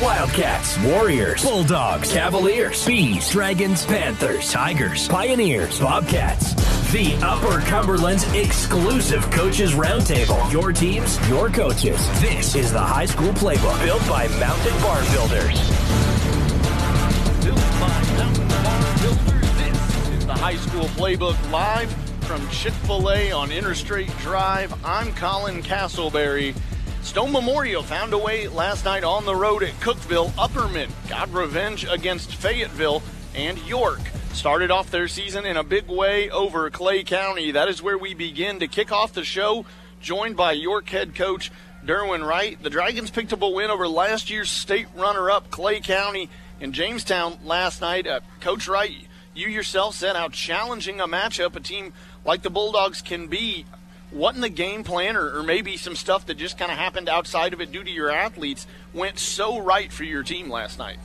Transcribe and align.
Wildcats, 0.00 0.78
Warriors, 0.80 1.42
Bulldogs, 1.42 2.12
Cavaliers, 2.12 2.84
Bees, 2.84 3.30
Dragons, 3.30 3.86
Panthers, 3.86 4.52
Tigers, 4.52 5.08
Pioneers, 5.08 5.80
Bobcats. 5.80 6.52
The 6.92 7.18
Upper 7.22 7.60
Cumberland's 7.60 8.30
exclusive 8.34 9.28
coaches 9.30 9.72
roundtable. 9.72 10.52
Your 10.52 10.72
teams, 10.72 11.18
your 11.30 11.48
coaches. 11.48 11.98
This 12.20 12.54
is 12.54 12.72
the 12.72 12.78
high 12.78 13.06
school 13.06 13.32
playbook 13.32 13.82
built 13.86 14.06
by 14.06 14.28
Mountain 14.38 14.78
Barn 14.82 15.04
Builders. 15.12 15.60
Built 17.42 17.56
by 17.56 18.02
Mountain 18.18 18.48
Barn 18.48 19.00
Builders. 19.00 19.56
This 19.56 20.08
is 20.10 20.26
the 20.26 20.34
high 20.34 20.56
school 20.56 20.84
playbook 20.88 21.50
live 21.50 21.90
from 22.20 22.46
Chick 22.50 22.74
fil 22.74 23.10
A 23.10 23.32
on 23.32 23.50
Interstate 23.50 24.14
Drive. 24.18 24.74
I'm 24.84 25.14
Colin 25.14 25.62
Castleberry. 25.62 26.54
Stone 27.06 27.30
Memorial 27.30 27.84
found 27.84 28.12
a 28.12 28.18
way 28.18 28.48
last 28.48 28.84
night 28.84 29.04
on 29.04 29.24
the 29.24 29.34
road 29.34 29.62
at 29.62 29.72
Cookeville. 29.74 30.32
Upperman 30.32 30.90
got 31.08 31.32
revenge 31.32 31.86
against 31.88 32.34
Fayetteville 32.34 33.00
and 33.32 33.56
York. 33.60 34.00
Started 34.32 34.72
off 34.72 34.90
their 34.90 35.06
season 35.06 35.46
in 35.46 35.56
a 35.56 35.62
big 35.62 35.86
way 35.86 36.28
over 36.30 36.68
Clay 36.68 37.04
County. 37.04 37.52
That 37.52 37.68
is 37.68 37.80
where 37.80 37.96
we 37.96 38.12
begin 38.12 38.58
to 38.58 38.66
kick 38.66 38.90
off 38.90 39.12
the 39.12 39.24
show, 39.24 39.64
joined 40.00 40.36
by 40.36 40.52
York 40.52 40.88
head 40.88 41.14
coach 41.14 41.52
Derwin 41.86 42.26
Wright. 42.26 42.60
The 42.60 42.70
Dragons 42.70 43.12
picked 43.12 43.32
up 43.32 43.40
a 43.40 43.48
win 43.48 43.70
over 43.70 43.86
last 43.86 44.28
year's 44.28 44.50
state 44.50 44.88
runner 44.96 45.30
up 45.30 45.48
Clay 45.48 45.78
County 45.78 46.28
in 46.58 46.72
Jamestown 46.72 47.38
last 47.44 47.80
night. 47.80 48.08
Uh, 48.08 48.20
coach 48.40 48.66
Wright, 48.66 48.92
you 49.32 49.46
yourself 49.46 49.94
said 49.94 50.16
how 50.16 50.28
challenging 50.28 51.00
a 51.00 51.06
matchup 51.06 51.54
a 51.54 51.60
team 51.60 51.92
like 52.24 52.42
the 52.42 52.50
Bulldogs 52.50 53.00
can 53.00 53.28
be 53.28 53.64
what 54.10 54.34
in 54.34 54.40
the 54.40 54.48
game 54.48 54.84
plan 54.84 55.16
or, 55.16 55.38
or 55.38 55.42
maybe 55.42 55.76
some 55.76 55.96
stuff 55.96 56.26
that 56.26 56.36
just 56.36 56.58
kind 56.58 56.70
of 56.70 56.78
happened 56.78 57.08
outside 57.08 57.52
of 57.52 57.60
it 57.60 57.72
due 57.72 57.82
to 57.82 57.90
your 57.90 58.10
athletes 58.10 58.66
went 58.94 59.18
so 59.18 59.58
right 59.58 59.92
for 59.92 60.04
your 60.04 60.22
team 60.22 60.50
last 60.50 60.78
night? 60.78 60.98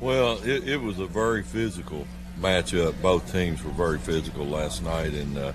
Well, 0.00 0.38
it, 0.44 0.68
it 0.68 0.76
was 0.80 0.98
a 0.98 1.06
very 1.06 1.42
physical 1.42 2.06
matchup. 2.38 3.00
Both 3.00 3.32
teams 3.32 3.62
were 3.64 3.70
very 3.70 3.98
physical 3.98 4.46
last 4.46 4.82
night, 4.82 5.14
and 5.14 5.38
uh, 5.38 5.52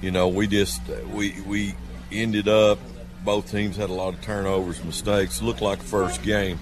you 0.00 0.10
know 0.10 0.28
we 0.28 0.46
just 0.46 0.80
we 1.12 1.40
we 1.42 1.74
ended 2.10 2.48
up. 2.48 2.78
Both 3.24 3.50
teams 3.50 3.76
had 3.76 3.90
a 3.90 3.92
lot 3.92 4.14
of 4.14 4.20
turnovers, 4.22 4.82
mistakes. 4.84 5.42
Looked 5.42 5.60
like 5.60 5.80
a 5.80 5.84
first 5.84 6.22
game, 6.22 6.58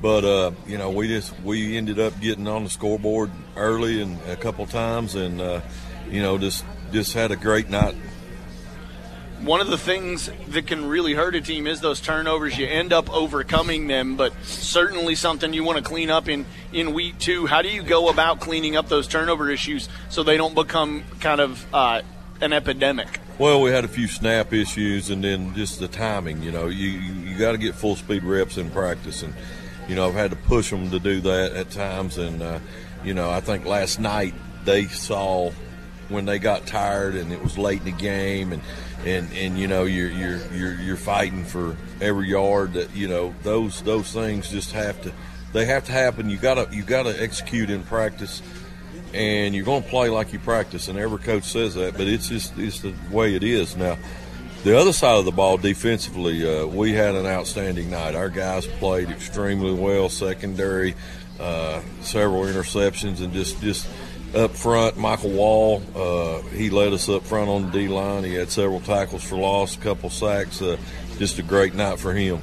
but 0.00 0.24
uh, 0.24 0.50
you 0.66 0.78
know 0.78 0.90
we 0.90 1.06
just 1.06 1.38
we 1.42 1.76
ended 1.76 2.00
up 2.00 2.18
getting 2.20 2.48
on 2.48 2.64
the 2.64 2.70
scoreboard 2.70 3.30
early 3.56 4.02
and 4.02 4.18
a 4.22 4.36
couple 4.36 4.66
times, 4.66 5.14
and 5.14 5.40
uh, 5.40 5.60
you 6.10 6.22
know 6.22 6.38
just 6.38 6.64
just 6.90 7.14
had 7.14 7.30
a 7.30 7.36
great 7.36 7.70
night 7.70 7.94
one 9.44 9.60
of 9.60 9.68
the 9.68 9.78
things 9.78 10.30
that 10.48 10.66
can 10.66 10.86
really 10.86 11.14
hurt 11.14 11.34
a 11.34 11.40
team 11.40 11.66
is 11.66 11.80
those 11.80 12.00
turnovers. 12.00 12.56
You 12.56 12.66
end 12.66 12.92
up 12.92 13.12
overcoming 13.12 13.88
them, 13.88 14.16
but 14.16 14.32
certainly 14.44 15.14
something 15.14 15.52
you 15.52 15.64
want 15.64 15.78
to 15.78 15.84
clean 15.84 16.10
up 16.10 16.28
in, 16.28 16.46
in 16.72 16.92
week 16.94 17.18
two. 17.18 17.46
How 17.46 17.62
do 17.62 17.68
you 17.68 17.82
go 17.82 18.08
about 18.08 18.40
cleaning 18.40 18.76
up 18.76 18.88
those 18.88 19.08
turnover 19.08 19.50
issues 19.50 19.88
so 20.10 20.22
they 20.22 20.36
don't 20.36 20.54
become 20.54 21.02
kind 21.20 21.40
of 21.40 21.66
uh, 21.74 22.02
an 22.40 22.52
epidemic? 22.52 23.20
Well, 23.38 23.60
we 23.60 23.70
had 23.70 23.84
a 23.84 23.88
few 23.88 24.06
snap 24.06 24.52
issues, 24.52 25.10
and 25.10 25.24
then 25.24 25.54
just 25.54 25.80
the 25.80 25.88
timing. 25.88 26.42
You 26.42 26.52
know, 26.52 26.66
you 26.68 26.90
you, 26.90 27.38
got 27.38 27.52
to 27.52 27.58
get 27.58 27.74
full 27.74 27.96
speed 27.96 28.22
reps 28.22 28.58
in 28.58 28.70
practice, 28.70 29.22
and 29.22 29.34
you 29.88 29.96
know 29.96 30.06
I've 30.06 30.14
had 30.14 30.30
to 30.30 30.36
push 30.36 30.70
them 30.70 30.90
to 30.90 31.00
do 31.00 31.20
that 31.22 31.52
at 31.52 31.70
times, 31.70 32.18
and 32.18 32.42
uh, 32.42 32.60
you 33.02 33.14
know 33.14 33.30
I 33.30 33.40
think 33.40 33.64
last 33.64 33.98
night 33.98 34.34
they 34.64 34.84
saw 34.84 35.50
when 36.12 36.26
they 36.26 36.38
got 36.38 36.66
tired 36.66 37.14
and 37.14 37.32
it 37.32 37.42
was 37.42 37.58
late 37.58 37.78
in 37.80 37.84
the 37.86 37.90
game 37.90 38.52
and 38.52 38.62
and 39.04 39.32
and 39.32 39.58
you 39.58 39.66
know 39.66 39.84
you're 39.84 40.10
you're 40.10 40.40
you're 40.52 40.74
you're 40.74 40.96
fighting 40.96 41.44
for 41.44 41.76
every 42.00 42.28
yard 42.28 42.74
that 42.74 42.94
you 42.94 43.08
know 43.08 43.34
those 43.42 43.82
those 43.82 44.12
things 44.12 44.50
just 44.50 44.72
have 44.72 45.00
to 45.02 45.12
they 45.52 45.66
have 45.66 45.84
to 45.84 45.92
happen. 45.92 46.30
You 46.30 46.38
gotta 46.38 46.68
you 46.74 46.82
gotta 46.82 47.20
execute 47.22 47.70
in 47.70 47.82
practice. 47.82 48.42
And 49.14 49.54
you're 49.54 49.66
going 49.66 49.82
to 49.82 49.88
play 49.90 50.08
like 50.08 50.32
you 50.32 50.38
practice 50.38 50.88
and 50.88 50.98
every 50.98 51.18
coach 51.18 51.44
says 51.44 51.74
that 51.74 51.98
but 51.98 52.06
it's 52.06 52.28
just 52.28 52.56
it's 52.56 52.80
the 52.80 52.94
way 53.10 53.34
it 53.34 53.42
is. 53.42 53.76
Now 53.76 53.98
the 54.64 54.78
other 54.78 54.94
side 54.94 55.18
of 55.18 55.26
the 55.26 55.32
ball 55.32 55.58
defensively 55.58 56.48
uh, 56.48 56.64
we 56.64 56.94
had 56.94 57.14
an 57.14 57.26
outstanding 57.26 57.90
night. 57.90 58.14
Our 58.14 58.30
guys 58.30 58.66
played 58.66 59.10
extremely 59.10 59.74
well 59.74 60.08
secondary 60.08 60.94
uh, 61.38 61.82
several 62.00 62.44
interceptions 62.44 63.20
and 63.20 63.34
just 63.34 63.60
just 63.60 63.86
up 64.34 64.52
front, 64.52 64.96
Michael 64.96 65.30
Wall, 65.30 65.82
uh, 65.94 66.42
he 66.48 66.70
led 66.70 66.92
us 66.92 67.08
up 67.08 67.24
front 67.24 67.48
on 67.48 67.66
the 67.66 67.70
D 67.70 67.88
line. 67.88 68.24
He 68.24 68.34
had 68.34 68.50
several 68.50 68.80
tackles 68.80 69.22
for 69.22 69.36
loss, 69.36 69.76
a 69.76 69.80
couple 69.80 70.10
sacks. 70.10 70.62
Uh, 70.62 70.76
just 71.18 71.38
a 71.38 71.42
great 71.42 71.74
night 71.74 71.98
for 71.98 72.12
him. 72.12 72.40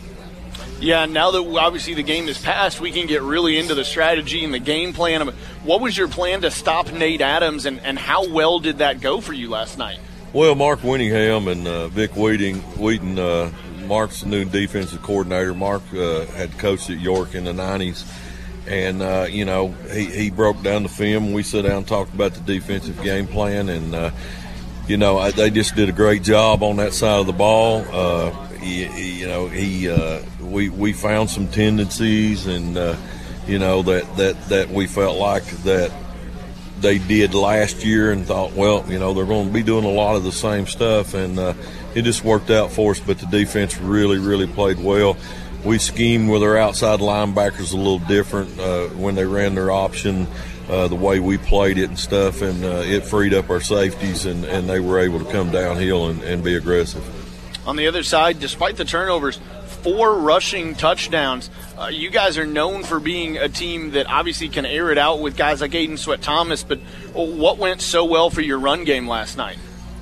Yeah, 0.80 1.06
now 1.06 1.32
that 1.32 1.42
obviously 1.42 1.94
the 1.94 2.04
game 2.04 2.30
is 2.30 2.42
passed, 2.42 2.80
we 2.80 2.92
can 2.92 3.06
get 3.06 3.22
really 3.22 3.58
into 3.58 3.76
the 3.76 3.84
strategy 3.84 4.46
and 4.46 4.54
the 4.54 4.60
game 4.60 4.94
plan. 4.94 5.28
What 5.64 5.82
was 5.82 5.98
your 5.98 6.08
plan 6.08 6.42
to 6.42 6.52
stop 6.52 6.92
Nate 6.94 7.20
Adams, 7.20 7.66
and, 7.66 7.82
and 7.82 8.00
how 8.00 8.30
well 8.30 8.60
did 8.60 8.78
that 8.78 9.02
go 9.02 9.20
for 9.20 9.34
you 9.34 9.50
last 9.50 9.78
night? 9.78 10.00
Well, 10.32 10.56
Mark 10.56 10.80
Winningham 10.82 11.52
and 11.52 11.68
uh, 11.68 11.88
Vic 11.90 12.16
Wheating, 12.16 12.62
Wheaton, 12.78 13.20
uh, 13.20 13.52
Mark's 13.88 14.22
the 14.22 14.28
new 14.30 14.46
defensive 14.46 15.02
coordinator. 15.02 15.54
Mark 15.54 15.82
uh, 15.94 16.26
had 16.28 16.58
coached 16.58 16.90
at 16.90 17.00
York 17.00 17.36
in 17.36 17.44
the 17.44 17.52
90s 17.54 18.06
and 18.70 19.02
uh, 19.02 19.26
you 19.30 19.46
know 19.46 19.70
he, 19.92 20.06
he 20.06 20.30
broke 20.30 20.62
down 20.62 20.84
the 20.84 20.90
film. 20.90 21.34
We 21.34 21.44
sat 21.44 21.64
down 21.64 21.78
and 21.78 21.88
talked 21.88 22.14
about 22.14 22.34
the 22.34 22.42
defensive 22.42 23.02
game 23.02 23.28
plan, 23.28 23.68
and 23.68 23.96
uh, 23.96 24.12
you 24.88 24.98
know 24.98 25.18
I, 25.18 25.32
they 25.32 25.50
just 25.50 25.76
did 25.76 25.90
a 25.90 25.92
great 25.92 26.22
job 26.22 26.64
on 26.64 26.78
that 26.78 26.94
side 26.94 27.20
of 27.20 27.26
the 27.26 27.34
ball. 27.34 27.84
Uh, 27.92 28.32
he, 28.58 28.86
he, 28.86 29.20
you 29.22 29.28
know 29.28 29.48
he 29.48 29.90
uh, 29.90 30.22
we 30.40 30.70
we 30.70 30.94
found 30.94 31.30
some 31.30 31.48
tendencies, 31.48 32.46
and 32.46 32.78
uh, 32.78 32.96
you 33.48 33.58
know 33.58 33.82
that 33.82 34.18
that 34.18 34.50
that 34.50 34.70
we 34.70 34.86
felt 34.86 35.18
like 35.18 35.46
that 35.64 35.92
they 36.80 37.00
did 37.00 37.34
last 37.34 37.84
year, 37.84 38.12
and 38.12 38.26
thought, 38.26 38.54
well, 38.54 38.86
you 38.88 39.00
know 39.00 39.14
they're 39.14 39.26
going 39.26 39.48
to 39.48 39.54
be 39.54 39.64
doing 39.64 39.84
a 39.84 39.92
lot 39.92 40.16
of 40.16 40.24
the 40.24 40.32
same 40.32 40.68
stuff, 40.68 41.16
and 41.16 41.40
uh, 41.40 41.54
it 41.96 42.04
just 42.04 42.24
worked 42.24 42.52
out 42.52 42.72
for 42.72 42.92
us. 42.92 43.00
But 43.00 43.18
the 43.18 43.26
defense 43.26 43.80
really 43.80 44.20
really 44.20 44.48
played 44.48 44.78
well 44.78 45.18
we 45.64 45.78
schemed 45.78 46.30
with 46.30 46.44
our 46.44 46.58
outside 46.58 47.00
linebackers 47.00 47.74
a 47.74 47.78
little 47.78 48.00
different 48.00 48.60
uh, 48.60 48.88
when 48.90 49.16
they 49.16 49.26
ran 49.26 49.56
their 49.56 49.72
option, 49.72 50.28
uh, 50.70 50.88
the 50.88 50.96
way 50.96 51.20
we 51.20 51.38
played 51.38 51.78
it 51.78 51.90
and 51.90 52.00
stuff, 52.00 52.42
and 52.42 52.64
uh, 52.64 52.84
it 52.86 53.06
freed 53.06 53.34
up 53.34 53.50
our 53.50 53.62
safeties, 53.62 54.26
and, 54.26 54.46
and 54.46 54.70
they 54.70 54.80
were 54.80 55.00
able 55.00 55.20
to 55.20 55.32
come 55.32 55.52
downhill 55.52 56.08
and, 56.08 56.24
and 56.24 56.44
be 56.44 56.56
aggressive. 56.56 57.04
On 57.68 57.76
the 57.76 57.88
other 57.88 58.04
side, 58.04 58.40
despite 58.40 58.78
the 58.78 58.86
turnovers, 58.86 59.40
four 59.84 60.16
rushing 60.16 60.76
touchdowns. 60.76 61.50
Uh, 61.78 61.88
you 61.88 62.10
guys 62.10 62.38
are 62.38 62.46
known 62.46 62.84
for 62.84 63.00
being 63.00 63.38
a 63.38 63.48
team 63.48 63.92
that 63.92 64.08
obviously 64.08 64.50
can 64.50 64.66
air 64.66 64.92
it 64.92 64.98
out 64.98 65.22
with 65.22 65.38
guys 65.38 65.62
like 65.62 65.72
Aiden 65.72 65.98
Sweat 65.98 66.22
Thomas, 66.22 66.64
but 66.64 66.80
what 67.14 67.58
went 67.58 67.82
so 67.82 68.04
well 68.06 68.30
for 68.30 68.42
your 68.42 68.60
run 68.60 68.84
game 68.84 69.08
last 69.08 69.38
night? 69.38 69.58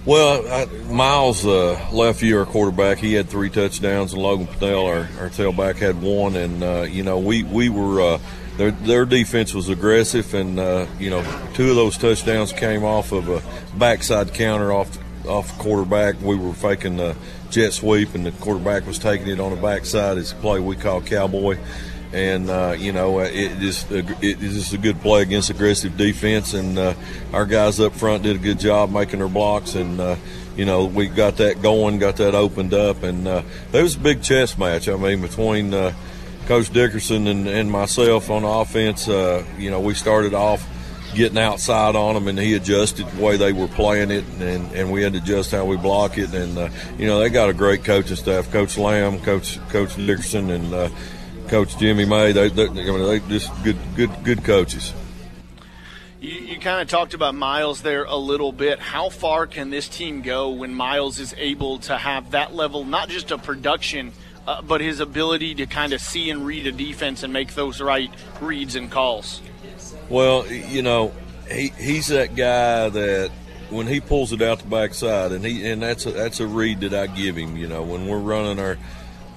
Well, 0.08 0.48
I, 0.50 0.66
Miles 0.90 1.46
uh, 1.46 1.86
left 1.92 2.24
our 2.24 2.46
quarterback. 2.46 2.98
He 2.98 3.14
had 3.14 3.28
three 3.28 3.50
touchdowns, 3.50 4.14
and 4.14 4.22
Logan 4.22 4.48
Pennell, 4.48 4.86
our, 4.86 5.00
our 5.20 5.30
tailback, 5.30 5.76
had 5.76 6.02
one. 6.02 6.38
And 6.38 6.64
uh, 6.64 6.84
you 6.84 7.04
know, 7.04 7.20
we 7.20 7.44
we 7.44 7.68
were 7.68 8.00
uh, 8.00 8.20
their 8.56 8.72
their 8.72 9.06
defense 9.06 9.54
was 9.54 9.68
aggressive, 9.68 10.34
and 10.34 10.62
uh, 10.62 10.88
you 10.98 11.10
know, 11.10 11.24
two 11.56 11.70
of 11.72 11.76
those 11.76 11.98
touchdowns 11.98 12.54
came 12.54 12.86
off 12.86 13.12
of 13.12 13.28
a 13.28 13.44
backside 13.78 14.34
counter 14.34 14.72
off 14.72 14.98
off 15.28 15.58
quarterback. 15.58 16.22
We 16.22 16.38
were 16.38 16.54
faking 16.54 16.96
the 16.96 17.18
jet 17.50 17.74
sweep, 17.74 18.16
and 18.16 18.26
the 18.26 18.32
quarterback 18.32 18.88
was 18.88 19.00
taking 19.00 19.28
it 19.28 19.42
on 19.42 19.54
the 19.54 19.62
backside. 19.62 20.18
It's 20.18 20.32
a 20.32 20.36
play 20.36 20.62
we 20.62 20.78
call 20.78 21.02
cowboy 21.02 21.58
and 22.14 22.50
uh, 22.50 22.76
you 22.78 22.92
know 22.92 23.20
it 23.20 23.60
just 23.60 23.92
it 23.92 24.10
is 24.22 24.56
just 24.56 24.74
a 24.74 24.78
good 24.78 25.00
play 25.02 25.22
against 25.22 25.50
aggressive 25.50 25.98
defense, 25.98 26.54
and 26.54 26.78
uh, 26.78 26.94
our 27.34 27.46
guys 27.46 27.80
up 27.80 27.94
front 27.94 28.24
did 28.24 28.36
a 28.36 28.40
good 28.40 28.60
job 28.60 28.92
making 28.92 29.20
their 29.20 29.28
blocks, 29.28 29.76
and 29.76 30.00
uh, 30.00 30.16
you 30.56 30.66
know 30.66 30.86
we 30.86 31.08
got 31.08 31.38
that 31.38 31.62
going, 31.62 32.00
got 32.00 32.18
that 32.18 32.36
opened 32.36 32.74
up, 32.74 33.04
and 33.04 33.28
uh, 33.28 33.42
was 33.74 33.96
a 33.96 34.00
big 34.00 34.22
chess 34.22 34.58
match. 34.58 34.88
I 34.88 34.96
mean 34.96 35.22
between 35.22 35.74
uh, 35.74 35.94
Coach 36.46 36.72
Dickerson 36.72 37.28
and, 37.28 37.48
and, 37.48 37.70
myself 37.70 38.30
on 38.30 38.46
offense, 38.46 39.10
uh, 39.10 39.44
you 39.58 39.70
know 39.70 39.82
we 39.82 39.94
started 39.94 40.34
off 40.34 40.66
getting 41.14 41.38
outside 41.38 41.96
on 41.96 42.14
them, 42.14 42.28
and 42.28 42.40
he 42.40 42.54
adjusted 42.54 43.08
the 43.08 43.22
way 43.22 43.38
they 43.38 43.52
were 43.52 43.68
playing 43.68 44.12
it, 44.12 44.24
and, 44.40 44.72
and 44.74 44.92
we 44.92 45.02
had 45.02 45.14
to 45.14 45.20
adjust 45.20 45.52
how 45.52 45.66
we 45.66 45.76
block 45.76 46.18
it. 46.18 46.34
And 46.34 46.58
uh, 46.58 46.70
you 46.98 47.06
know 47.08 47.20
they 47.20 47.30
got 47.30 47.50
a 47.50 47.54
great 47.54 47.84
coaching 47.84 48.16
staff, 48.16 48.50
Coach 48.52 48.78
Lamb, 48.78 49.20
Coach 49.20 49.60
Coach 49.70 49.96
Dickerson, 49.98 50.50
and 50.52 50.74
uh, 50.74 50.90
Coach 51.48 51.78
Jimmy 51.78 52.06
May. 52.06 52.32
They, 52.32 52.50
they, 52.50 52.68
I 52.68 52.70
mean, 52.70 53.04
they 53.04 53.20
just 53.28 53.52
good, 53.64 53.78
good, 53.96 54.12
good 54.24 54.44
coaches. 54.44 54.94
You, 56.20 56.32
you 56.32 56.60
kind 56.60 56.82
of 56.82 56.88
talked 56.88 57.14
about 57.14 57.36
Miles 57.36 57.82
there 57.82 58.04
a 58.06 58.16
little 58.16 58.52
bit. 58.52 58.80
How 58.80 59.10
far 59.10 59.48
can 59.48 59.70
this 59.70 59.88
team 59.88 60.22
go 60.22 60.50
when 60.50 60.74
Miles 60.74 61.20
is 61.20 61.34
able 61.38 61.80
to 61.80 61.98
have 61.98 62.32
that 62.32 62.56
level, 62.56 62.86
not 62.86 63.10
just 63.10 63.32
of 63.32 63.44
production, 63.44 64.14
uh, 64.48 64.62
but 64.62 64.82
his 64.82 65.00
ability 65.00 65.56
to 65.56 65.66
kind 65.66 65.94
of 65.94 66.02
see 66.02 66.30
and 66.30 66.46
read 66.46 66.66
a 66.68 66.72
defense 66.72 67.24
and 67.24 67.32
make 67.32 67.54
those 67.54 67.82
right 67.82 68.12
reads 68.42 68.76
and 68.76 68.90
calls? 68.90 69.42
Well, 70.10 70.48
you 70.48 70.82
know, 70.82 71.14
he, 71.52 71.68
he's 71.78 72.08
that 72.08 72.36
guy 72.36 72.90
that 72.90 73.32
when 73.70 73.88
he 73.88 74.00
pulls 74.00 74.32
it 74.32 74.42
out 74.42 74.60
the 74.60 74.68
backside, 74.68 75.32
and 75.32 75.46
he 75.46 75.70
and 75.70 75.82
that's 75.82 76.06
a, 76.06 76.12
that's 76.12 76.40
a 76.40 76.48
read 76.48 76.80
that 76.82 76.94
I 76.94 77.08
give 77.08 77.36
him. 77.36 77.58
You 77.58 77.68
know, 77.68 77.84
when 77.84 78.08
we're 78.08 78.20
running 78.20 78.60
our 78.60 78.78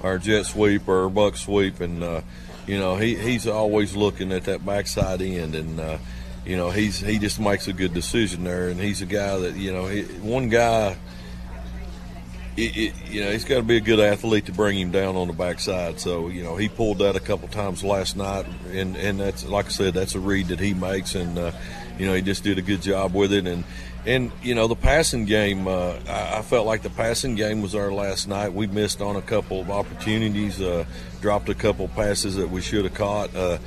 our 0.02 0.18
jet 0.18 0.44
sweep 0.46 0.88
or 0.88 1.04
our 1.04 1.10
buck 1.10 1.36
sweep, 1.36 1.80
and 1.80 2.02
uh, 2.02 2.20
you 2.66 2.78
know 2.78 2.96
he 2.96 3.14
he's 3.14 3.46
always 3.46 3.94
looking 3.94 4.32
at 4.32 4.44
that 4.44 4.64
backside 4.64 5.22
end, 5.22 5.54
and 5.54 5.80
uh, 5.80 5.98
you 6.44 6.56
know 6.56 6.70
he's 6.70 6.98
he 6.98 7.18
just 7.18 7.40
makes 7.40 7.68
a 7.68 7.72
good 7.72 7.94
decision 7.94 8.44
there, 8.44 8.68
and 8.68 8.80
he's 8.80 9.02
a 9.02 9.06
guy 9.06 9.38
that 9.38 9.56
you 9.56 9.72
know 9.72 9.86
he, 9.86 10.02
one 10.20 10.48
guy. 10.48 10.96
It, 12.56 12.76
it, 12.76 12.94
you 13.08 13.24
know, 13.24 13.30
he's 13.30 13.44
got 13.44 13.58
to 13.58 13.62
be 13.62 13.76
a 13.76 13.80
good 13.80 14.00
athlete 14.00 14.46
to 14.46 14.52
bring 14.52 14.76
him 14.76 14.90
down 14.90 15.16
on 15.16 15.28
the 15.28 15.32
backside. 15.32 16.00
So, 16.00 16.28
you 16.28 16.42
know, 16.42 16.56
he 16.56 16.68
pulled 16.68 16.98
that 16.98 17.14
a 17.14 17.20
couple 17.20 17.46
times 17.48 17.84
last 17.84 18.16
night, 18.16 18.44
and 18.72 18.96
and 18.96 19.20
that's 19.20 19.46
like 19.46 19.66
I 19.66 19.68
said, 19.68 19.94
that's 19.94 20.16
a 20.16 20.20
read 20.20 20.48
that 20.48 20.58
he 20.58 20.74
makes, 20.74 21.14
and 21.14 21.38
uh, 21.38 21.52
you 21.96 22.06
know, 22.06 22.12
he 22.12 22.22
just 22.22 22.42
did 22.42 22.58
a 22.58 22.62
good 22.62 22.82
job 22.82 23.14
with 23.14 23.32
it, 23.32 23.46
and 23.46 23.64
and 24.06 24.32
you 24.42 24.54
know 24.54 24.66
the 24.66 24.76
passing 24.76 25.24
game. 25.24 25.66
Uh, 25.66 25.94
I, 26.08 26.38
I, 26.38 26.42
felt 26.42 26.66
like 26.66 26.82
the 26.82 26.90
passing 26.90 27.34
game 27.34 27.62
was 27.62 27.74
our 27.74 27.92
last 27.92 28.28
night. 28.28 28.52
We 28.52 28.66
missed 28.66 29.00
on 29.00 29.16
a 29.16 29.22
couple 29.22 29.60
of 29.60 29.70
opportunities, 29.70 30.60
uh, 30.60 30.84
dropped 31.20 31.48
a 31.48 31.54
couple 31.54 31.88
passes 31.88 32.36
that 32.36 32.50
we 32.50 32.60
should 32.60 32.84
have 32.84 32.94
caught. 32.94 33.34
Uh, 33.34 33.58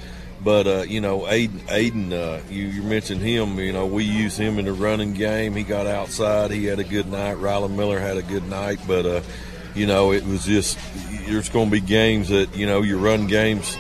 but 0.44 0.68
uh, 0.68 0.84
you 0.88 1.02
know, 1.02 1.22
Aiden, 1.22 1.60
Aiden 1.68 2.12
uh, 2.12 2.42
you, 2.50 2.66
you, 2.66 2.84
mentioned 2.84 3.22
him. 3.22 3.60
You 3.60 3.72
know, 3.72 3.86
we 3.86 4.04
used 4.04 4.38
him 4.38 4.60
in 4.60 4.66
the 4.66 4.74
running 4.74 5.14
game. 5.14 5.56
He 5.56 5.64
got 5.64 5.88
outside. 5.88 6.52
He 6.52 6.66
had 6.66 6.80
a 6.80 6.84
good 6.84 7.08
night. 7.08 7.38
Rylan 7.38 7.76
Miller 7.76 8.00
had 8.00 8.18
a 8.18 8.24
good 8.24 8.48
night. 8.48 8.80
But 8.88 9.06
uh, 9.06 9.22
you 9.76 9.86
know, 9.86 10.12
it 10.12 10.26
was 10.26 10.46
just 10.46 10.78
there's 11.28 11.50
going 11.50 11.70
to 11.70 11.72
be 11.72 11.80
games 11.80 12.30
that 12.30 12.56
you 12.56 12.66
know 12.66 12.82
your 12.82 12.98
run 12.98 13.28
games 13.28 13.78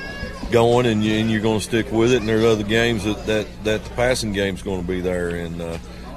going 0.51 0.85
and, 0.85 1.03
you, 1.03 1.13
you're 1.15 1.41
going 1.41 1.59
to 1.59 1.65
stick 1.65 1.91
with 1.91 2.13
it. 2.13 2.17
And 2.17 2.29
there's 2.29 2.45
other 2.45 2.63
games 2.63 3.05
that 3.05 3.25
that, 3.25 3.47
that 3.63 3.83
the 3.83 3.89
passing 3.91 4.33
game's 4.33 4.61
going 4.61 4.81
to 4.81 4.87
be 4.87 5.01
there 5.01 5.29
and 5.29 5.59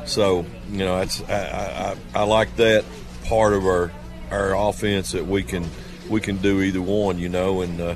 so 0.07 0.47
you 0.71 0.79
know, 0.79 0.99
that's 0.99 1.23
I, 1.23 1.95
I, 2.15 2.21
I 2.21 2.23
like 2.25 2.57
that 2.57 2.85
part 3.25 3.53
of 3.53 3.65
our 3.65 3.93
our 4.31 4.57
offense 4.69 5.13
that 5.13 5.27
we 5.27 5.43
can 5.43 5.69
we 6.09 6.21
can 6.21 6.37
do 6.37 6.63
either 6.63 6.83
one. 6.83 7.19
You 7.19 7.29
know, 7.29 7.63
and 7.63 7.81
uh, 7.81 7.95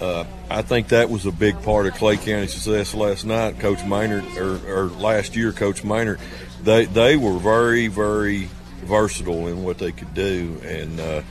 uh, 0.00 0.24
I 0.50 0.62
think 0.62 0.88
that 0.88 1.10
was 1.10 1.26
a 1.26 1.32
big 1.32 1.60
part 1.62 1.86
of 1.86 1.94
Clay 1.94 2.16
County's 2.16 2.54
success 2.54 2.94
last 2.94 3.24
night. 3.24 3.58
Coach 3.58 3.84
Maynard 3.84 4.24
or, 4.36 4.60
or 4.66 4.86
last 4.86 5.36
year, 5.36 5.52
Coach 5.52 5.84
Maynard, 5.84 6.20
they 6.62 6.86
they 6.86 7.16
were 7.16 7.38
very 7.38 7.88
very 7.88 8.48
versatile 8.84 9.48
in 9.48 9.64
what 9.64 9.78
they 9.78 9.92
could 9.92 10.14
do, 10.14 10.60
and 10.64 11.00
uh, 11.00 11.22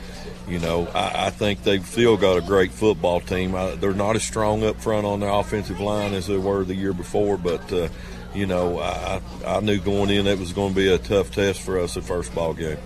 you 0.47 0.59
know 0.59 0.87
I, 0.93 1.27
I, 1.27 1.29
think 1.29 1.63
they've 1.63 1.85
still 1.85 2.17
got 2.17 2.37
a 2.37 2.41
great 2.41 2.71
football 2.71 3.21
team. 3.21 3.55
I, 3.55 3.75
they're 3.75 3.93
not 3.93 4.15
as 4.15 4.23
strong 4.23 4.63
up 4.63 4.79
front 4.81 5.05
on 5.05 5.21
the 5.21 5.31
offensive 5.31 5.79
line 5.79 6.13
as 6.13 6.27
they 6.27 6.37
were 6.37 6.63
the 6.63 6.75
year 6.75 6.93
before, 6.93 7.37
but 7.37 7.71
uh, 7.71 7.87
you 8.33 8.45
know, 8.45 8.79
I, 8.79 9.21
I 9.45 9.59
knew 9.59 9.79
going 9.79 10.09
in 10.09 10.27
it 10.27 10.39
was 10.39 10.53
going 10.53 10.73
to 10.73 10.75
be 10.75 10.87
a 10.87 10.97
tough 10.97 11.31
test 11.31 11.61
for 11.61 11.79
us 11.79 11.97
at 11.97 12.03
first 12.03 12.33
ball 12.33 12.53
game. 12.53 12.77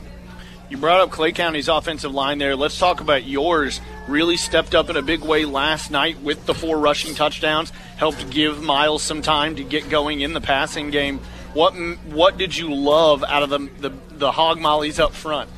You 0.69 0.77
brought 0.77 1.01
up 1.01 1.11
Clay 1.11 1.33
County's 1.33 1.67
offensive 1.67 2.13
line 2.13 2.37
there. 2.37 2.55
Let's 2.55 2.79
talk 2.79 3.01
about 3.01 3.25
yours. 3.25 3.81
Really 4.07 4.37
stepped 4.37 4.73
up 4.73 4.89
in 4.89 4.95
a 4.95 5.01
big 5.01 5.19
way 5.19 5.43
last 5.43 5.91
night 5.91 6.21
with 6.21 6.45
the 6.45 6.53
four 6.53 6.79
rushing 6.79 7.13
touchdowns. 7.13 7.71
Helped 7.97 8.29
give 8.29 8.63
Miles 8.63 9.03
some 9.03 9.21
time 9.21 9.57
to 9.57 9.65
get 9.65 9.89
going 9.89 10.21
in 10.21 10.31
the 10.31 10.39
passing 10.39 10.89
game. 10.89 11.19
What 11.53 11.73
what 12.05 12.37
did 12.37 12.55
you 12.55 12.73
love 12.73 13.21
out 13.25 13.43
of 13.43 13.49
the 13.49 13.69
the, 13.79 13.91
the 14.11 14.31
hog 14.31 14.61
mollies 14.61 14.97
up 14.97 15.11
front? 15.11 15.49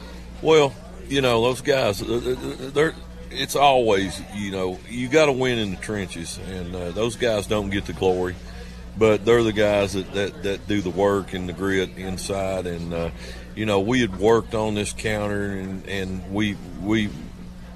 Well, 0.42 0.74
you 1.08 1.22
know 1.22 1.44
those 1.44 1.62
guys. 1.62 2.02
Uh, 2.02 2.06
uh, 2.06 2.32
uh, 2.32 2.70
they're 2.72 2.96
it's 3.30 3.56
always 3.56 4.20
you 4.34 4.52
know 4.52 4.80
you 4.90 5.10
got 5.10 5.28
to 5.28 5.32
win 5.32 5.60
in 5.60 5.70
the 5.70 5.78
trenches, 5.78 6.40
and 6.50 6.76
uh, 6.76 6.90
those 6.90 7.18
guys 7.18 7.46
don't 7.46 7.70
get 7.70 7.86
the 7.86 7.94
glory 7.94 8.36
but 8.98 9.26
they're 9.26 9.44
the 9.44 9.54
guys 9.54 9.94
that, 9.94 10.12
that, 10.14 10.44
that 10.44 10.68
do 10.68 10.82
the 10.82 10.90
work 10.90 11.34
and 11.34 11.50
the 11.50 11.54
grit 11.54 11.98
inside. 11.98 12.68
And 12.68 12.94
uh, 12.94 13.10
you 13.56 13.66
know, 13.66 13.80
we 13.80 14.02
had 14.02 14.20
worked 14.20 14.54
on 14.54 14.76
this 14.76 14.94
counter, 14.94 15.46
and, 15.46 15.88
and 15.88 16.34
we 16.34 16.58
we 16.82 17.10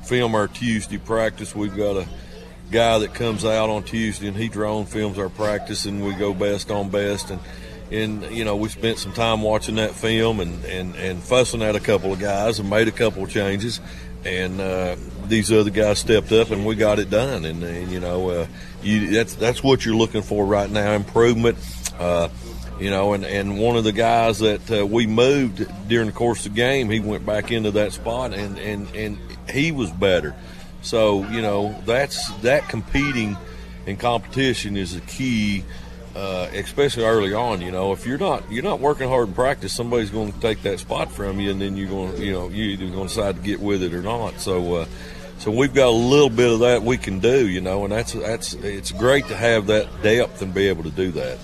film 0.04 0.36
our 0.36 0.48
Tuesday 0.48 0.98
practice. 0.98 1.56
We've 1.56 1.76
got 1.76 1.98
a 1.98 2.08
guy 2.72 3.00
that 3.00 3.14
comes 3.14 3.46
out 3.46 3.70
on 3.70 3.84
Tuesday, 3.84 4.28
and 4.28 4.38
he 4.38 4.48
drone 4.48 4.86
films 4.86 5.18
our 5.18 5.30
practice, 5.30 5.86
and 5.86 6.06
we 6.06 6.14
go 6.14 6.34
best 6.34 6.72
on 6.72 6.90
best. 6.90 7.30
And 7.30 7.40
and 7.92 8.24
you 8.36 8.44
know, 8.44 8.56
we 8.56 8.70
spent 8.70 9.00
some 9.00 9.14
time 9.14 9.42
watching 9.42 9.76
that 9.76 9.92
film 9.92 10.40
and 10.40 10.64
and 10.66 10.96
and 10.96 11.22
fussing 11.22 11.62
at 11.62 11.76
a 11.76 11.80
couple 11.80 12.14
of 12.14 12.20
guys 12.20 12.60
and 12.60 12.70
made 12.70 12.88
a 12.88 12.92
couple 12.92 13.24
of 13.24 13.30
changes. 13.30 13.80
And 14.26 14.60
uh, 14.60 14.98
these 15.28 15.52
other 15.52 15.70
guys 15.70 16.00
stepped 16.00 16.32
up 16.34 16.52
and 16.52 16.66
we 16.66 16.76
got 16.76 17.00
it 17.00 17.10
done. 17.10 17.46
And, 17.46 17.64
and 17.64 17.90
you 17.90 18.00
know, 18.02 18.30
uh, 18.30 18.48
you, 18.82 19.12
that's 19.12 19.36
that's 19.36 19.64
what 19.64 19.86
you're 19.86 19.96
looking 19.96 20.22
for 20.22 20.46
right 20.46 20.70
now, 20.70 20.94
improvement. 20.94 21.58
Uh, 22.00 22.30
you 22.80 22.92
know, 22.92 23.14
and, 23.14 23.26
and 23.26 23.60
one 23.60 23.76
of 23.76 23.84
the 23.84 23.92
guys 23.92 24.40
that 24.40 24.70
uh, 24.72 24.86
we 24.86 25.08
moved 25.08 25.66
during 25.88 26.08
the 26.08 26.14
course 26.14 26.46
of 26.46 26.54
the 26.54 26.56
game, 26.56 26.90
he 26.90 27.00
went 27.00 27.26
back 27.26 27.52
into 27.52 27.72
that 27.72 27.92
spot 27.92 28.34
and, 28.34 28.60
and, 28.60 28.88
and 28.96 29.18
he 29.50 29.72
was 29.72 29.90
better. 29.90 30.36
So, 30.84 31.28
you 31.30 31.42
know, 31.42 31.76
that's 31.86 32.32
that 32.42 32.70
competing 32.70 33.36
and 33.88 34.00
competition 34.00 34.78
is 34.78 34.96
a 34.96 35.02
key 35.02 35.64
uh, 36.16 36.50
especially 36.54 37.04
early 37.04 37.34
on. 37.34 37.62
You 37.62 37.72
know, 37.72 37.94
if 37.94 38.06
you're 38.06 38.18
not 38.18 38.52
you're 38.52 38.64
not 38.64 38.80
working 38.80 39.08
hard 39.08 39.30
in 39.30 39.34
practice, 39.34 39.74
somebody's 39.74 40.10
going 40.10 40.34
to 40.34 40.40
take 40.40 40.64
that 40.64 40.80
spot 40.80 41.12
from 41.12 41.40
you, 41.40 41.52
and 41.52 41.62
then 41.62 41.78
you're 41.78 41.90
going 41.90 42.16
to 42.16 42.26
you 42.26 42.32
know 42.32 42.50
you're 42.50 42.70
either 42.70 42.88
going 42.88 43.08
to 43.08 43.16
decide 43.16 43.36
to 43.36 43.42
get 43.42 43.60
with 43.60 43.84
it 43.84 43.94
or 43.94 44.02
not. 44.02 44.40
So. 44.40 44.76
Uh, 44.76 44.86
so 45.40 45.52
we've 45.52 45.74
got 45.74 45.88
a 45.88 45.90
little 45.90 46.30
bit 46.30 46.52
of 46.52 46.60
that 46.60 46.84
we 46.84 46.98
can 46.98 47.20
do, 47.20 47.48
you 47.48 47.62
know, 47.62 47.84
and 47.84 47.92
that's 47.92 48.14
that's 48.14 48.54
it's 48.54 48.92
great 48.92 49.28
to 49.28 49.36
have 49.36 49.68
that 49.68 49.88
depth 50.02 50.42
and 50.42 50.54
be 50.54 50.68
able 50.68 50.84
to 50.84 50.92
do 50.92 51.12
that. 51.12 51.38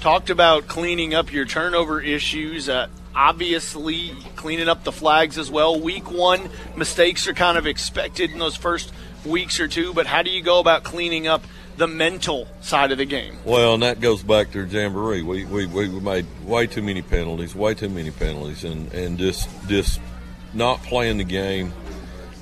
Talked 0.00 0.30
about 0.30 0.66
cleaning 0.66 1.14
up 1.14 1.32
your 1.32 1.44
turnover 1.44 2.00
issues. 2.00 2.68
Uh, 2.68 2.88
obviously, 3.14 4.10
cleaning 4.36 4.68
up 4.68 4.84
the 4.84 4.92
flags 4.92 5.38
as 5.38 5.50
well. 5.50 5.78
Week 5.78 6.10
one 6.10 6.50
mistakes 6.76 7.26
are 7.28 7.34
kind 7.34 7.56
of 7.56 7.66
expected 7.66 8.30
in 8.30 8.38
those 8.38 8.56
first 8.56 8.92
weeks 9.24 9.60
or 9.60 9.68
two, 9.68 9.94
but 9.94 10.06
how 10.06 10.22
do 10.22 10.30
you 10.30 10.42
go 10.42 10.58
about 10.58 10.82
cleaning 10.82 11.26
up 11.28 11.44
the 11.76 11.86
mental 11.86 12.46
side 12.60 12.92
of 12.92 12.98
the 12.98 13.04
game. 13.04 13.36
Well, 13.44 13.74
and 13.74 13.82
that 13.82 14.00
goes 14.00 14.22
back 14.22 14.52
to 14.52 14.64
Jamboree. 14.64 15.22
We, 15.22 15.44
we, 15.44 15.66
we 15.66 15.88
made 15.88 16.26
way 16.44 16.66
too 16.66 16.82
many 16.82 17.02
penalties, 17.02 17.54
way 17.54 17.74
too 17.74 17.88
many 17.88 18.10
penalties, 18.10 18.64
and, 18.64 18.92
and 18.92 19.18
just 19.18 19.48
just 19.68 20.00
not 20.52 20.82
playing 20.82 21.16
the 21.18 21.24
game 21.24 21.72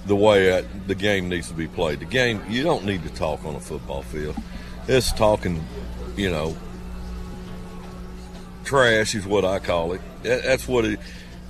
the 0.06 0.16
way 0.16 0.64
the 0.86 0.94
game 0.94 1.28
needs 1.28 1.48
to 1.48 1.54
be 1.54 1.68
played. 1.68 2.00
The 2.00 2.06
game, 2.06 2.42
you 2.48 2.62
don't 2.62 2.84
need 2.84 3.02
to 3.02 3.10
talk 3.10 3.44
on 3.44 3.54
a 3.54 3.60
football 3.60 4.02
field. 4.02 4.36
It's 4.88 5.12
talking, 5.12 5.64
you 6.16 6.30
know, 6.30 6.56
trash 8.64 9.14
is 9.14 9.26
what 9.26 9.44
I 9.44 9.58
call 9.58 9.92
it. 9.92 10.00
That's 10.22 10.66
what 10.66 10.84
it. 10.84 11.00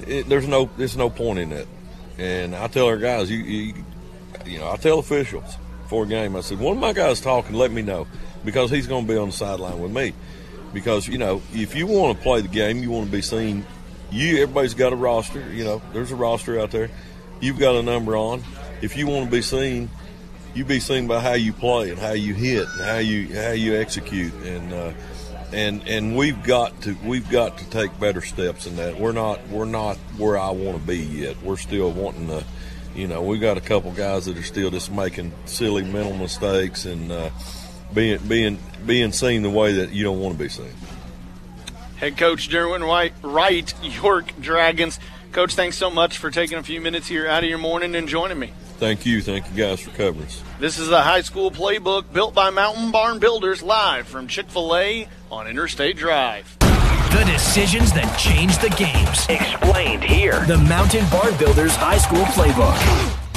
it 0.07 0.29
there's 0.29 0.49
no 0.49 0.71
there's 0.77 0.97
no 0.97 1.11
point 1.11 1.39
in 1.39 1.53
it. 1.53 1.69
And 2.19 2.55
I 2.55 2.67
tell 2.67 2.87
our 2.87 2.99
guys, 2.99 3.31
you, 3.31 3.39
you, 3.39 3.75
you 4.45 4.59
know, 4.59 4.71
I 4.71 4.77
tell 4.77 4.99
officials 4.99 5.57
before 5.83 6.05
a 6.05 6.07
game. 6.07 6.37
I 6.37 6.43
said, 6.43 6.59
one 6.59 6.77
of 6.77 6.81
my 6.81 6.93
guys 6.93 7.21
talking, 7.21 7.57
let 7.57 7.71
me 7.71 7.83
know 7.83 8.07
because 8.45 8.71
he's 8.71 8.87
going 8.87 9.07
to 9.07 9.13
be 9.13 9.19
on 9.19 9.29
the 9.29 9.33
sideline 9.33 9.81
with 9.81 9.93
me. 9.93 10.13
Because 10.73 11.09
you 11.09 11.19
know, 11.19 11.43
if 11.53 11.75
you 11.75 11.87
want 11.87 12.17
to 12.17 12.23
play 12.23 12.41
the 12.41 12.49
game, 12.49 12.79
you 12.79 12.91
want 12.91 13.07
to 13.07 13.13
be 13.13 13.23
seen. 13.23 13.65
You 14.11 14.43
everybody's 14.43 14.75
got 14.75 14.93
a 14.93 14.97
roster. 14.97 15.41
You 15.53 15.65
know, 15.65 15.83
there's 15.93 16.13
a 16.13 16.17
roster 16.17 16.61
out 16.61 16.71
there. 16.71 16.91
You've 17.41 17.59
got 17.59 17.77
a 17.77 17.83
number 17.83 18.17
on. 18.17 18.43
If 18.83 18.97
you 18.97 19.07
want 19.07 19.27
to 19.27 19.31
be 19.31 19.43
seen, 19.43 19.91
you 20.55 20.65
be 20.65 20.81
seen 20.81 21.07
by 21.07 21.21
how 21.21 21.35
you 21.35 21.53
play 21.53 21.91
and 21.91 21.99
how 21.99 22.13
you 22.13 22.35
hit 22.35 22.67
and 22.69 22.81
how 22.81 22.99
you 22.99 23.35
how 23.35 23.53
you 23.53 23.77
execute 23.77 24.33
and 24.45 24.73
uh, 24.73 24.93
and 25.53 25.87
and 25.87 26.17
we've 26.17 26.43
got 26.43 26.81
to 26.83 26.97
we've 27.05 27.29
got 27.31 27.59
to 27.59 27.71
take 27.71 27.99
better 27.99 28.21
steps 28.21 28.67
in 28.67 28.77
that. 28.77 28.99
We're 28.99 29.13
not 29.13 29.47
we're 29.49 29.65
not 29.65 29.97
where 30.17 30.39
I 30.39 30.51
want 30.51 30.81
to 30.81 30.87
be 30.87 30.99
yet. 30.99 31.43
We're 31.43 31.57
still 31.57 31.91
wanting 31.91 32.29
to 32.29 32.45
you 32.95 33.07
know, 33.07 33.23
we've 33.23 33.41
got 33.41 33.57
a 33.57 33.61
couple 33.61 33.93
guys 33.93 34.27
that 34.27 34.37
are 34.37 34.43
still 34.43 34.71
just 34.71 34.91
making 34.91 35.33
silly 35.45 35.85
mental 35.85 36.15
mistakes 36.17 36.85
and 36.85 37.11
uh, 37.13 37.31
being 37.95 38.19
being 38.27 38.59
being 38.85 39.13
seen 39.13 39.43
the 39.43 39.51
way 39.51 39.75
that 39.75 39.91
you 39.91 40.05
don't 40.05 40.21
want 40.21 40.37
to 40.37 40.43
be 40.43 40.49
seen. 40.49 40.73
Head 41.97 42.17
coach 42.17 42.49
Derwin 42.49 42.87
White, 42.87 43.13
Wright, 43.23 43.73
York 43.83 44.33
Dragons. 44.41 44.99
Coach, 45.33 45.55
thanks 45.55 45.77
so 45.77 45.91
much 45.91 46.19
for 46.19 46.31
taking 46.31 46.59
a 46.59 46.63
few 46.63 46.81
minutes 46.81 47.07
here 47.07 47.29
out 47.29 47.45
of 47.45 47.49
your 47.49 47.59
morning 47.59 47.95
and 47.95 48.09
joining 48.09 48.39
me. 48.39 48.53
Thank 48.79 49.07
you. 49.07 49.23
Thank 49.23 49.49
you 49.51 49.57
guys 49.57 49.81
for 49.81 49.91
covering 49.91 50.27
us. 50.27 50.43
This 50.59 50.79
is 50.79 50.89
the 50.89 51.03
high 51.03 51.21
school 51.21 51.51
playbook 51.51 52.13
built 52.13 52.35
by 52.35 52.51
Mountain 52.51 52.91
Barn 52.91 53.21
Builders 53.21 53.63
live 53.63 54.09
from 54.09 54.27
Chick 54.27 54.49
fil 54.49 54.75
A 54.75 55.09
on 55.31 55.47
Interstate 55.47 55.97
Drive. 55.97 56.57
The 56.59 57.25
decisions 57.27 57.93
that 57.93 58.17
change 58.19 58.59
the 58.59 58.71
games. 58.71 59.27
Explained 59.29 60.03
here. 60.03 60.45
The 60.47 60.59
Mountain 60.59 61.09
Barn 61.11 61.37
Builders 61.37 61.77
High 61.77 61.99
School 61.99 62.25
Playbook. 62.25 63.30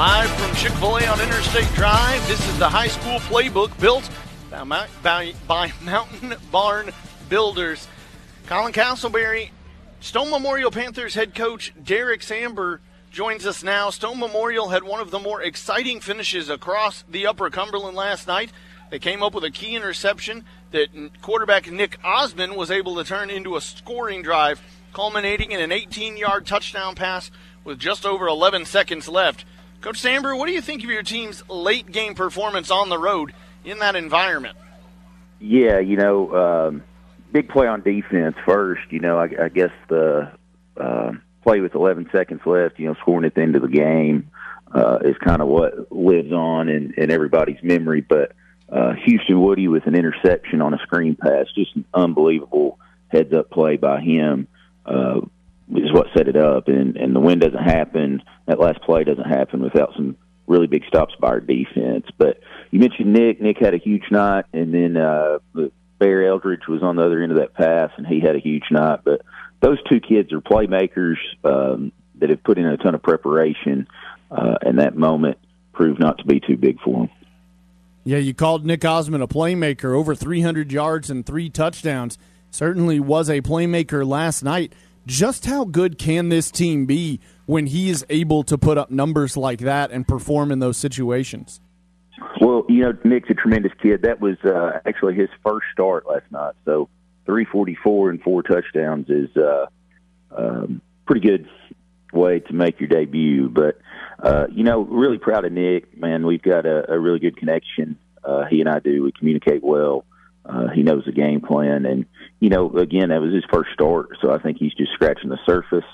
Live 0.00 0.30
from 0.30 0.56
Chick 0.56 0.72
fil 0.78 0.96
A 0.96 1.06
on 1.08 1.20
Interstate 1.20 1.70
Drive, 1.74 2.26
this 2.26 2.40
is 2.48 2.58
the 2.58 2.70
high 2.70 2.88
school 2.88 3.18
playbook 3.18 3.78
built 3.78 4.08
by, 4.50 4.86
by, 5.02 5.34
by 5.46 5.72
Mountain 5.82 6.36
Barn 6.50 6.90
Builders. 7.28 7.86
Colin 8.46 8.72
Castleberry, 8.72 9.50
Stone 10.00 10.30
Memorial 10.30 10.70
Panthers 10.70 11.12
head 11.12 11.34
coach 11.34 11.74
Derek 11.84 12.22
Samber 12.22 12.78
joins 13.10 13.44
us 13.44 13.62
now. 13.62 13.90
Stone 13.90 14.18
Memorial 14.18 14.70
had 14.70 14.84
one 14.84 15.00
of 15.00 15.10
the 15.10 15.18
more 15.18 15.42
exciting 15.42 16.00
finishes 16.00 16.48
across 16.48 17.04
the 17.06 17.26
Upper 17.26 17.50
Cumberland 17.50 17.94
last 17.94 18.26
night. 18.26 18.52
They 18.88 19.00
came 19.00 19.22
up 19.22 19.34
with 19.34 19.44
a 19.44 19.50
key 19.50 19.76
interception 19.76 20.46
that 20.70 20.88
quarterback 21.20 21.70
Nick 21.70 21.98
Osmond 22.02 22.56
was 22.56 22.70
able 22.70 22.96
to 22.96 23.04
turn 23.04 23.28
into 23.28 23.54
a 23.54 23.60
scoring 23.60 24.22
drive, 24.22 24.62
culminating 24.94 25.50
in 25.52 25.60
an 25.60 25.72
18 25.72 26.16
yard 26.16 26.46
touchdown 26.46 26.94
pass 26.94 27.30
with 27.64 27.78
just 27.78 28.06
over 28.06 28.26
11 28.26 28.64
seconds 28.64 29.06
left. 29.06 29.44
Coach 29.80 30.02
Sambrew, 30.02 30.36
what 30.36 30.46
do 30.46 30.52
you 30.52 30.60
think 30.60 30.84
of 30.84 30.90
your 30.90 31.02
team's 31.02 31.42
late 31.48 31.90
game 31.90 32.14
performance 32.14 32.70
on 32.70 32.90
the 32.90 32.98
road 32.98 33.32
in 33.64 33.78
that 33.78 33.96
environment? 33.96 34.56
Yeah, 35.40 35.78
you 35.78 35.96
know, 35.96 36.34
um, 36.34 36.82
big 37.32 37.48
play 37.48 37.66
on 37.66 37.80
defense 37.80 38.36
first. 38.44 38.82
You 38.90 39.00
know, 39.00 39.18
I, 39.18 39.28
I 39.44 39.48
guess 39.48 39.70
the 39.88 40.32
uh, 40.76 41.12
play 41.42 41.60
with 41.60 41.74
11 41.74 42.10
seconds 42.12 42.42
left, 42.44 42.78
you 42.78 42.86
know, 42.86 42.94
scoring 43.00 43.24
at 43.24 43.34
the 43.34 43.40
end 43.40 43.56
of 43.56 43.62
the 43.62 43.68
game 43.68 44.30
uh, 44.70 44.98
is 45.02 45.16
kind 45.18 45.40
of 45.40 45.48
what 45.48 45.90
lives 45.90 46.30
on 46.30 46.68
in, 46.68 46.92
in 46.98 47.10
everybody's 47.10 47.62
memory. 47.62 48.02
But 48.02 48.32
uh, 48.68 48.92
Houston 49.06 49.40
Woody 49.40 49.66
with 49.68 49.86
an 49.86 49.94
interception 49.94 50.60
on 50.60 50.74
a 50.74 50.78
screen 50.78 51.16
pass, 51.16 51.46
just 51.54 51.74
an 51.74 51.86
unbelievable 51.94 52.78
heads 53.08 53.32
up 53.32 53.50
play 53.50 53.76
by 53.76 54.00
him. 54.00 54.46
Uh, 54.84 55.20
is 55.76 55.92
what 55.92 56.08
set 56.16 56.28
it 56.28 56.36
up, 56.36 56.68
and 56.68 56.96
and 56.96 57.14
the 57.14 57.20
win 57.20 57.38
doesn't 57.38 57.62
happen. 57.62 58.22
That 58.46 58.58
last 58.58 58.82
play 58.82 59.04
doesn't 59.04 59.28
happen 59.28 59.62
without 59.62 59.92
some 59.94 60.16
really 60.46 60.66
big 60.66 60.84
stops 60.86 61.14
by 61.20 61.28
our 61.28 61.40
defense. 61.40 62.06
But 62.18 62.40
you 62.70 62.80
mentioned 62.80 63.12
Nick. 63.12 63.40
Nick 63.40 63.58
had 63.58 63.74
a 63.74 63.78
huge 63.78 64.04
night, 64.10 64.46
and 64.52 64.74
then 64.74 64.96
uh, 64.96 65.38
Bear 65.98 66.26
Eldridge 66.26 66.66
was 66.68 66.82
on 66.82 66.96
the 66.96 67.04
other 67.04 67.22
end 67.22 67.32
of 67.32 67.38
that 67.38 67.54
pass, 67.54 67.90
and 67.96 68.06
he 68.06 68.20
had 68.20 68.36
a 68.36 68.40
huge 68.40 68.64
night. 68.70 69.00
But 69.04 69.22
those 69.60 69.78
two 69.88 70.00
kids 70.00 70.32
are 70.32 70.40
playmakers 70.40 71.16
um, 71.44 71.92
that 72.16 72.30
have 72.30 72.42
put 72.42 72.58
in 72.58 72.66
a 72.66 72.76
ton 72.76 72.94
of 72.94 73.02
preparation, 73.02 73.86
uh, 74.30 74.56
and 74.62 74.78
that 74.78 74.96
moment 74.96 75.38
proved 75.72 76.00
not 76.00 76.18
to 76.18 76.24
be 76.24 76.40
too 76.40 76.56
big 76.56 76.80
for 76.80 77.00
them. 77.00 77.10
Yeah, 78.02 78.18
you 78.18 78.34
called 78.34 78.64
Nick 78.64 78.84
Osmond 78.84 79.22
a 79.22 79.26
playmaker, 79.26 79.94
over 79.94 80.14
300 80.14 80.72
yards 80.72 81.10
and 81.10 81.24
three 81.24 81.50
touchdowns. 81.50 82.18
Certainly 82.50 83.00
was 83.00 83.28
a 83.28 83.42
playmaker 83.42 84.06
last 84.06 84.42
night. 84.42 84.72
Just 85.06 85.46
how 85.46 85.64
good 85.64 85.98
can 85.98 86.28
this 86.28 86.50
team 86.50 86.86
be 86.86 87.20
when 87.46 87.66
he 87.66 87.90
is 87.90 88.04
able 88.08 88.42
to 88.44 88.56
put 88.58 88.78
up 88.78 88.90
numbers 88.90 89.36
like 89.36 89.60
that 89.60 89.90
and 89.90 90.06
perform 90.06 90.52
in 90.52 90.58
those 90.58 90.76
situations? 90.76 91.60
Well, 92.40 92.64
you 92.68 92.82
know, 92.82 92.92
Nick's 93.04 93.30
a 93.30 93.34
tremendous 93.34 93.72
kid. 93.82 94.02
That 94.02 94.20
was 94.20 94.36
uh, 94.44 94.80
actually 94.86 95.14
his 95.14 95.28
first 95.44 95.66
start 95.72 96.06
last 96.06 96.30
night. 96.30 96.54
So 96.64 96.88
344 97.26 98.10
and 98.10 98.22
four 98.22 98.42
touchdowns 98.42 99.08
is 99.08 99.34
uh, 99.36 99.66
um, 100.36 100.82
pretty 101.06 101.26
good 101.26 101.48
way 102.12 102.40
to 102.40 102.52
make 102.52 102.80
your 102.80 102.88
debut. 102.88 103.48
But 103.48 103.80
uh, 104.22 104.46
you 104.50 104.64
know, 104.64 104.80
really 104.80 105.18
proud 105.18 105.44
of 105.44 105.52
Nick. 105.52 105.96
Man, 105.96 106.26
we've 106.26 106.42
got 106.42 106.66
a, 106.66 106.92
a 106.92 106.98
really 106.98 107.18
good 107.18 107.36
connection. 107.36 107.98
Uh, 108.22 108.44
he 108.44 108.60
and 108.60 108.68
I 108.68 108.80
do. 108.80 109.02
We 109.02 109.12
communicate 109.12 109.62
well. 109.62 110.04
Uh, 110.44 110.68
he 110.68 110.82
knows 110.82 111.04
the 111.04 111.12
game 111.12 111.40
plan, 111.40 111.84
and 111.86 112.06
you 112.40 112.48
know, 112.48 112.70
again, 112.76 113.10
that 113.10 113.20
was 113.20 113.32
his 113.32 113.44
first 113.52 113.70
start, 113.72 114.16
so 114.20 114.32
I 114.32 114.38
think 114.38 114.58
he's 114.58 114.74
just 114.74 114.92
scratching 114.92 115.28
the 115.28 115.38
surface. 115.46 115.84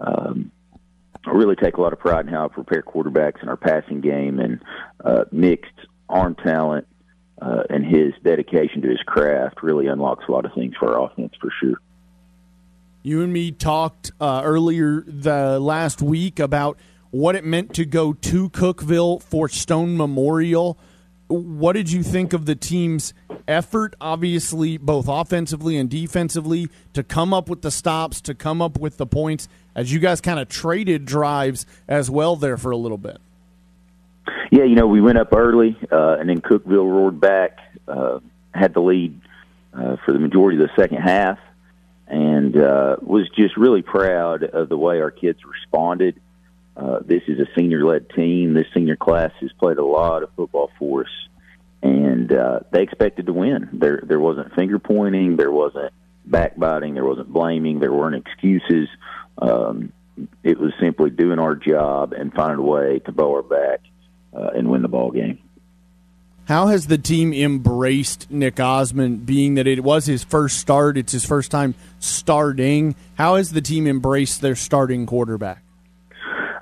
Um, 0.00 0.50
I 1.26 1.30
really 1.30 1.56
take 1.56 1.76
a 1.76 1.80
lot 1.80 1.92
of 1.92 2.00
pride 2.00 2.26
in 2.26 2.32
how 2.32 2.46
I 2.46 2.48
prepare 2.48 2.82
quarterbacks 2.82 3.42
in 3.42 3.48
our 3.48 3.56
passing 3.56 4.00
game, 4.00 4.40
and 4.40 4.60
uh, 5.04 5.24
Nick's 5.32 5.68
arm 6.08 6.34
talent 6.34 6.86
uh, 7.40 7.62
and 7.70 7.84
his 7.84 8.12
dedication 8.22 8.82
to 8.82 8.88
his 8.88 9.00
craft 9.06 9.62
really 9.62 9.86
unlocks 9.86 10.24
a 10.28 10.32
lot 10.32 10.44
of 10.44 10.52
things 10.54 10.74
for 10.78 10.94
our 10.94 11.10
offense 11.10 11.32
for 11.40 11.50
sure. 11.60 11.76
You 13.02 13.22
and 13.22 13.32
me 13.32 13.52
talked 13.52 14.12
uh, 14.20 14.42
earlier 14.44 15.02
the 15.06 15.58
last 15.60 16.00
week 16.00 16.38
about 16.38 16.78
what 17.10 17.36
it 17.36 17.44
meant 17.44 17.74
to 17.74 17.84
go 17.84 18.12
to 18.12 18.50
Cookeville 18.50 19.22
for 19.22 19.48
Stone 19.48 19.96
Memorial. 19.96 20.78
What 21.36 21.72
did 21.74 21.90
you 21.90 22.02
think 22.02 22.32
of 22.32 22.46
the 22.46 22.54
team's 22.54 23.14
effort, 23.46 23.94
obviously, 24.00 24.76
both 24.76 25.06
offensively 25.08 25.76
and 25.76 25.88
defensively, 25.90 26.68
to 26.92 27.02
come 27.02 27.34
up 27.34 27.48
with 27.48 27.62
the 27.62 27.70
stops, 27.70 28.20
to 28.22 28.34
come 28.34 28.62
up 28.62 28.78
with 28.78 28.96
the 28.96 29.06
points, 29.06 29.48
as 29.74 29.92
you 29.92 29.98
guys 29.98 30.20
kind 30.20 30.38
of 30.38 30.48
traded 30.48 31.04
drives 31.04 31.66
as 31.88 32.10
well 32.10 32.36
there 32.36 32.56
for 32.56 32.70
a 32.70 32.76
little 32.76 32.98
bit? 32.98 33.18
Yeah, 34.50 34.64
you 34.64 34.74
know, 34.74 34.86
we 34.86 35.00
went 35.00 35.18
up 35.18 35.32
early, 35.34 35.76
uh, 35.90 36.16
and 36.18 36.28
then 36.28 36.40
Cookeville 36.40 36.90
roared 36.90 37.20
back, 37.20 37.58
uh, 37.88 38.20
had 38.54 38.72
the 38.72 38.80
lead 38.80 39.20
uh, 39.74 39.96
for 40.04 40.12
the 40.12 40.18
majority 40.18 40.62
of 40.62 40.68
the 40.68 40.82
second 40.82 40.98
half 40.98 41.38
and 42.06 42.56
uh, 42.56 42.96
was 43.00 43.28
just 43.30 43.56
really 43.56 43.82
proud 43.82 44.42
of 44.42 44.68
the 44.68 44.76
way 44.76 45.00
our 45.00 45.10
kids 45.10 45.40
responded. 45.44 46.20
Uh, 46.76 46.98
this 47.04 47.22
is 47.28 47.38
a 47.38 47.46
senior-led 47.56 48.10
team. 48.10 48.54
This 48.54 48.66
senior 48.74 48.96
class 48.96 49.30
has 49.40 49.52
played 49.52 49.78
a 49.78 49.84
lot 49.84 50.22
of 50.22 50.30
football 50.34 50.70
for 50.78 51.02
us, 51.02 51.10
and 51.82 52.32
uh, 52.32 52.60
they 52.72 52.82
expected 52.82 53.26
to 53.26 53.32
win. 53.32 53.68
There, 53.72 54.02
there 54.04 54.20
wasn't 54.20 54.54
finger 54.54 54.78
pointing, 54.78 55.36
there 55.36 55.52
wasn't 55.52 55.92
backbiting, 56.24 56.94
there 56.94 57.04
wasn't 57.04 57.32
blaming, 57.32 57.78
there 57.78 57.92
weren't 57.92 58.16
excuses. 58.16 58.88
Um, 59.38 59.92
it 60.42 60.58
was 60.58 60.72
simply 60.80 61.10
doing 61.10 61.38
our 61.38 61.54
job 61.54 62.12
and 62.12 62.32
finding 62.32 62.58
a 62.58 62.62
way 62.62 63.00
to 63.00 63.12
bow 63.12 63.34
our 63.34 63.42
back 63.42 63.80
uh, 64.32 64.50
and 64.54 64.68
win 64.70 64.82
the 64.82 64.88
ball 64.88 65.10
game. 65.10 65.38
How 66.46 66.66
has 66.66 66.88
the 66.88 66.98
team 66.98 67.32
embraced 67.32 68.30
Nick 68.30 68.60
Osmond, 68.60 69.24
being 69.24 69.54
that 69.54 69.66
it 69.66 69.82
was 69.82 70.04
his 70.04 70.22
first 70.22 70.58
start? 70.58 70.98
It's 70.98 71.12
his 71.12 71.24
first 71.24 71.50
time 71.50 71.74
starting. 72.00 72.94
How 73.14 73.36
has 73.36 73.52
the 73.52 73.62
team 73.62 73.86
embraced 73.86 74.42
their 74.42 74.54
starting 74.54 75.06
quarterback? 75.06 75.63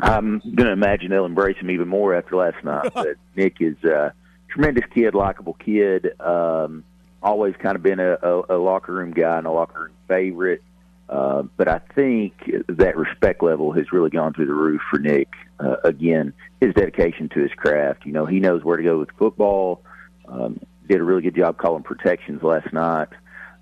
I'm 0.02 0.40
going 0.40 0.66
to 0.66 0.72
imagine 0.72 1.10
they'll 1.10 1.24
embrace 1.24 1.56
him 1.56 1.70
even 1.70 1.88
more 1.88 2.14
after 2.14 2.36
last 2.36 2.62
night. 2.64 2.90
but 2.94 3.16
Nick 3.36 3.56
is 3.60 3.82
a 3.84 4.12
tremendous 4.48 4.84
kid, 4.92 5.14
likable 5.14 5.54
kid. 5.54 6.20
Um, 6.20 6.84
always 7.22 7.54
kind 7.56 7.76
of 7.76 7.82
been 7.82 8.00
a, 8.00 8.14
a, 8.14 8.56
a 8.56 8.58
locker 8.58 8.92
room 8.92 9.12
guy 9.12 9.38
and 9.38 9.46
a 9.46 9.52
locker 9.52 9.84
room 9.84 9.92
favorite. 10.08 10.62
Uh, 11.08 11.42
but 11.56 11.68
I 11.68 11.78
think 11.94 12.32
that 12.68 12.96
respect 12.96 13.42
level 13.42 13.72
has 13.72 13.92
really 13.92 14.10
gone 14.10 14.32
through 14.32 14.46
the 14.46 14.54
roof 14.54 14.80
for 14.90 14.98
Nick. 14.98 15.28
Uh, 15.60 15.76
again, 15.84 16.32
his 16.60 16.74
dedication 16.74 17.28
to 17.30 17.40
his 17.40 17.52
craft. 17.52 18.04
You 18.04 18.12
know, 18.12 18.26
he 18.26 18.40
knows 18.40 18.64
where 18.64 18.76
to 18.76 18.82
go 18.82 18.98
with 18.98 19.10
football. 19.18 19.82
Um, 20.26 20.58
did 20.88 21.00
a 21.00 21.04
really 21.04 21.22
good 21.22 21.36
job 21.36 21.58
calling 21.58 21.82
protections 21.82 22.42
last 22.42 22.72
night. 22.72 23.08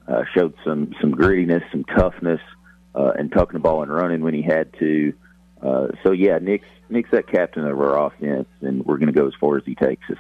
Uh, 0.08 0.22
showed 0.34 0.54
some 0.64 0.94
some 1.00 1.12
grittiness, 1.12 1.62
some 1.70 1.84
toughness, 1.84 2.40
uh, 2.94 3.12
and 3.18 3.30
tucking 3.30 3.54
the 3.54 3.60
ball 3.60 3.82
and 3.82 3.92
running 3.92 4.22
when 4.22 4.34
he 4.34 4.42
had 4.42 4.72
to. 4.78 5.12
Uh, 5.12 5.29
so 6.02 6.12
yeah, 6.12 6.38
Nick's 6.38 6.68
Nick's 6.88 7.10
that 7.10 7.28
captain 7.28 7.66
of 7.66 7.78
our 7.78 8.06
offense, 8.06 8.48
and 8.60 8.84
we're 8.84 8.98
going 8.98 9.12
to 9.12 9.18
go 9.18 9.26
as 9.26 9.34
far 9.40 9.56
as 9.56 9.64
he 9.64 9.74
takes 9.74 10.08
us. 10.10 10.18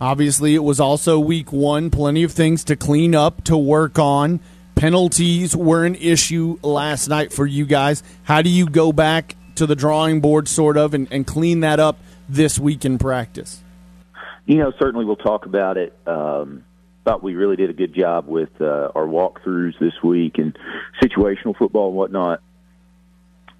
Obviously, 0.00 0.54
it 0.54 0.62
was 0.62 0.80
also 0.80 1.18
week 1.18 1.52
one. 1.52 1.90
Plenty 1.90 2.22
of 2.22 2.32
things 2.32 2.64
to 2.64 2.76
clean 2.76 3.14
up, 3.14 3.44
to 3.44 3.56
work 3.56 3.98
on. 3.98 4.40
Penalties 4.76 5.56
were 5.56 5.84
an 5.84 5.96
issue 5.96 6.58
last 6.62 7.08
night 7.08 7.32
for 7.32 7.44
you 7.44 7.66
guys. 7.66 8.02
How 8.22 8.42
do 8.42 8.48
you 8.48 8.66
go 8.66 8.92
back 8.92 9.36
to 9.56 9.66
the 9.66 9.74
drawing 9.74 10.20
board, 10.20 10.46
sort 10.46 10.76
of, 10.76 10.94
and, 10.94 11.08
and 11.10 11.26
clean 11.26 11.60
that 11.60 11.80
up 11.80 11.98
this 12.28 12.60
week 12.60 12.84
in 12.84 12.96
practice? 12.98 13.60
You 14.46 14.58
know, 14.58 14.72
certainly 14.78 15.04
we'll 15.04 15.16
talk 15.16 15.46
about 15.46 15.76
it. 15.76 15.98
Um, 16.06 16.64
thought 17.04 17.22
we 17.22 17.34
really 17.34 17.56
did 17.56 17.70
a 17.70 17.72
good 17.72 17.94
job 17.94 18.28
with 18.28 18.50
uh, 18.60 18.92
our 18.94 19.06
walkthroughs 19.06 19.78
this 19.80 19.94
week 20.02 20.38
and 20.38 20.56
situational 21.02 21.56
football 21.56 21.88
and 21.88 21.96
whatnot. 21.96 22.40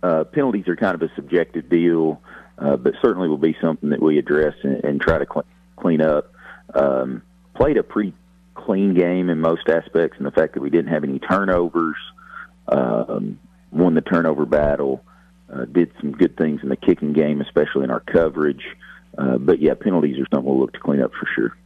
Uh, 0.02 0.24
penalties 0.24 0.68
are 0.68 0.76
kind 0.76 0.94
of 0.94 1.02
a 1.02 1.12
subjective 1.14 1.68
deal, 1.68 2.20
uh, 2.58 2.76
but 2.76 2.94
certainly 3.02 3.28
will 3.28 3.36
be 3.36 3.56
something 3.60 3.90
that 3.90 4.00
we 4.00 4.18
address 4.18 4.54
and, 4.62 4.84
and 4.84 5.00
try 5.00 5.18
to 5.18 5.26
cl- 5.26 5.46
clean 5.76 6.00
up. 6.00 6.32
Um, 6.74 7.22
played 7.54 7.76
a 7.76 7.82
pretty 7.82 8.14
clean 8.54 8.94
game 8.94 9.30
in 9.30 9.40
most 9.40 9.68
aspects, 9.68 10.16
and 10.18 10.26
the 10.26 10.30
fact 10.30 10.54
that 10.54 10.60
we 10.60 10.70
didn't 10.70 10.92
have 10.92 11.04
any 11.04 11.18
turnovers, 11.18 11.96
um, 12.68 13.38
won 13.72 13.94
the 13.94 14.00
turnover 14.00 14.46
battle, 14.46 15.02
uh, 15.52 15.64
did 15.64 15.90
some 16.00 16.12
good 16.12 16.36
things 16.36 16.60
in 16.62 16.68
the 16.68 16.76
kicking 16.76 17.12
game, 17.12 17.40
especially 17.40 17.84
in 17.84 17.90
our 17.90 18.00
coverage. 18.00 18.64
Uh, 19.16 19.38
but 19.38 19.60
yeah, 19.60 19.74
penalties 19.74 20.16
are 20.18 20.26
something 20.32 20.44
we'll 20.44 20.60
look 20.60 20.72
to 20.72 20.80
clean 20.80 21.00
up 21.00 21.12
for 21.12 21.26
sure. 21.34 21.56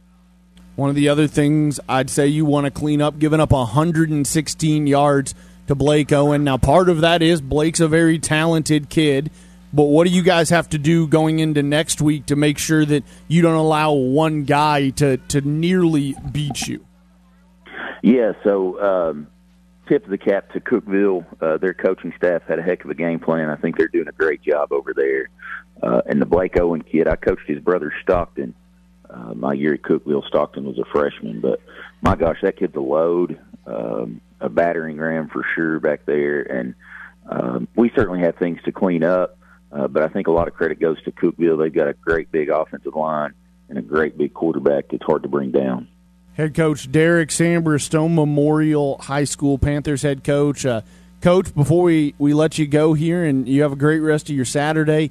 One 0.75 0.89
of 0.89 0.95
the 0.95 1.09
other 1.09 1.27
things 1.27 1.79
I'd 1.87 2.09
say 2.09 2.27
you 2.27 2.45
want 2.45 2.65
to 2.65 2.71
clean 2.71 3.01
up, 3.01 3.19
giving 3.19 3.39
up 3.39 3.51
116 3.51 4.87
yards 4.87 5.35
to 5.67 5.75
Blake 5.75 6.11
Owen. 6.11 6.43
Now, 6.43 6.57
part 6.57 6.89
of 6.89 7.01
that 7.01 7.21
is 7.21 7.41
Blake's 7.41 7.79
a 7.79 7.87
very 7.87 8.19
talented 8.19 8.89
kid. 8.89 9.31
But 9.73 9.85
what 9.85 10.05
do 10.05 10.13
you 10.13 10.21
guys 10.21 10.51
have 10.51 10.69
to 10.69 10.77
do 10.77 11.07
going 11.07 11.39
into 11.39 11.63
next 11.63 11.99
week 11.99 12.27
to 12.27 12.35
make 12.35 12.59
sure 12.59 12.85
that 12.85 13.03
you 13.27 13.41
don't 13.41 13.55
allow 13.55 13.93
one 13.93 14.43
guy 14.43 14.91
to, 14.91 15.17
to 15.17 15.41
nearly 15.41 16.15
beat 16.31 16.67
you? 16.67 16.85
Yeah, 18.03 18.33
so 18.43 18.79
um, 18.81 19.27
tip 19.87 20.03
of 20.03 20.11
the 20.11 20.17
cap 20.19 20.51
to 20.53 20.59
Cookeville. 20.59 21.25
Uh, 21.41 21.57
their 21.57 21.73
coaching 21.73 22.13
staff 22.15 22.43
had 22.47 22.59
a 22.59 22.61
heck 22.61 22.83
of 22.83 22.91
a 22.91 22.95
game 22.95 23.19
plan. 23.19 23.49
I 23.49 23.55
think 23.55 23.77
they're 23.77 23.87
doing 23.87 24.07
a 24.07 24.11
great 24.11 24.43
job 24.43 24.71
over 24.71 24.93
there. 24.93 25.29
Uh, 25.81 26.01
and 26.05 26.21
the 26.21 26.25
Blake 26.25 26.59
Owen 26.59 26.83
kid, 26.83 27.07
I 27.07 27.15
coached 27.15 27.47
his 27.47 27.59
brother 27.59 27.91
Stockton. 28.03 28.53
Uh, 29.09 29.33
my 29.33 29.53
year 29.53 29.73
at 29.73 29.81
Cookeville, 29.81 30.25
Stockton 30.27 30.65
was 30.65 30.77
a 30.77 30.85
freshman, 30.91 31.39
but 31.39 31.61
my 32.01 32.15
gosh, 32.15 32.37
that 32.41 32.57
kid's 32.57 32.75
a 32.75 32.79
load, 32.79 33.39
um, 33.65 34.21
a 34.43 34.49
battering 34.49 34.97
ram 34.97 35.29
for 35.29 35.45
sure 35.55 35.79
back 35.79 36.05
there. 36.05 36.41
And 36.41 36.75
um, 37.27 37.67
we 37.75 37.91
certainly 37.95 38.19
have 38.19 38.35
things 38.35 38.59
to 38.65 38.71
clean 38.71 39.03
up. 39.03 39.37
Uh, 39.71 39.87
but 39.87 40.03
I 40.03 40.07
think 40.09 40.27
a 40.27 40.31
lot 40.31 40.47
of 40.47 40.53
credit 40.53 40.79
goes 40.79 41.01
to 41.03 41.11
Cookeville. 41.11 41.57
They've 41.57 41.73
got 41.73 41.87
a 41.87 41.93
great 41.93 42.31
big 42.31 42.49
offensive 42.49 42.93
line 42.93 43.33
and 43.69 43.79
a 43.79 43.81
great 43.81 44.17
big 44.17 44.33
quarterback 44.33 44.89
that's 44.91 45.03
hard 45.03 45.23
to 45.23 45.29
bring 45.29 45.51
down. 45.51 45.87
Head 46.35 46.53
coach 46.53 46.91
Derek 46.91 47.29
Samber, 47.29 47.81
Stone 47.81 48.13
Memorial 48.13 48.97
High 48.99 49.23
School 49.23 49.57
Panthers 49.57 50.01
head 50.01 50.23
coach. 50.23 50.65
Uh, 50.65 50.81
coach, 51.21 51.55
before 51.55 51.83
we, 51.83 52.13
we 52.19 52.33
let 52.33 52.57
you 52.57 52.67
go 52.67 52.93
here 52.93 53.23
and 53.23 53.47
you 53.47 53.61
have 53.63 53.71
a 53.71 53.77
great 53.77 53.99
rest 53.99 54.29
of 54.29 54.35
your 54.35 54.45
Saturday, 54.45 55.09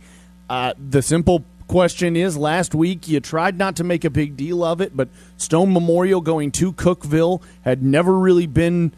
uh, 0.51 0.75
the 0.79 1.01
simple 1.01 1.45
question 1.67 2.17
is 2.17 2.37
last 2.37 2.75
week 2.75 3.09
you 3.09 3.19
tried 3.19 3.57
not 3.57 3.77
to 3.77 3.85
make 3.85 4.05
a 4.05 4.11
big 4.11 4.37
deal 4.37 4.63
of 4.63 4.81
it, 4.81 4.97
but 4.97 5.09
Stone 5.39 5.73
Memorial 5.73 6.21
going 6.21 6.51
to 6.53 6.73
Cookeville 6.73 7.43
had 7.63 7.83
never 7.83 8.19
really 8.19 8.47
been 8.47 8.93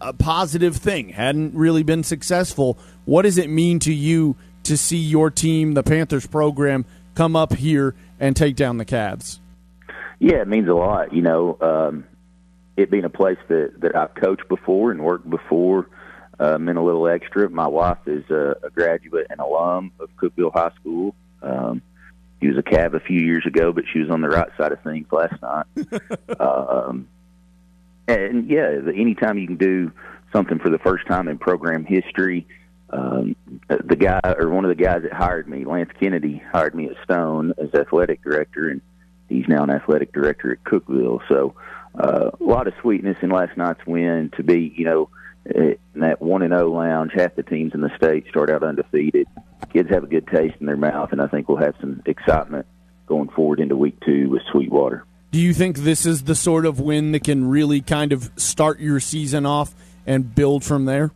a 0.00 0.12
positive 0.12 0.76
thing, 0.76 1.10
hadn't 1.10 1.54
really 1.54 1.82
been 1.82 2.02
successful. 2.02 2.78
What 3.04 3.22
does 3.22 3.38
it 3.38 3.50
mean 3.50 3.78
to 3.80 3.92
you 3.92 4.36
to 4.64 4.76
see 4.76 4.96
your 4.96 5.30
team, 5.30 5.74
the 5.74 5.82
Panthers 5.82 6.26
program, 6.26 6.84
come 7.14 7.36
up 7.36 7.54
here 7.54 7.94
and 8.18 8.36
take 8.36 8.56
down 8.56 8.78
the 8.78 8.84
Cavs? 8.84 9.38
Yeah, 10.18 10.42
it 10.42 10.48
means 10.48 10.68
a 10.68 10.74
lot. 10.74 11.12
You 11.12 11.22
know, 11.22 11.58
um, 11.60 12.04
it 12.76 12.90
being 12.90 13.04
a 13.04 13.10
place 13.10 13.38
that 13.48 13.80
that 13.80 13.96
I've 13.96 14.14
coached 14.14 14.48
before 14.48 14.90
and 14.90 15.02
worked 15.02 15.28
before 15.28 15.88
uh, 16.38 16.58
meant 16.58 16.78
a 16.78 16.82
little 16.82 17.06
extra. 17.06 17.48
My 17.48 17.66
wife 17.66 17.98
is 18.06 18.28
a, 18.30 18.56
a 18.62 18.70
graduate 18.70 19.26
and 19.30 19.40
alum 19.40 19.92
of 20.00 20.08
Cookeville 20.16 20.52
High 20.52 20.72
School. 20.80 21.14
Um, 21.42 21.82
she 22.40 22.48
was 22.48 22.56
a 22.56 22.62
Cav 22.62 22.94
a 22.94 23.00
few 23.00 23.20
years 23.20 23.44
ago, 23.46 23.72
but 23.72 23.84
she 23.92 23.98
was 23.98 24.10
on 24.10 24.22
the 24.22 24.28
right 24.28 24.48
side 24.56 24.72
of 24.72 24.82
things 24.82 25.06
last 25.12 25.40
night. 25.42 25.66
um, 26.40 27.06
and 28.12 28.48
yeah, 28.48 28.78
anytime 28.94 29.38
you 29.38 29.46
can 29.46 29.56
do 29.56 29.92
something 30.32 30.58
for 30.58 30.70
the 30.70 30.78
first 30.78 31.06
time 31.06 31.28
in 31.28 31.38
program 31.38 31.84
history, 31.84 32.46
um, 32.90 33.36
the 33.68 33.96
guy 33.96 34.20
or 34.38 34.48
one 34.50 34.64
of 34.64 34.68
the 34.68 34.82
guys 34.82 35.02
that 35.02 35.12
hired 35.12 35.48
me, 35.48 35.64
Lance 35.64 35.90
Kennedy, 35.98 36.42
hired 36.52 36.74
me 36.74 36.88
at 36.88 36.96
Stone 37.04 37.54
as 37.58 37.72
athletic 37.74 38.22
director, 38.22 38.68
and 38.68 38.80
he's 39.28 39.46
now 39.48 39.62
an 39.62 39.70
athletic 39.70 40.12
director 40.12 40.52
at 40.52 40.64
Cookeville. 40.64 41.20
So 41.28 41.54
uh, 41.94 42.30
a 42.38 42.44
lot 42.44 42.66
of 42.66 42.74
sweetness 42.80 43.18
in 43.22 43.30
last 43.30 43.56
night's 43.56 43.84
win 43.86 44.30
to 44.36 44.42
be, 44.42 44.72
you 44.76 44.84
know, 44.84 45.08
in 45.46 45.76
that 45.96 46.20
one 46.20 46.42
and 46.42 46.52
zero 46.52 46.68
oh 46.68 46.72
lounge. 46.72 47.12
Half 47.14 47.36
the 47.36 47.42
teams 47.42 47.74
in 47.74 47.80
the 47.80 47.94
state 47.96 48.26
start 48.28 48.50
out 48.50 48.62
undefeated. 48.62 49.26
Kids 49.72 49.88
have 49.90 50.04
a 50.04 50.08
good 50.08 50.26
taste 50.26 50.56
in 50.60 50.66
their 50.66 50.76
mouth, 50.76 51.12
and 51.12 51.22
I 51.22 51.28
think 51.28 51.48
we'll 51.48 51.58
have 51.58 51.74
some 51.80 52.02
excitement 52.06 52.66
going 53.06 53.28
forward 53.30 53.60
into 53.60 53.76
week 53.76 53.98
two 54.04 54.28
with 54.30 54.42
Sweetwater. 54.50 55.04
Do 55.30 55.38
you 55.38 55.54
think 55.54 55.78
this 55.78 56.06
is 56.06 56.24
the 56.24 56.34
sort 56.34 56.66
of 56.66 56.80
win 56.80 57.12
that 57.12 57.22
can 57.22 57.48
really 57.48 57.80
kind 57.80 58.12
of 58.12 58.30
start 58.36 58.80
your 58.80 58.98
season 58.98 59.46
off 59.46 59.74
and 60.04 60.34
build 60.34 60.64
from 60.64 60.86
there? 60.86 61.12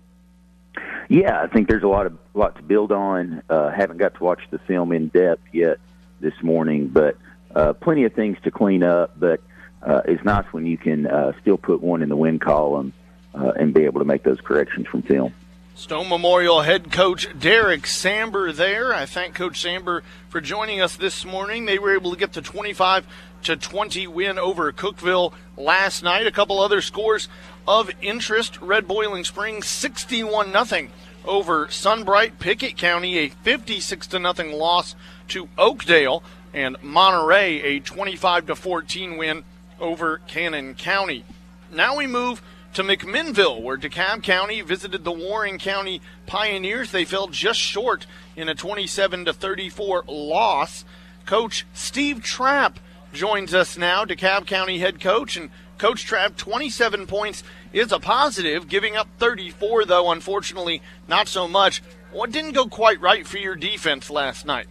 Yeah, 1.09 1.42
I 1.42 1.49
think 1.49 1.68
there's 1.68 1.83
a 1.83 1.88
lot 1.88 2.06
of 2.06 2.16
lot 2.33 2.56
to 2.56 2.62
build 2.62 2.92
on. 2.92 3.42
Uh, 3.50 3.71
haven't 3.71 3.99
got 3.99 4.14
to 4.14 4.25
watch 4.25 4.40
the 4.50 4.59
film 4.61 4.92
in 4.92 5.09
depth 5.09 5.42
yet 5.52 5.78
this 6.21 6.35
morning, 6.42 6.88
but 6.88 7.16
uh, 7.54 7.73
plenty 7.73 8.04
of 8.04 8.14
things 8.14 8.38
to 8.44 8.50
clean 8.50 8.83
up, 8.83 9.18
but 9.18 9.40
uh, 9.83 10.02
it's 10.06 10.25
nice 10.25 10.47
when 10.52 10.64
you 10.64 10.78
can 10.78 11.06
uh, 11.06 11.33
still 11.40 11.59
put 11.59 11.83
one 11.83 12.02
in 12.02 12.09
the 12.09 12.16
win 12.16 12.38
column 12.38 12.92
uh, 13.35 13.52
and 13.56 13.75
be 13.75 13.85
able 13.85 14.00
to 14.00 14.04
make 14.04 14.23
those 14.23 14.40
corrections 14.40 14.87
from 14.87 15.02
film. 15.02 15.35
Stone 15.76 16.09
Memorial 16.09 16.62
head 16.62 16.92
coach 16.92 17.28
Derek 17.37 17.83
Samber 17.83 18.54
there. 18.54 18.94
I 18.94 19.06
thank 19.06 19.35
Coach 19.35 19.62
Samber 19.62 20.02
for 20.28 20.40
joining 20.40 20.80
us 20.80 20.97
this 20.97 21.25
morning. 21.25 21.64
They 21.64 21.80
were 21.80 21.94
able 21.94 22.12
to 22.12 22.16
get 22.16 22.33
the 22.33 22.42
25 22.42 23.04
to 23.45 23.57
20 23.57 24.07
win 24.07 24.39
over 24.39 24.73
Cookeville 24.73 25.33
last 25.57 26.03
night. 26.03 26.27
A 26.27 26.33
couple 26.33 26.61
other 26.61 26.81
scores 26.81 27.29
of 27.67 27.91
interest. 28.03 28.61
Red 28.61 28.87
Boiling 28.89 29.25
Springs 29.25 29.67
61 29.67 30.53
0 30.67 30.89
over 31.25 31.69
Sunbright. 31.71 32.39
Pickett 32.39 32.77
County 32.77 33.19
a 33.19 33.29
56 33.29 34.09
0 34.09 34.57
loss 34.57 34.95
to 35.29 35.49
Oakdale 35.57 36.23
and 36.53 36.77
Monterey 36.83 37.61
a 37.63 37.81
25 37.81 38.47
to 38.47 38.57
14 38.57 39.17
win 39.17 39.45
over 39.81 40.19
Cannon 40.27 40.75
County. 40.75 41.25
Now 41.73 41.97
we 41.97 42.07
move 42.07 42.43
to 42.75 42.83
McMinnville, 42.83 43.63
where 43.63 43.77
DeKalb 43.77 44.23
County 44.23 44.61
visited 44.61 45.05
the 45.05 45.13
Warren 45.13 45.59
County 45.59 46.01
Pioneers. 46.27 46.91
They 46.91 47.05
fell 47.05 47.29
just 47.29 47.61
short 47.61 48.07
in 48.37 48.49
a 48.49 48.54
27 48.54 49.26
to 49.26 49.33
34 49.33 50.04
loss. 50.09 50.85
Coach 51.25 51.67
Steve 51.73 52.23
Trapp 52.23 52.78
joins 53.15 53.55
us 53.55 53.79
now, 53.79 54.05
DeKalb 54.05 54.47
County 54.47 54.79
head 54.79 55.00
coach, 55.00 55.37
and 55.37 55.50
Coach 55.79 56.05
Trapp, 56.05 56.37
27 56.37 57.07
points 57.07 57.43
is 57.73 57.93
a 57.93 57.99
positive. 57.99 58.69
Giving 58.69 58.97
up 58.97 59.09
34, 59.19 59.87
though, 59.87 60.11
unfortunately, 60.11 60.83
not 61.09 61.29
so 61.29 61.49
much. 61.49 61.83
What 62.13 62.31
didn't 62.31 62.53
go 62.53 62.67
quite 62.67 63.00
right 63.00 63.27
for 63.27 63.39
your 63.39 63.57
defense 63.57 64.11
last 64.11 64.47
night? 64.47 64.67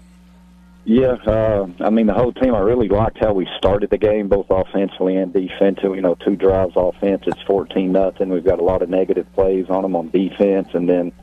Yeah, 0.85 1.13
uh, 1.25 1.67
I 1.79 1.89
mean 1.89 2.07
the 2.07 2.13
whole 2.13 2.33
team. 2.33 2.53
I 2.53 2.59
really 2.59 2.89
liked 2.89 3.17
how 3.17 3.31
we 3.31 3.47
started 3.57 3.89
the 3.89 3.97
game, 3.97 4.27
both 4.27 4.47
offensively 4.49 5.15
and 5.15 5.31
defensively. 5.31 5.95
You 5.95 6.01
know, 6.01 6.15
two 6.15 6.35
drives 6.35 6.73
offense, 6.75 7.23
it's 7.25 7.41
fourteen 7.43 7.93
nothing. 7.93 8.27
We've 8.27 8.43
got 8.43 8.59
a 8.59 8.63
lot 8.63 8.81
of 8.81 8.89
negative 8.89 9.25
plays 9.33 9.67
on 9.69 9.83
them 9.83 9.95
on 9.95 10.09
defense, 10.09 10.67
and 10.73 10.89
then 10.89 11.13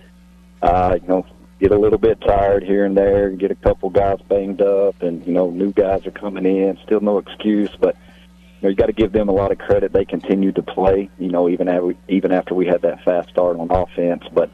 uh, 0.62 0.98
you 1.02 1.06
know 1.06 1.26
get 1.60 1.72
a 1.72 1.78
little 1.78 1.98
bit 1.98 2.20
tired 2.20 2.64
here 2.64 2.84
and 2.84 2.96
there, 2.96 3.28
and 3.28 3.38
get 3.38 3.50
a 3.50 3.54
couple 3.54 3.90
guys 3.90 4.18
banged 4.28 4.62
up, 4.62 5.02
and 5.02 5.24
you 5.26 5.32
know 5.32 5.50
new 5.50 5.72
guys 5.72 6.06
are 6.06 6.10
coming 6.10 6.46
in. 6.46 6.78
Still 6.84 7.00
no 7.00 7.18
excuse, 7.18 7.70
but 7.78 7.96
you, 8.26 8.62
know, 8.62 8.68
you 8.70 8.74
got 8.74 8.86
to 8.86 8.92
give 8.92 9.12
them 9.12 9.28
a 9.28 9.32
lot 9.32 9.52
of 9.52 9.58
credit. 9.58 9.92
They 9.92 10.04
continued 10.04 10.56
to 10.56 10.62
play. 10.62 11.10
You 11.18 11.28
know, 11.28 11.48
even 11.48 11.68
after 11.68 11.94
even 12.08 12.32
after 12.32 12.54
we 12.54 12.66
had 12.66 12.82
that 12.82 13.04
fast 13.04 13.28
start 13.30 13.58
on 13.58 13.70
offense, 13.70 14.24
but. 14.32 14.50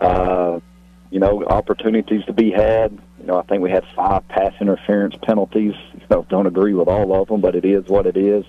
Uh, 0.00 0.60
you 1.12 1.20
know, 1.20 1.44
opportunities 1.44 2.24
to 2.24 2.32
be 2.32 2.50
had. 2.50 2.98
You 3.20 3.26
know, 3.26 3.36
I 3.36 3.42
think 3.42 3.62
we 3.62 3.70
had 3.70 3.84
five 3.94 4.26
pass 4.28 4.54
interference 4.60 5.14
penalties. 5.22 5.74
You 6.10 6.26
don't 6.28 6.46
agree 6.46 6.74
with 6.74 6.88
all 6.88 7.14
of 7.20 7.28
them, 7.28 7.40
but 7.40 7.54
it 7.54 7.64
is 7.64 7.86
what 7.86 8.06
it 8.06 8.18
is. 8.18 8.44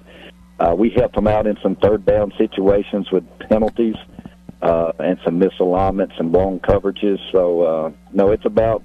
Uh, 0.60 0.76
we 0.78 0.90
helped 0.90 1.16
them 1.16 1.28
out 1.28 1.48
in 1.48 1.58
some 1.64 1.76
third 1.76 2.06
down 2.06 2.34
situations 2.38 3.10
with 3.10 3.24
penalties 3.40 3.96
uh, 4.64 4.94
and 5.00 5.20
some 5.26 5.40
misalignments 5.40 6.18
and 6.20 6.32
blown 6.32 6.60
coverages. 6.60 7.20
So, 7.32 7.62
uh, 7.62 7.92
no, 8.14 8.32
it's 8.32 8.46
about 8.46 8.82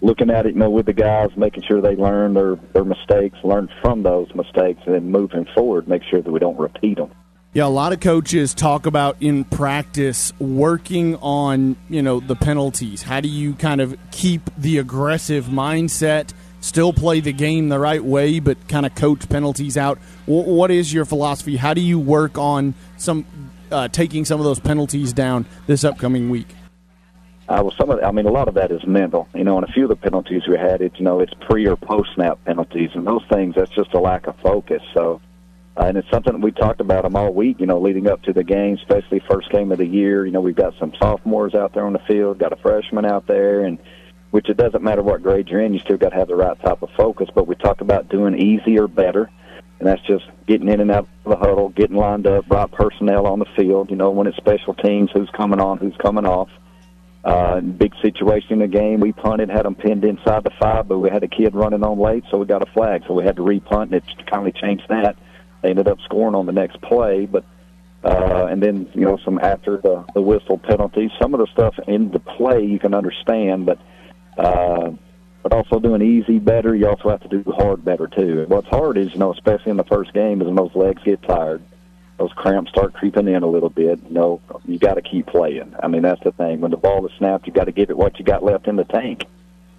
looking 0.00 0.30
at 0.30 0.46
it, 0.46 0.54
you 0.54 0.58
know, 0.58 0.70
with 0.70 0.86
the 0.86 0.94
guys, 0.94 1.28
making 1.36 1.62
sure 1.68 1.82
they 1.82 1.94
learn 1.94 2.32
their, 2.32 2.56
their 2.72 2.84
mistakes, 2.84 3.36
learn 3.44 3.68
from 3.82 4.02
those 4.02 4.34
mistakes, 4.34 4.80
and 4.86 4.94
then 4.94 5.10
moving 5.10 5.46
forward, 5.54 5.86
make 5.86 6.02
sure 6.10 6.22
that 6.22 6.30
we 6.30 6.40
don't 6.40 6.58
repeat 6.58 6.96
them. 6.96 7.10
Yeah, 7.52 7.66
a 7.66 7.68
lot 7.68 7.92
of 7.92 8.00
coaches 8.00 8.54
talk 8.54 8.86
about 8.86 9.16
in 9.20 9.44
practice 9.44 10.32
working 10.38 11.16
on, 11.16 11.76
you 11.90 12.00
know, 12.00 12.20
the 12.20 12.36
penalties. 12.36 13.02
How 13.02 13.20
do 13.20 13.28
you 13.28 13.54
kind 13.54 13.80
of 13.80 13.98
keep 14.12 14.48
the 14.56 14.78
aggressive 14.78 15.46
mindset, 15.46 16.32
still 16.60 16.92
play 16.92 17.20
the 17.20 17.32
game 17.32 17.68
the 17.68 17.80
right 17.80 18.02
way, 18.02 18.38
but 18.38 18.68
kind 18.68 18.86
of 18.86 18.94
coach 18.94 19.28
penalties 19.28 19.76
out? 19.76 19.98
What 20.26 20.70
is 20.70 20.94
your 20.94 21.04
philosophy? 21.04 21.56
How 21.56 21.74
do 21.74 21.80
you 21.80 21.98
work 21.98 22.38
on 22.38 22.74
some 22.96 23.26
uh, 23.70 23.88
taking 23.88 24.24
some 24.24 24.40
of 24.40 24.44
those 24.44 24.60
penalties 24.60 25.12
down 25.12 25.46
this 25.66 25.84
upcoming 25.84 26.30
week? 26.30 26.48
Uh, 27.48 27.62
well, 27.62 27.74
some 27.76 27.90
of, 27.90 28.02
I 28.02 28.12
mean, 28.12 28.26
a 28.26 28.30
lot 28.30 28.46
of 28.46 28.54
that 28.54 28.70
is 28.70 28.86
mental. 28.86 29.28
You 29.34 29.44
know, 29.44 29.56
and 29.58 29.68
a 29.68 29.72
few 29.72 29.84
of 29.84 29.88
the 29.88 29.96
penalties 29.96 30.42
we 30.48 30.56
had, 30.56 30.80
it's 30.80 30.98
you 30.98 31.04
know, 31.04 31.20
it's 31.20 31.34
pre 31.40 31.66
or 31.66 31.76
post 31.76 32.10
snap 32.14 32.38
penalties, 32.44 32.90
and 32.94 33.06
those 33.06 33.24
things. 33.30 33.54
That's 33.56 33.70
just 33.72 33.92
a 33.94 33.98
lack 33.98 34.26
of 34.26 34.36
focus. 34.40 34.82
So 34.94 35.20
uh, 35.76 35.84
and 35.84 35.96
it's 35.96 36.10
something 36.10 36.40
we 36.40 36.50
talked 36.50 36.80
about 36.80 37.04
them 37.04 37.16
all 37.16 37.32
week, 37.32 37.60
you 37.60 37.66
know, 37.66 37.80
leading 37.80 38.08
up 38.08 38.22
to 38.22 38.32
the 38.32 38.42
game, 38.42 38.74
especially 38.74 39.20
first 39.20 39.50
game 39.50 39.70
of 39.70 39.78
the 39.78 39.86
year. 39.86 40.26
You 40.26 40.32
know, 40.32 40.40
we've 40.40 40.54
got 40.56 40.74
some 40.78 40.92
sophomores 41.00 41.54
out 41.54 41.72
there 41.72 41.86
on 41.86 41.92
the 41.92 42.00
field, 42.00 42.38
got 42.38 42.52
a 42.52 42.56
freshman 42.56 43.04
out 43.04 43.26
there, 43.26 43.64
and 43.64 43.78
which 44.30 44.48
it 44.48 44.56
doesn't 44.56 44.82
matter 44.82 45.02
what 45.02 45.22
grade 45.22 45.48
you're 45.48 45.60
in, 45.60 45.72
you 45.72 45.80
still 45.80 45.96
got 45.96 46.10
to 46.10 46.16
have 46.16 46.28
the 46.28 46.36
right 46.36 46.60
type 46.60 46.82
of 46.82 46.90
focus. 46.96 47.28
But 47.34 47.46
we 47.46 47.54
talk 47.54 47.80
about 47.80 48.08
doing 48.08 48.38
easier, 48.38 48.88
better, 48.88 49.30
and 49.80 49.88
that's 49.88 50.02
just 50.02 50.24
getting 50.46 50.68
in 50.68 50.80
and 50.80 50.90
out 50.90 51.08
of 51.24 51.30
the 51.30 51.36
huddle, 51.36 51.70
getting 51.70 51.96
lined 51.96 52.26
up, 52.26 52.44
right 52.50 52.70
personnel 52.70 53.26
on 53.26 53.38
the 53.38 53.46
field. 53.56 53.90
You 53.90 53.96
know, 53.96 54.10
when 54.10 54.26
it's 54.26 54.36
special 54.36 54.74
teams, 54.74 55.10
who's 55.12 55.30
coming 55.30 55.58
on, 55.58 55.78
who's 55.78 55.96
coming 55.96 56.26
off. 56.26 56.50
Uh, 57.22 57.60
big 57.60 57.92
situation 58.00 58.54
in 58.54 58.58
the 58.60 58.68
game. 58.68 59.00
We 59.00 59.12
punted, 59.12 59.50
had 59.50 59.66
them 59.66 59.74
pinned 59.74 60.04
inside 60.04 60.44
the 60.44 60.52
five, 60.58 60.88
but 60.88 61.00
we 61.00 61.10
had 61.10 61.22
a 61.22 61.28
kid 61.28 61.54
running 61.54 61.82
on 61.82 61.98
late, 61.98 62.24
so 62.30 62.38
we 62.38 62.46
got 62.46 62.66
a 62.66 62.72
flag. 62.72 63.02
So 63.06 63.12
we 63.12 63.24
had 63.24 63.36
to 63.36 63.42
repunt, 63.42 63.92
and 63.92 63.94
it 63.94 64.04
kind 64.26 64.46
of 64.46 64.54
changed 64.54 64.84
that. 64.88 65.16
They 65.62 65.70
ended 65.70 65.88
up 65.88 65.98
scoring 66.04 66.34
on 66.34 66.46
the 66.46 66.52
next 66.52 66.80
play, 66.80 67.26
but 67.26 67.44
uh, 68.02 68.46
and 68.50 68.62
then 68.62 68.88
you 68.94 69.02
know 69.02 69.18
some 69.22 69.38
after 69.38 69.76
the 69.76 70.04
the 70.14 70.22
whistle 70.22 70.56
penalties. 70.56 71.10
Some 71.20 71.34
of 71.34 71.40
the 71.40 71.46
stuff 71.52 71.74
in 71.86 72.10
the 72.10 72.20
play 72.20 72.64
you 72.64 72.78
can 72.78 72.94
understand, 72.94 73.66
but 73.66 73.78
uh, 74.38 74.92
but 75.42 75.52
also 75.52 75.78
doing 75.78 76.02
easy 76.02 76.38
better. 76.38 76.74
You 76.74 76.88
also 76.88 77.08
have 77.08 77.22
to 77.22 77.28
do 77.28 77.50
hard 77.52 77.84
better 77.84 78.06
too. 78.06 78.44
What's 78.48 78.68
hard 78.68 78.96
is 78.96 79.12
you 79.12 79.18
know 79.18 79.32
especially 79.32 79.70
in 79.70 79.76
the 79.76 79.84
first 79.84 80.12
game 80.12 80.40
is 80.40 80.46
when 80.46 80.56
those 80.56 80.74
legs 80.74 81.02
get 81.02 81.22
tired, 81.22 81.62
those 82.18 82.32
cramps 82.34 82.70
start 82.70 82.92
creeping 82.92 83.28
in 83.28 83.42
a 83.42 83.46
little 83.46 83.70
bit. 83.70 84.00
You 84.08 84.14
know 84.14 84.40
you 84.66 84.78
got 84.78 84.94
to 84.94 85.02
keep 85.02 85.26
playing. 85.26 85.74
I 85.82 85.88
mean 85.88 86.02
that's 86.02 86.22
the 86.22 86.32
thing. 86.32 86.60
When 86.60 86.70
the 86.70 86.76
ball 86.76 87.06
is 87.06 87.12
snapped, 87.18 87.46
you 87.46 87.52
got 87.52 87.64
to 87.64 87.72
give 87.72 87.90
it 87.90 87.96
what 87.96 88.18
you 88.18 88.24
got 88.24 88.42
left 88.42 88.68
in 88.68 88.76
the 88.76 88.84
tank. 88.84 89.26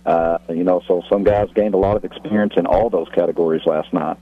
Uh, 0.06 0.40
you 0.50 0.64
know, 0.64 0.82
so 0.88 1.04
some 1.10 1.24
guys 1.24 1.50
gained 1.54 1.76
a 1.76 1.78
lot 1.78 1.96
of 1.96 2.04
experience 2.04 2.54
in 2.58 2.66
all 2.66 2.90
those 2.90 3.08
categories 3.10 3.66
last 3.66 3.94
night. 3.94 4.18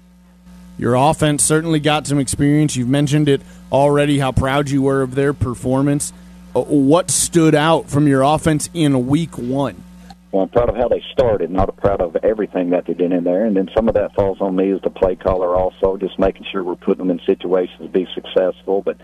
Your 0.78 0.96
offense 0.96 1.44
certainly 1.44 1.80
got 1.80 2.08
some 2.08 2.20
experience. 2.20 2.76
You've 2.76 2.90
mentioned 2.90 3.30
it 3.30 3.42
already 3.72 4.20
how 4.20 4.32
proud 4.32 4.70
you 4.70 4.82
were 4.82 5.02
of 5.02 5.16
their 5.16 5.34
performance. 5.34 6.14
Uh, 6.56 6.62
what 6.62 7.12
stood 7.12 7.56
out 7.56 7.90
from 7.90 8.08
your 8.08 8.24
offense 8.24 8.70
in 8.74 9.08
week 9.08 9.38
one? 9.38 9.84
Well, 10.32 10.44
I'm 10.44 10.50
proud 10.50 10.70
of 10.70 10.76
how 10.76 10.88
they 10.88 11.04
started, 11.12 11.50
not 11.50 11.76
proud 11.78 12.02
of 12.02 12.16
everything 12.18 12.70
that 12.70 12.86
they 12.86 12.94
did 12.94 13.12
in 13.12 13.24
there. 13.24 13.46
And 13.46 13.56
then 13.56 13.70
some 13.76 13.88
of 13.88 13.96
that 13.96 14.14
falls 14.14 14.40
on 14.42 14.56
me 14.56 14.72
as 14.72 14.82
the 14.82 14.92
play 14.92 15.16
caller, 15.16 15.56
also 15.56 15.98
just 15.98 16.20
making 16.20 16.46
sure 16.52 16.64
we're 16.64 16.76
putting 16.76 17.08
them 17.08 17.18
in 17.18 17.26
situations 17.26 17.80
to 17.82 17.88
be 17.88 18.08
successful. 18.14 18.84
But 18.84 18.98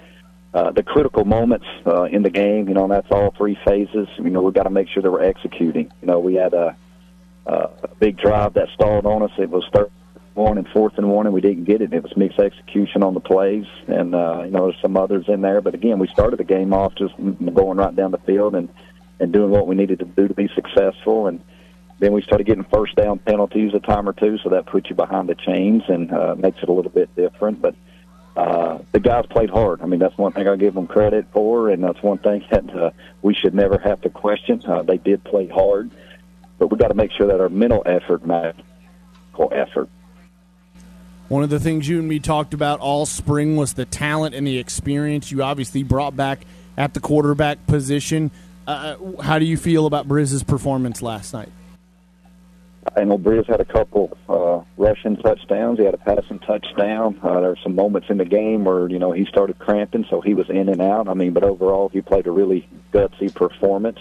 uh, 0.53 0.71
the 0.71 0.83
critical 0.83 1.25
moments 1.25 1.65
uh, 1.85 2.03
in 2.03 2.21
the 2.21 2.29
game, 2.29 2.67
you 2.67 2.75
know, 2.75 2.87
that's 2.87 3.09
all 3.09 3.33
three 3.37 3.57
phases. 3.65 4.07
You 4.17 4.29
know, 4.29 4.43
we've 4.43 4.53
got 4.53 4.63
to 4.63 4.69
make 4.69 4.87
sure 4.89 5.01
that 5.01 5.11
we're 5.11 5.23
executing. 5.23 5.91
You 6.01 6.07
know, 6.07 6.19
we 6.19 6.35
had 6.35 6.53
a, 6.53 6.77
a 7.47 7.87
big 7.99 8.17
drive 8.17 8.53
that 8.53 8.67
stalled 8.75 9.07
on 9.07 9.23
us. 9.23 9.31
It 9.39 9.49
was 9.49 9.63
third 9.73 9.91
one 10.35 10.57
and 10.57 10.67
fourth 10.67 10.97
and 10.97 11.09
one, 11.09 11.25
and 11.25 11.33
we 11.33 11.41
didn't 11.41 11.63
get 11.63 11.81
it. 11.81 11.93
It 11.93 12.03
was 12.03 12.15
mixed 12.15 12.39
execution 12.39 13.03
on 13.03 13.13
the 13.13 13.19
plays, 13.19 13.65
and 13.87 14.13
uh, 14.13 14.43
you 14.43 14.51
know, 14.51 14.65
there's 14.65 14.81
some 14.81 14.97
others 14.97 15.25
in 15.27 15.41
there. 15.41 15.61
But 15.61 15.73
again, 15.73 15.97
we 15.97 16.07
started 16.09 16.37
the 16.37 16.43
game 16.43 16.73
off 16.73 16.93
just 16.95 17.15
going 17.17 17.77
right 17.77 17.95
down 17.95 18.11
the 18.11 18.17
field 18.19 18.53
and 18.53 18.69
and 19.19 19.31
doing 19.31 19.49
what 19.49 19.67
we 19.67 19.75
needed 19.75 19.99
to 19.99 20.05
do 20.05 20.27
to 20.27 20.33
be 20.33 20.49
successful. 20.55 21.27
And 21.27 21.41
then 21.99 22.11
we 22.11 22.21
started 22.21 22.45
getting 22.45 22.65
first 22.65 22.95
down 22.95 23.19
penalties 23.19 23.73
a 23.73 23.79
time 23.79 24.07
or 24.07 24.13
two, 24.13 24.37
so 24.39 24.49
that 24.49 24.65
puts 24.65 24.89
you 24.89 24.95
behind 24.95 25.29
the 25.29 25.35
chains 25.35 25.83
and 25.87 26.11
uh, 26.11 26.35
makes 26.35 26.61
it 26.61 26.69
a 26.69 26.73
little 26.73 26.91
bit 26.91 27.13
different. 27.15 27.61
But 27.61 27.75
uh, 28.35 28.79
the 28.91 28.99
guys 28.99 29.25
played 29.27 29.49
hard. 29.49 29.81
I 29.81 29.85
mean, 29.85 29.99
that's 29.99 30.17
one 30.17 30.33
thing 30.33 30.47
I 30.47 30.55
give 30.57 30.73
them 30.73 30.87
credit 30.87 31.25
for, 31.31 31.69
and 31.69 31.83
that's 31.83 32.01
one 32.03 32.17
thing 32.17 32.45
that 32.51 32.69
uh, 32.75 32.91
we 33.21 33.33
should 33.33 33.53
never 33.53 33.77
have 33.77 34.01
to 34.01 34.09
question. 34.09 34.61
Uh, 34.65 34.83
they 34.83 34.97
did 34.97 35.23
play 35.23 35.47
hard, 35.47 35.91
but 36.57 36.67
we 36.67 36.77
got 36.77 36.89
to 36.89 36.95
make 36.95 37.11
sure 37.11 37.27
that 37.27 37.39
our 37.39 37.49
mental 37.49 37.83
effort 37.85 38.25
matches 38.25 38.61
effort. 39.51 39.89
One 41.27 41.43
of 41.43 41.49
the 41.49 41.59
things 41.59 41.87
you 41.87 41.99
and 41.99 42.07
me 42.07 42.19
talked 42.19 42.53
about 42.53 42.79
all 42.79 43.05
spring 43.05 43.55
was 43.55 43.73
the 43.73 43.85
talent 43.85 44.35
and 44.35 44.45
the 44.45 44.59
experience 44.59 45.31
you 45.31 45.41
obviously 45.41 45.83
brought 45.83 46.15
back 46.15 46.45
at 46.77 46.93
the 46.93 46.99
quarterback 46.99 47.65
position. 47.67 48.31
Uh, 48.67 48.95
how 49.21 49.39
do 49.39 49.45
you 49.45 49.57
feel 49.57 49.85
about 49.85 50.07
Briz's 50.07 50.43
performance 50.43 51.01
last 51.01 51.33
night? 51.33 51.49
I 52.95 53.03
know 53.03 53.17
Briz 53.17 53.47
had 53.47 53.59
a 53.59 53.65
couple 53.65 54.17
uh, 54.29 54.61
rushing 54.77 55.17
touchdowns. 55.17 55.79
He 55.79 55.85
had 55.85 55.93
a 55.93 55.97
passing 55.97 56.39
touchdown. 56.39 57.19
Uh, 57.21 57.39
there 57.41 57.49
were 57.49 57.59
some 57.63 57.75
moments 57.75 58.09
in 58.09 58.17
the 58.17 58.25
game 58.25 58.63
where 58.63 58.87
you 58.87 58.99
know 58.99 59.11
he 59.11 59.25
started 59.25 59.57
cramping, 59.59 60.05
so 60.09 60.21
he 60.21 60.33
was 60.33 60.49
in 60.49 60.69
and 60.69 60.81
out. 60.81 61.07
I 61.07 61.13
mean, 61.13 61.33
but 61.33 61.43
overall, 61.43 61.89
he 61.89 62.01
played 62.01 62.27
a 62.27 62.31
really 62.31 62.67
gutsy 62.93 63.33
performance. 63.33 63.99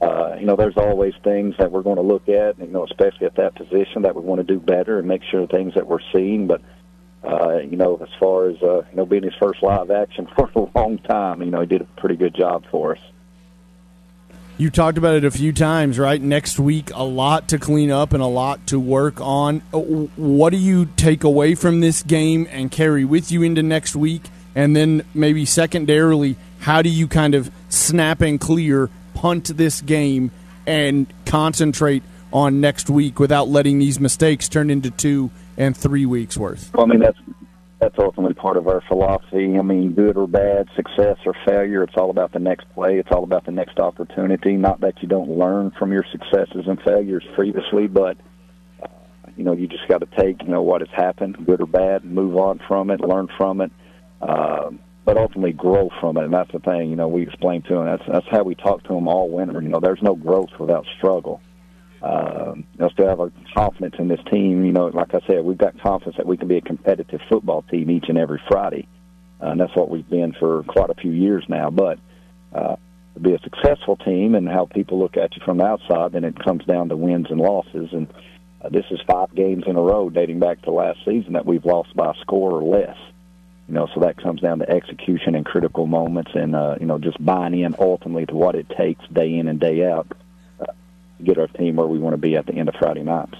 Uh, 0.00 0.36
you 0.38 0.46
know, 0.46 0.56
there's 0.56 0.76
always 0.76 1.12
things 1.22 1.56
that 1.58 1.70
we're 1.70 1.82
going 1.82 1.96
to 1.96 2.02
look 2.02 2.28
at, 2.28 2.58
you 2.58 2.68
know, 2.68 2.84
especially 2.84 3.26
at 3.26 3.34
that 3.34 3.56
position 3.56 4.02
that 4.02 4.14
we 4.14 4.22
want 4.22 4.38
to 4.38 4.44
do 4.44 4.60
better 4.60 5.00
and 5.00 5.08
make 5.08 5.22
sure 5.24 5.46
things 5.46 5.74
that 5.74 5.86
we're 5.86 5.98
seeing. 6.12 6.46
But 6.46 6.62
uh, 7.24 7.58
you 7.58 7.76
know, 7.76 7.96
as 7.96 8.08
far 8.18 8.48
as 8.48 8.62
uh, 8.62 8.82
you 8.90 8.96
know, 8.96 9.06
being 9.06 9.24
his 9.24 9.34
first 9.34 9.62
live 9.62 9.90
action 9.90 10.26
for 10.36 10.50
a 10.54 10.78
long 10.78 10.98
time, 10.98 11.42
you 11.42 11.50
know, 11.50 11.60
he 11.60 11.66
did 11.66 11.82
a 11.82 12.00
pretty 12.00 12.16
good 12.16 12.34
job 12.34 12.64
for 12.70 12.96
us. 12.96 13.02
You 14.60 14.70
talked 14.70 14.98
about 14.98 15.14
it 15.14 15.24
a 15.24 15.30
few 15.30 15.52
times, 15.52 16.00
right? 16.00 16.20
Next 16.20 16.58
week, 16.58 16.90
a 16.92 17.04
lot 17.04 17.46
to 17.50 17.60
clean 17.60 17.92
up 17.92 18.12
and 18.12 18.20
a 18.20 18.26
lot 18.26 18.66
to 18.66 18.80
work 18.80 19.20
on. 19.20 19.62
Uh, 19.72 19.78
what 19.78 20.50
do 20.50 20.56
you 20.56 20.86
take 20.96 21.22
away 21.22 21.54
from 21.54 21.78
this 21.78 22.02
game 22.02 22.48
and 22.50 22.68
carry 22.68 23.04
with 23.04 23.30
you 23.30 23.44
into 23.44 23.62
next 23.62 23.94
week? 23.94 24.22
And 24.56 24.74
then 24.74 25.04
maybe 25.14 25.44
secondarily, 25.44 26.34
how 26.58 26.82
do 26.82 26.88
you 26.88 27.06
kind 27.06 27.36
of 27.36 27.52
snap 27.68 28.20
and 28.20 28.40
clear, 28.40 28.90
punt 29.14 29.56
this 29.56 29.80
game, 29.80 30.32
and 30.66 31.06
concentrate 31.24 32.02
on 32.32 32.60
next 32.60 32.90
week 32.90 33.20
without 33.20 33.46
letting 33.46 33.78
these 33.78 34.00
mistakes 34.00 34.48
turn 34.48 34.70
into 34.70 34.90
two 34.90 35.30
and 35.56 35.76
three 35.76 36.04
weeks 36.04 36.36
worth? 36.36 36.74
Well, 36.74 36.84
I 36.84 36.88
mean, 36.88 36.98
that's 36.98 37.18
that's 37.80 37.94
ultimately 37.98 38.34
part 38.34 38.56
of 38.56 38.66
our 38.66 38.82
philosophy. 38.88 39.56
I 39.56 39.62
mean, 39.62 39.92
good 39.92 40.16
or 40.16 40.26
bad, 40.26 40.68
success 40.74 41.16
or 41.24 41.34
failure, 41.46 41.82
it's 41.82 41.94
all 41.96 42.10
about 42.10 42.32
the 42.32 42.40
next 42.40 42.68
play. 42.74 42.98
It's 42.98 43.10
all 43.12 43.22
about 43.22 43.46
the 43.46 43.52
next 43.52 43.78
opportunity. 43.78 44.56
Not 44.56 44.80
that 44.80 45.00
you 45.00 45.08
don't 45.08 45.30
learn 45.30 45.70
from 45.78 45.92
your 45.92 46.04
successes 46.10 46.64
and 46.66 46.80
failures 46.82 47.24
previously, 47.34 47.86
but 47.86 48.16
uh, 48.82 48.88
you 49.36 49.44
know, 49.44 49.52
you 49.52 49.68
just 49.68 49.86
got 49.88 49.98
to 49.98 50.08
take 50.18 50.42
you 50.42 50.48
know 50.48 50.62
what 50.62 50.80
has 50.80 50.90
happened, 50.92 51.46
good 51.46 51.60
or 51.60 51.66
bad, 51.66 52.04
move 52.04 52.36
on 52.36 52.60
from 52.66 52.90
it, 52.90 53.00
learn 53.00 53.28
from 53.36 53.60
it, 53.60 53.70
uh, 54.20 54.70
but 55.04 55.16
ultimately 55.16 55.52
grow 55.52 55.88
from 56.00 56.16
it. 56.16 56.24
And 56.24 56.34
that's 56.34 56.50
the 56.50 56.58
thing. 56.58 56.90
You 56.90 56.96
know, 56.96 57.06
we 57.06 57.22
explain 57.22 57.62
to 57.62 57.74
them. 57.74 57.84
That's 57.84 58.02
that's 58.08 58.28
how 58.28 58.42
we 58.42 58.56
talk 58.56 58.82
to 58.84 58.94
them 58.94 59.06
all 59.06 59.30
winter. 59.30 59.62
You 59.62 59.68
know, 59.68 59.80
there's 59.80 60.02
no 60.02 60.16
growth 60.16 60.50
without 60.58 60.84
struggle 60.96 61.40
uh, 62.02 62.54
us 62.80 62.92
to 62.96 63.08
have 63.08 63.20
a 63.20 63.32
confidence 63.54 63.96
in 63.98 64.08
this 64.08 64.20
team. 64.30 64.64
You 64.64 64.72
know, 64.72 64.86
like 64.86 65.14
I 65.14 65.20
said, 65.26 65.44
we've 65.44 65.58
got 65.58 65.80
confidence 65.80 66.16
that 66.16 66.26
we 66.26 66.36
can 66.36 66.48
be 66.48 66.58
a 66.58 66.60
competitive 66.60 67.20
football 67.28 67.62
team 67.62 67.90
each 67.90 68.06
and 68.08 68.18
every 68.18 68.40
Friday, 68.48 68.86
uh, 69.42 69.48
and 69.48 69.60
that's 69.60 69.74
what 69.74 69.90
we've 69.90 70.08
been 70.08 70.32
for 70.32 70.62
quite 70.64 70.90
a 70.90 70.94
few 70.94 71.10
years 71.10 71.44
now. 71.48 71.70
But 71.70 71.98
uh, 72.52 72.76
to 73.14 73.20
be 73.20 73.34
a 73.34 73.38
successful 73.40 73.96
team 73.96 74.34
and 74.34 74.48
how 74.48 74.66
people 74.66 74.98
look 74.98 75.16
at 75.16 75.36
you 75.36 75.42
from 75.44 75.58
the 75.58 75.64
outside, 75.64 76.12
then 76.12 76.24
it 76.24 76.42
comes 76.42 76.64
down 76.64 76.88
to 76.88 76.96
wins 76.96 77.26
and 77.30 77.40
losses. 77.40 77.88
And 77.92 78.06
uh, 78.62 78.68
this 78.68 78.84
is 78.90 79.00
five 79.06 79.34
games 79.34 79.64
in 79.66 79.76
a 79.76 79.82
row 79.82 80.08
dating 80.08 80.38
back 80.38 80.62
to 80.62 80.70
last 80.70 81.00
season 81.04 81.32
that 81.32 81.46
we've 81.46 81.64
lost 81.64 81.94
by 81.96 82.12
a 82.12 82.20
score 82.20 82.52
or 82.52 82.62
less. 82.62 82.96
You 83.66 83.74
know, 83.74 83.88
so 83.92 84.00
that 84.00 84.16
comes 84.16 84.40
down 84.40 84.60
to 84.60 84.70
execution 84.70 85.34
in 85.34 85.44
critical 85.44 85.86
moments, 85.86 86.30
and 86.34 86.56
uh, 86.56 86.76
you 86.80 86.86
know, 86.86 86.98
just 86.98 87.22
buying 87.22 87.58
in 87.58 87.74
ultimately 87.78 88.24
to 88.24 88.34
what 88.34 88.54
it 88.54 88.66
takes 88.70 89.06
day 89.08 89.34
in 89.34 89.46
and 89.46 89.60
day 89.60 89.84
out 89.84 90.06
get 91.22 91.38
our 91.38 91.46
team 91.46 91.76
where 91.76 91.86
we 91.86 91.98
want 91.98 92.14
to 92.14 92.18
be 92.18 92.36
at 92.36 92.46
the 92.46 92.54
end 92.54 92.68
of 92.68 92.74
Friday 92.76 93.02
nights. 93.02 93.34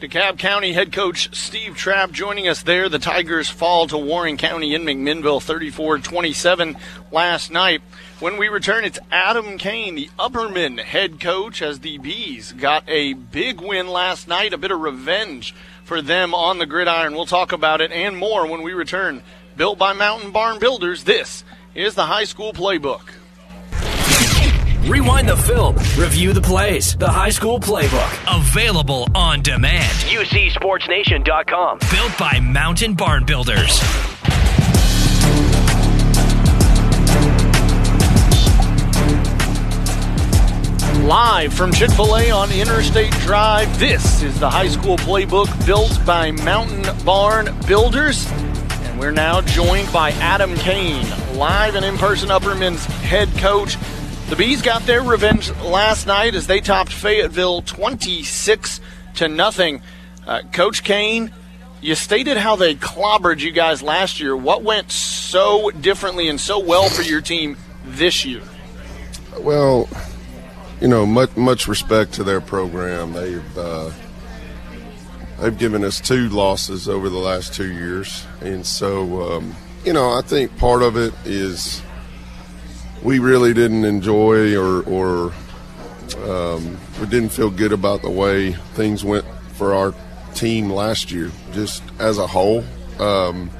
DeKalb 0.00 0.38
County 0.38 0.72
head 0.72 0.92
coach 0.92 1.34
Steve 1.36 1.76
Trapp 1.76 2.10
joining 2.10 2.48
us 2.48 2.62
there. 2.62 2.88
The 2.88 2.98
Tigers 2.98 3.50
fall 3.50 3.86
to 3.88 3.98
Warren 3.98 4.38
County 4.38 4.74
in 4.74 4.82
McMinnville 4.82 5.42
34 5.42 5.98
27 5.98 6.78
last 7.12 7.50
night. 7.50 7.82
When 8.18 8.38
we 8.38 8.48
return, 8.48 8.86
it's 8.86 8.98
Adam 9.12 9.58
Kane, 9.58 9.96
the 9.96 10.08
Upperman 10.18 10.80
head 10.80 11.20
coach, 11.20 11.60
as 11.60 11.80
the 11.80 11.98
Bees 11.98 12.52
got 12.52 12.84
a 12.88 13.12
big 13.12 13.60
win 13.60 13.88
last 13.88 14.26
night, 14.26 14.54
a 14.54 14.58
bit 14.58 14.70
of 14.70 14.80
revenge 14.80 15.54
for 15.84 16.00
them 16.00 16.34
on 16.34 16.56
the 16.56 16.66
gridiron. 16.66 17.12
We'll 17.12 17.26
talk 17.26 17.52
about 17.52 17.82
it 17.82 17.92
and 17.92 18.16
more 18.16 18.46
when 18.46 18.62
we 18.62 18.72
return. 18.72 19.22
Built 19.54 19.78
by 19.78 19.92
Mountain 19.92 20.30
Barn 20.30 20.58
Builders, 20.58 21.04
this 21.04 21.44
is 21.74 21.94
the 21.94 22.06
high 22.06 22.24
school 22.24 22.54
playbook. 22.54 23.02
Rewind 24.84 25.28
the 25.28 25.36
film, 25.36 25.76
review 25.98 26.32
the 26.32 26.40
plays, 26.40 26.96
the 26.96 27.08
high 27.08 27.28
school 27.28 27.60
playbook. 27.60 28.38
Available 28.40 29.06
on 29.14 29.42
demand. 29.42 29.92
UCSportsNation.com. 30.08 31.78
Built 31.90 32.18
by 32.18 32.40
Mountain 32.40 32.94
Barn 32.94 33.24
Builders. 33.24 33.78
Live 41.04 41.52
from 41.52 41.72
Chick 41.72 41.90
fil 41.90 42.16
A 42.16 42.30
on 42.30 42.50
Interstate 42.50 43.12
Drive, 43.20 43.78
this 43.78 44.22
is 44.22 44.40
the 44.40 44.48
high 44.48 44.68
school 44.68 44.96
playbook 44.96 45.66
built 45.66 45.98
by 46.06 46.30
Mountain 46.30 46.86
Barn 47.04 47.54
Builders. 47.66 48.26
And 48.30 48.98
we're 48.98 49.10
now 49.10 49.42
joined 49.42 49.92
by 49.92 50.12
Adam 50.12 50.54
Kane, 50.56 51.06
live 51.34 51.74
and 51.74 51.84
in 51.84 51.98
person 51.98 52.30
Upperman's 52.30 52.84
head 52.84 53.28
coach. 53.38 53.76
The 54.30 54.36
Bees 54.36 54.62
got 54.62 54.82
their 54.82 55.02
revenge 55.02 55.50
last 55.56 56.06
night 56.06 56.36
as 56.36 56.46
they 56.46 56.60
topped 56.60 56.92
Fayetteville 56.92 57.62
26 57.62 58.80
to 59.16 59.26
nothing. 59.26 59.82
Uh, 60.24 60.42
Coach 60.52 60.84
Kane, 60.84 61.32
you 61.80 61.96
stated 61.96 62.36
how 62.36 62.54
they 62.54 62.76
clobbered 62.76 63.40
you 63.40 63.50
guys 63.50 63.82
last 63.82 64.20
year. 64.20 64.36
What 64.36 64.62
went 64.62 64.92
so 64.92 65.72
differently 65.72 66.28
and 66.28 66.40
so 66.40 66.60
well 66.60 66.88
for 66.88 67.02
your 67.02 67.20
team 67.20 67.56
this 67.84 68.24
year? 68.24 68.42
Well, 69.40 69.88
you 70.80 70.86
know, 70.86 71.04
much 71.04 71.36
much 71.36 71.66
respect 71.66 72.12
to 72.14 72.22
their 72.22 72.40
program. 72.40 73.12
They've 73.12 73.58
uh, 73.58 73.90
they've 75.40 75.58
given 75.58 75.82
us 75.82 76.00
two 76.00 76.28
losses 76.28 76.88
over 76.88 77.08
the 77.08 77.18
last 77.18 77.52
two 77.52 77.72
years, 77.72 78.24
and 78.40 78.64
so 78.64 79.32
um, 79.32 79.56
you 79.84 79.92
know, 79.92 80.10
I 80.10 80.22
think 80.22 80.56
part 80.56 80.82
of 80.84 80.96
it 80.96 81.14
is 81.24 81.82
we 83.02 83.18
really 83.18 83.54
didn't 83.54 83.84
enjoy 83.84 84.56
or, 84.56 84.82
or 84.82 85.32
um, 86.24 86.78
we 87.00 87.06
didn't 87.06 87.30
feel 87.30 87.50
good 87.50 87.72
about 87.72 88.02
the 88.02 88.10
way 88.10 88.52
things 88.74 89.04
went 89.04 89.24
for 89.54 89.74
our 89.74 89.94
team 90.34 90.70
last 90.70 91.10
year, 91.10 91.30
just 91.52 91.82
as 91.98 92.18
a 92.18 92.26
whole. 92.26 92.64
Um, 92.98 93.50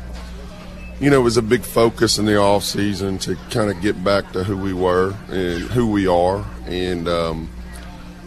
you 1.00 1.08
know, 1.08 1.20
it 1.20 1.24
was 1.24 1.38
a 1.38 1.42
big 1.42 1.62
focus 1.62 2.18
in 2.18 2.26
the 2.26 2.36
off 2.36 2.64
season 2.64 3.18
to 3.18 3.36
kind 3.50 3.70
of 3.70 3.80
get 3.80 4.02
back 4.04 4.32
to 4.32 4.44
who 4.44 4.56
we 4.56 4.74
were 4.74 5.14
and 5.28 5.62
who 5.62 5.90
we 5.90 6.06
are, 6.06 6.44
and 6.66 7.08
um, 7.08 7.48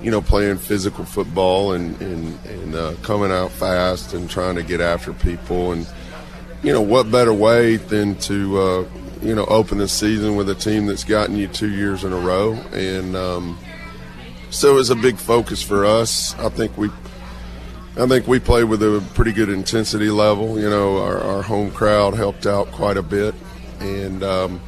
you 0.01 0.09
know, 0.09 0.21
playing 0.21 0.57
physical 0.57 1.05
football 1.05 1.73
and 1.73 1.99
and, 2.01 2.45
and 2.45 2.75
uh, 2.75 2.93
coming 3.03 3.31
out 3.31 3.51
fast 3.51 4.13
and 4.13 4.29
trying 4.29 4.55
to 4.55 4.63
get 4.63 4.81
after 4.81 5.13
people. 5.13 5.71
And 5.71 5.87
you 6.63 6.73
know, 6.73 6.81
what 6.81 7.11
better 7.11 7.33
way 7.33 7.75
than 7.75 8.15
to 8.15 8.57
uh, 8.57 8.85
you 9.23 9.35
know, 9.35 9.45
open 9.45 9.77
the 9.77 9.87
season 9.87 10.35
with 10.35 10.49
a 10.49 10.55
team 10.55 10.85
that's 10.85 11.03
gotten 11.03 11.35
you 11.35 11.47
two 11.47 11.69
years 11.69 12.03
in 12.03 12.13
a 12.13 12.17
row, 12.17 12.53
and 12.73 13.15
um, 13.15 13.57
so 14.49 14.71
it 14.71 14.75
was 14.75 14.89
a 14.89 14.95
big 14.95 15.17
focus 15.17 15.63
for 15.63 15.85
us. 15.85 16.37
I 16.37 16.49
think 16.49 16.77
we, 16.77 16.89
I 17.97 18.07
think 18.07 18.27
we 18.27 18.39
played 18.39 18.65
with 18.65 18.83
a 18.83 19.03
pretty 19.13 19.31
good 19.31 19.49
intensity 19.49 20.09
level. 20.09 20.59
You 20.59 20.69
know, 20.69 21.01
our, 21.01 21.19
our 21.19 21.41
home 21.41 21.71
crowd 21.71 22.15
helped 22.15 22.45
out 22.45 22.71
quite 22.71 22.97
a 22.97 23.03
bit, 23.03 23.33
and 23.79 24.23
um, 24.23 24.61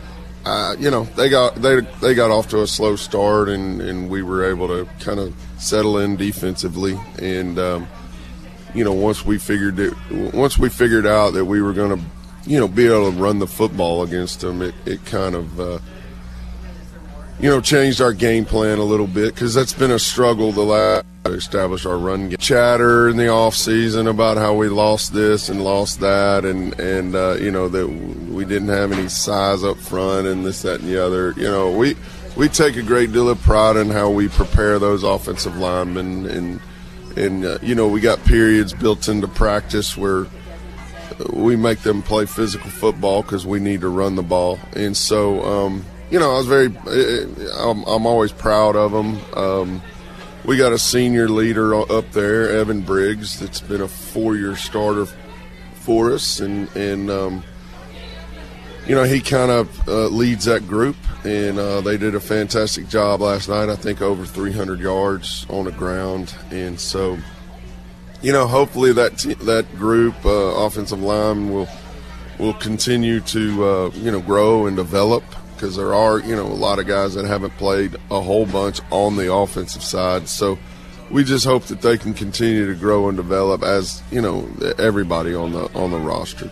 uh, 0.45 0.75
you 0.77 0.91
know, 0.91 1.05
they 1.15 1.27
got 1.27 1.55
they 1.55 1.81
they 2.01 2.13
got 2.13 2.29
off 2.29 2.47
to 2.49 2.61
a 2.61 2.67
slow 2.67 2.95
start, 2.95 3.49
and, 3.49 3.81
and 3.81 4.09
we 4.09 4.21
were 4.21 4.45
able 4.45 4.67
to 4.67 4.87
kind 4.99 5.19
of 5.19 5.35
settle 5.57 5.97
in 5.97 6.15
defensively. 6.15 6.99
And 7.19 7.57
um, 7.57 7.87
you 8.75 8.83
know, 8.83 8.93
once 8.93 9.25
we 9.25 9.39
figured 9.39 9.79
it, 9.79 9.93
once 10.33 10.59
we 10.59 10.69
figured 10.69 11.07
out 11.07 11.33
that 11.33 11.45
we 11.45 11.61
were 11.61 11.73
going 11.73 11.97
to, 11.97 12.05
you 12.45 12.59
know, 12.59 12.67
be 12.67 12.85
able 12.85 13.11
to 13.11 13.17
run 13.17 13.39
the 13.39 13.47
football 13.47 14.03
against 14.03 14.41
them, 14.41 14.61
it, 14.61 14.75
it 14.85 15.05
kind 15.05 15.35
of 15.35 15.59
uh, 15.59 15.79
you 17.39 17.49
know, 17.49 17.59
changed 17.59 18.01
our 18.01 18.13
game 18.13 18.45
plan 18.45 18.77
a 18.77 18.83
little 18.83 19.07
bit 19.07 19.33
because 19.33 19.53
that's 19.53 19.73
been 19.73 19.91
a 19.91 19.99
struggle 19.99 20.51
the 20.51 20.61
last 20.61 21.05
to 21.25 21.33
establish 21.33 21.85
our 21.85 21.97
run 21.97 22.29
game. 22.29 22.37
Chatter 22.37 23.09
in 23.09 23.17
the 23.17 23.27
off 23.27 23.55
season 23.55 24.07
about 24.07 24.37
how 24.37 24.53
we 24.53 24.69
lost 24.69 25.13
this 25.13 25.49
and 25.49 25.63
lost 25.63 25.99
that, 25.99 26.45
and 26.45 26.79
and 26.79 27.15
uh, 27.15 27.35
you 27.39 27.51
know 27.51 27.67
that 27.67 27.87
we 27.87 28.45
didn't 28.45 28.69
have 28.69 28.91
any 28.91 29.09
size 29.09 29.63
up 29.63 29.77
front 29.77 30.27
and 30.27 30.45
this 30.45 30.61
that 30.61 30.79
and 30.79 30.89
the 30.89 31.03
other. 31.03 31.33
You 31.35 31.49
know, 31.49 31.71
we 31.71 31.95
we 32.37 32.47
take 32.47 32.77
a 32.77 32.83
great 32.83 33.11
deal 33.11 33.29
of 33.29 33.39
pride 33.41 33.75
in 33.75 33.89
how 33.89 34.09
we 34.09 34.27
prepare 34.29 34.79
those 34.79 35.03
offensive 35.03 35.57
linemen, 35.57 36.27
and 36.27 36.59
and 37.17 37.45
uh, 37.45 37.57
you 37.61 37.75
know 37.75 37.87
we 37.87 37.99
got 37.99 38.23
periods 38.23 38.73
built 38.73 39.07
into 39.07 39.27
practice 39.27 39.97
where 39.97 40.27
we 41.31 41.55
make 41.55 41.79
them 41.79 42.01
play 42.01 42.25
physical 42.25 42.69
football 42.69 43.21
because 43.21 43.45
we 43.45 43.59
need 43.59 43.81
to 43.81 43.89
run 43.89 44.15
the 44.15 44.23
ball, 44.23 44.59
and 44.73 44.95
so. 44.95 45.43
Um, 45.43 45.85
you 46.11 46.19
know, 46.19 46.35
I 46.35 46.37
was 46.37 46.45
very. 46.45 46.67
I'm, 47.57 47.83
I'm 47.85 48.05
always 48.05 48.31
proud 48.31 48.75
of 48.75 48.91
them. 48.91 49.19
Um, 49.33 49.81
we 50.45 50.57
got 50.57 50.71
a 50.71 50.77
senior 50.77 51.27
leader 51.27 51.73
up 51.73 52.11
there, 52.11 52.49
Evan 52.51 52.81
Briggs, 52.81 53.39
that's 53.39 53.61
been 53.61 53.81
a 53.81 53.87
four-year 53.87 54.55
starter 54.55 55.07
for 55.73 56.11
us, 56.11 56.39
and 56.39 56.73
and 56.75 57.09
um, 57.09 57.43
you 58.87 58.93
know 58.95 59.03
he 59.03 59.19
kind 59.19 59.51
of 59.51 59.87
uh, 59.87 60.07
leads 60.07 60.45
that 60.45 60.67
group, 60.67 60.95
and 61.23 61.57
uh, 61.57 61.81
they 61.81 61.97
did 61.97 62.13
a 62.13 62.19
fantastic 62.19 62.87
job 62.87 63.21
last 63.21 63.49
night. 63.49 63.69
I 63.69 63.75
think 63.75 64.01
over 64.01 64.25
300 64.25 64.79
yards 64.79 65.45
on 65.49 65.65
the 65.65 65.71
ground, 65.71 66.35
and 66.51 66.79
so 66.79 67.17
you 68.25 68.33
know 68.33 68.47
hopefully 68.47 68.91
that 68.93 69.17
that 69.41 69.65
group, 69.77 70.15
uh, 70.25 70.29
offensive 70.29 71.01
line, 71.01 71.51
will 71.51 71.67
will 72.39 72.55
continue 72.55 73.19
to 73.21 73.65
uh, 73.65 73.91
you 73.93 74.11
know 74.11 74.19
grow 74.19 74.65
and 74.65 74.75
develop 74.75 75.23
because 75.55 75.75
there 75.75 75.93
are, 75.93 76.19
you 76.19 76.35
know, 76.35 76.45
a 76.45 76.59
lot 76.67 76.79
of 76.79 76.87
guys 76.87 77.13
that 77.13 77.25
haven't 77.25 77.55
played 77.57 77.95
a 78.11 78.19
whole 78.19 78.45
bunch 78.45 78.81
on 78.91 79.15
the 79.15 79.33
offensive 79.33 79.81
side. 79.81 80.27
So 80.27 80.59
we 81.09 81.23
just 81.23 81.45
hope 81.45 81.63
that 81.65 81.81
they 81.81 81.97
can 81.97 82.13
continue 82.13 82.67
to 82.67 82.75
grow 82.75 83.07
and 83.07 83.15
develop 83.15 83.63
as, 83.63 84.03
you 84.11 84.21
know, 84.21 84.49
everybody 84.77 85.33
on 85.33 85.53
the 85.53 85.71
on 85.73 85.91
the 85.91 85.99
roster. 85.99 86.51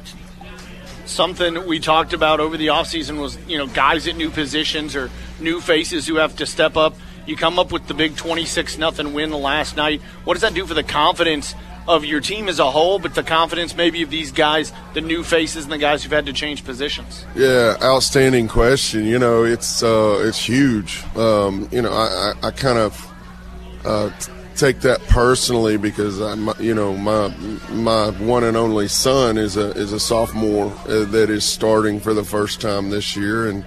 Something 1.06 1.68
we 1.68 1.80
talked 1.80 2.14
about 2.14 2.40
over 2.40 2.56
the 2.56 2.68
offseason 2.68 3.20
was, 3.20 3.38
you 3.46 3.58
know, 3.58 3.68
guys 3.68 4.08
at 4.08 4.16
new 4.16 4.30
positions 4.30 4.96
or 4.96 5.10
new 5.40 5.60
faces 5.60 6.08
who 6.08 6.16
have 6.16 6.36
to 6.38 6.46
step 6.46 6.78
up. 6.78 6.96
You 7.26 7.36
come 7.36 7.60
up 7.60 7.72
with 7.72 7.88
the 7.88 7.94
big 7.94 8.16
26 8.16 8.78
nothing 8.78 9.14
win 9.14 9.32
last 9.32 9.76
night. 9.78 10.02
What 10.24 10.34
does 10.34 10.42
that 10.42 10.54
do 10.54 10.66
for 10.66 10.74
the 10.74 10.84
confidence 10.84 11.56
of 11.88 12.06
your 12.06 12.22
team 12.22 12.48
as 12.48 12.60
a 12.60 12.70
whole, 12.70 13.00
but 13.00 13.14
the 13.16 13.24
confidence 13.24 13.76
maybe 13.76 14.02
of 14.04 14.10
these 14.10 14.32
guys, 14.32 14.72
the 14.94 15.02
new 15.02 15.24
faces 15.24 15.66
and 15.66 15.72
the 15.72 15.78
guys 15.78 16.04
who've 16.04 16.12
had 16.12 16.26
to 16.26 16.34
change 16.34 16.64
positions? 16.64 17.26
Yeah, 17.36 17.78
outstanding 17.82 18.48
question. 18.48 19.06
You 19.06 19.20
know, 19.20 19.44
it's 19.44 19.84
uh, 19.84 20.24
it's 20.26 20.48
huge. 20.48 21.04
Um, 21.16 21.68
you 21.72 21.82
know, 21.82 21.92
I, 21.92 22.34
I, 22.44 22.48
I 22.48 22.52
kind 22.52 22.78
of 22.78 23.14
uh, 23.86 24.12
take 24.56 24.82
that 24.82 25.02
personally 25.08 25.78
because 25.78 26.22
I, 26.22 26.36
you 26.60 26.74
know, 26.74 26.96
my 26.96 27.30
my 27.70 28.12
one 28.12 28.44
and 28.44 28.56
only 28.56 28.88
son 28.88 29.38
is 29.38 29.58
a 29.58 29.72
is 29.72 29.92
a 29.92 30.00
sophomore 30.00 30.72
uh, 30.88 31.06
that 31.06 31.30
is 31.30 31.44
starting 31.44 32.00
for 32.00 32.14
the 32.14 32.24
first 32.24 32.62
time 32.62 32.90
this 32.90 33.16
year, 33.16 33.50
and 33.50 33.66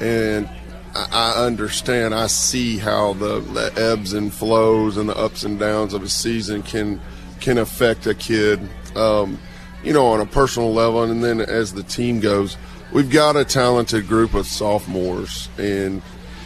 and 0.00 0.48
I 0.94 1.44
understand. 1.46 2.14
I 2.14 2.26
see 2.26 2.78
how 2.78 3.12
the, 3.12 3.40
the 3.40 3.72
ebbs 3.76 4.12
and 4.12 4.32
flows 4.32 4.96
and 4.96 5.08
the 5.08 5.16
ups 5.16 5.44
and 5.44 5.58
downs 5.58 5.94
of 5.94 6.02
a 6.02 6.08
season 6.08 6.62
can 6.62 7.00
can 7.40 7.58
affect 7.58 8.06
a 8.06 8.14
kid, 8.14 8.60
um, 8.96 9.38
you 9.84 9.92
know, 9.92 10.06
on 10.06 10.20
a 10.20 10.26
personal 10.26 10.72
level. 10.72 11.04
And 11.04 11.22
then 11.22 11.40
as 11.40 11.72
the 11.72 11.82
team 11.84 12.20
goes, 12.20 12.56
we've 12.92 13.10
got 13.10 13.36
a 13.36 13.44
talented 13.44 14.08
group 14.08 14.34
of 14.34 14.46
sophomores, 14.46 15.48
and 15.56 16.02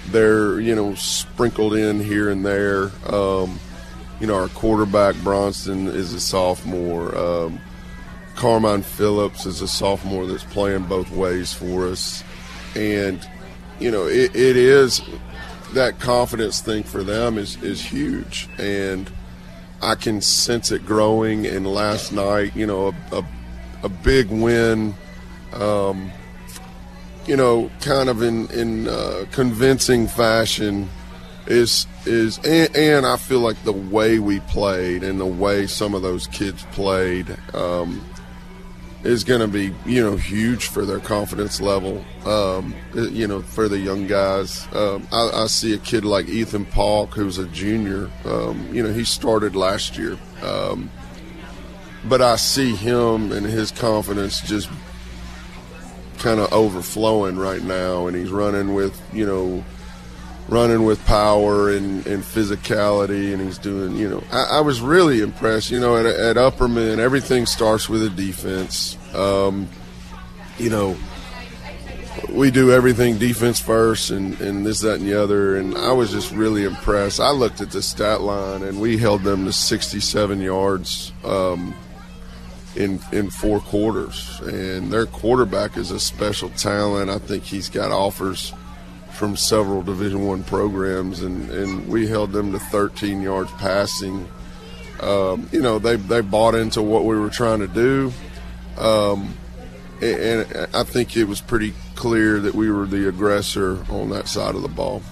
they're, 0.08 0.60
you 0.60 0.74
know, 0.74 0.94
sprinkled 0.94 1.74
in 1.74 2.00
here 2.00 2.28
and 2.28 2.44
there. 2.44 2.90
Um, 3.06 3.58
you 4.20 4.26
know, 4.26 4.34
our 4.34 4.48
quarterback, 4.48 5.16
Bronson, 5.16 5.88
is 5.88 6.12
a 6.12 6.20
sophomore. 6.20 7.16
Um, 7.16 7.60
Carmine 8.36 8.82
Phillips 8.82 9.46
is 9.46 9.62
a 9.62 9.68
sophomore 9.68 10.26
that's 10.26 10.44
playing 10.44 10.84
both 10.84 11.10
ways 11.10 11.52
for 11.52 11.86
us. 11.86 12.22
And, 12.74 13.26
you 13.82 13.90
know, 13.90 14.06
it, 14.06 14.34
it 14.34 14.56
is 14.56 15.02
that 15.74 15.98
confidence 15.98 16.60
thing 16.60 16.82
for 16.84 17.02
them 17.02 17.38
is, 17.38 17.62
is 17.62 17.82
huge. 17.82 18.48
And, 18.58 19.10
I 19.82 19.96
can 19.96 20.20
sense 20.20 20.70
it 20.70 20.86
growing. 20.86 21.46
And 21.46 21.66
last 21.66 22.12
night, 22.12 22.54
you 22.54 22.66
know, 22.66 22.94
a, 23.10 23.16
a, 23.16 23.26
a 23.82 23.88
big 23.88 24.30
win, 24.30 24.94
um, 25.52 26.10
you 27.26 27.36
know, 27.36 27.70
kind 27.80 28.08
of 28.08 28.22
in 28.22 28.48
in 28.50 28.88
uh, 28.88 29.24
convincing 29.32 30.06
fashion 30.06 30.88
is 31.46 31.86
is 32.06 32.38
and, 32.38 32.74
and, 32.76 33.06
I 33.06 33.16
feel 33.16 33.40
like 33.40 33.62
the 33.64 33.72
way 33.72 34.20
we 34.20 34.40
played 34.40 35.02
and 35.02 35.20
the 35.20 35.26
way 35.26 35.66
some 35.66 35.94
of 35.94 36.02
those 36.02 36.28
kids 36.28 36.64
played. 36.72 37.36
Um, 37.52 38.04
is 39.04 39.24
going 39.24 39.40
to 39.40 39.48
be 39.48 39.74
you 39.84 40.02
know 40.02 40.16
huge 40.16 40.66
for 40.66 40.84
their 40.84 41.00
confidence 41.00 41.60
level. 41.60 42.04
Um, 42.24 42.74
you 42.94 43.26
know, 43.26 43.42
for 43.42 43.68
the 43.68 43.78
young 43.78 44.06
guys, 44.06 44.66
um, 44.74 45.06
I, 45.12 45.30
I, 45.42 45.46
see 45.46 45.74
a 45.74 45.78
kid 45.78 46.04
like 46.04 46.28
Ethan 46.28 46.66
Paulk, 46.66 47.14
who's 47.14 47.38
a 47.38 47.46
junior. 47.46 48.10
Um, 48.24 48.68
you 48.72 48.82
know, 48.82 48.92
he 48.92 49.04
started 49.04 49.56
last 49.56 49.98
year, 49.98 50.18
um, 50.42 50.90
but 52.04 52.22
I 52.22 52.36
see 52.36 52.74
him 52.74 53.32
and 53.32 53.44
his 53.44 53.72
confidence 53.72 54.40
just 54.40 54.68
kind 56.18 56.38
of 56.38 56.52
overflowing 56.52 57.36
right 57.36 57.62
now, 57.62 58.06
and 58.06 58.16
he's 58.16 58.30
running 58.30 58.74
with 58.74 59.00
you 59.12 59.26
know 59.26 59.64
running 60.48 60.84
with 60.84 61.04
power 61.06 61.70
and, 61.70 62.06
and 62.06 62.22
physicality, 62.22 63.32
and 63.32 63.42
he's 63.42 63.58
doing, 63.58 63.96
you 63.96 64.08
know, 64.08 64.22
I, 64.30 64.58
I 64.58 64.60
was 64.60 64.80
really 64.80 65.20
impressed. 65.20 65.70
You 65.70 65.80
know, 65.80 65.96
at, 65.96 66.06
at 66.06 66.36
Upperman, 66.36 66.98
everything 66.98 67.46
starts 67.46 67.88
with 67.88 68.02
a 68.02 68.10
defense. 68.10 68.96
Um, 69.14 69.68
you 70.58 70.70
know, 70.70 70.96
we 72.28 72.50
do 72.50 72.72
everything 72.72 73.18
defense 73.18 73.60
first 73.60 74.10
and, 74.10 74.38
and 74.40 74.66
this, 74.66 74.80
that, 74.80 75.00
and 75.00 75.08
the 75.08 75.20
other. 75.20 75.56
And 75.56 75.76
I 75.76 75.92
was 75.92 76.10
just 76.10 76.32
really 76.32 76.64
impressed. 76.64 77.20
I 77.20 77.30
looked 77.30 77.60
at 77.60 77.70
the 77.70 77.82
stat 77.82 78.20
line, 78.20 78.62
and 78.62 78.80
we 78.80 78.98
held 78.98 79.22
them 79.22 79.44
to 79.46 79.52
67 79.52 80.40
yards. 80.40 81.12
Um, 81.24 81.74
in 82.74 82.98
in 83.12 83.28
four 83.28 83.60
quarters, 83.60 84.40
and 84.46 84.90
their 84.90 85.04
quarterback 85.04 85.76
is 85.76 85.90
a 85.90 86.00
special 86.00 86.48
talent. 86.48 87.10
I 87.10 87.18
think 87.18 87.44
he's 87.44 87.68
got 87.68 87.92
offers 87.92 88.54
from 89.12 89.36
several 89.36 89.82
Division 89.82 90.26
One 90.26 90.42
programs, 90.42 91.22
and, 91.22 91.50
and 91.50 91.88
we 91.88 92.06
held 92.06 92.32
them 92.32 92.52
to 92.52 92.58
13 92.58 93.20
yards 93.22 93.50
passing. 93.52 94.28
Um, 95.00 95.48
you 95.52 95.60
know, 95.60 95.78
they 95.78 95.96
they 95.96 96.20
bought 96.20 96.54
into 96.54 96.82
what 96.82 97.04
we 97.04 97.18
were 97.18 97.30
trying 97.30 97.60
to 97.60 97.66
do, 97.66 98.12
um, 98.78 99.34
and, 100.00 100.46
and 100.52 100.74
I 100.74 100.82
think 100.84 101.16
it 101.16 101.24
was 101.24 101.40
pretty 101.40 101.74
clear 101.94 102.40
that 102.40 102.54
we 102.54 102.70
were 102.70 102.86
the 102.86 103.08
aggressor 103.08 103.84
on 103.90 104.10
that 104.10 104.28
side 104.28 104.54
of 104.54 104.62
the 104.62 104.68
ball. 104.68 105.02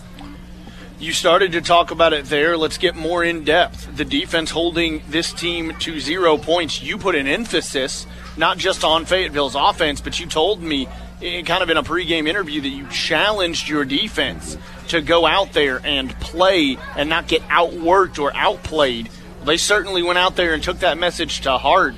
You 1.01 1.13
started 1.13 1.53
to 1.53 1.63
talk 1.63 1.91
about 1.91 2.13
it 2.13 2.27
there. 2.27 2.59
Let's 2.59 2.77
get 2.77 2.95
more 2.95 3.25
in 3.25 3.43
depth. 3.43 3.97
The 3.97 4.05
defense 4.05 4.51
holding 4.51 5.03
this 5.09 5.33
team 5.33 5.73
to 5.79 5.99
zero 5.99 6.37
points. 6.37 6.83
You 6.83 6.99
put 6.99 7.15
an 7.15 7.27
emphasis 7.27 8.07
not 8.37 8.59
just 8.59 8.85
on 8.85 9.07
Fayetteville's 9.07 9.55
offense, 9.55 10.03
but 10.03 10.21
you 10.21 10.27
told 10.27 10.61
me 10.61 10.89
kind 11.21 11.63
of 11.63 11.71
in 11.71 11.77
a 11.77 11.83
pregame 11.83 12.29
interview 12.29 12.61
that 12.61 12.69
you 12.69 12.87
challenged 12.89 13.69
your 13.69 13.85
defense 13.85 14.57
to 14.89 15.01
go 15.01 15.27
out 15.27 15.53
there 15.53 15.81
and 15.85 16.11
play 16.21 16.79
and 16.97 17.09
not 17.09 17.29
get 17.29 17.43
outworked 17.43 18.19
or 18.19 18.35
outplayed. 18.35 19.11
They 19.45 19.57
certainly 19.57 20.03
went 20.03 20.19
out 20.19 20.37
there 20.37 20.55
and 20.55 20.63
took 20.63 20.81
that 20.81 20.99
message 20.99 21.43
to 21.43 21.59
heart. 21.59 21.95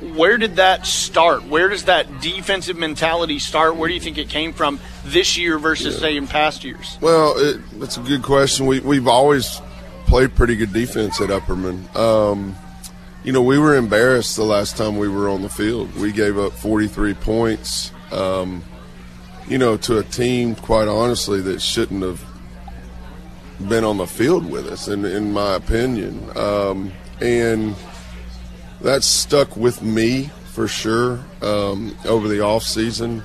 Where 0.00 0.36
did 0.36 0.56
that 0.56 0.84
start? 0.86 1.44
Where 1.44 1.68
does 1.68 1.84
that 1.84 2.20
defensive 2.20 2.76
mentality 2.76 3.38
start? 3.38 3.76
Where 3.76 3.88
do 3.88 3.94
you 3.94 4.00
think 4.00 4.18
it 4.18 4.28
came 4.28 4.52
from 4.52 4.80
this 5.04 5.38
year 5.38 5.58
versus, 5.58 5.94
yeah. 5.94 6.00
say, 6.00 6.16
in 6.16 6.26
past 6.26 6.64
years? 6.64 6.98
Well, 7.00 7.34
it, 7.36 7.60
that's 7.78 7.98
a 7.98 8.00
good 8.00 8.22
question. 8.22 8.66
We, 8.66 8.80
we've 8.80 9.06
always 9.06 9.60
played 10.06 10.34
pretty 10.34 10.56
good 10.56 10.72
defense 10.72 11.20
at 11.20 11.28
Upperman. 11.28 11.94
Um, 11.94 12.56
you 13.22 13.32
know, 13.32 13.42
we 13.42 13.58
were 13.58 13.76
embarrassed 13.76 14.36
the 14.36 14.44
last 14.44 14.76
time 14.76 14.98
we 14.98 15.08
were 15.08 15.28
on 15.28 15.42
the 15.42 15.48
field. 15.48 15.94
We 15.94 16.10
gave 16.10 16.36
up 16.36 16.52
43 16.52 17.14
points 17.14 17.91
um, 18.12 18.62
you 19.48 19.58
know, 19.58 19.76
to 19.76 19.98
a 19.98 20.04
team, 20.04 20.54
quite 20.54 20.88
honestly, 20.88 21.40
that 21.42 21.60
shouldn't 21.60 22.02
have 22.02 22.24
been 23.68 23.84
on 23.84 23.98
the 23.98 24.06
field 24.06 24.50
with 24.50 24.66
us, 24.66 24.88
in, 24.88 25.04
in 25.04 25.32
my 25.32 25.54
opinion. 25.54 26.36
Um, 26.36 26.92
and 27.20 27.74
that 28.80 29.02
stuck 29.02 29.56
with 29.56 29.82
me 29.82 30.30
for 30.46 30.68
sure 30.68 31.20
um, 31.40 31.96
over 32.04 32.28
the 32.28 32.40
off 32.40 32.62
season. 32.62 33.22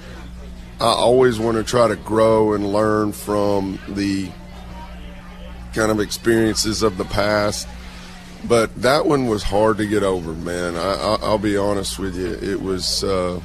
I 0.80 0.86
always 0.86 1.40
want 1.40 1.58
to 1.58 1.64
try 1.64 1.88
to 1.88 1.96
grow 1.96 2.54
and 2.54 2.72
learn 2.72 3.12
from 3.12 3.80
the 3.88 4.30
kind 5.74 5.92
of 5.92 6.00
experiences 6.00 6.84
of 6.84 6.98
the 6.98 7.06
past. 7.06 7.68
But 8.48 8.74
that 8.82 9.08
one 9.08 9.26
was 9.26 9.44
hard 9.44 9.78
to 9.78 9.88
get 9.88 10.04
over, 10.04 10.34
man. 10.34 10.76
I, 10.76 11.18
will 11.28 11.40
be 11.40 11.58
honest 11.58 11.98
with 12.00 12.16
you. 12.16 12.34
It 12.34 12.62
was. 12.62 13.04
Uh, 13.04 13.42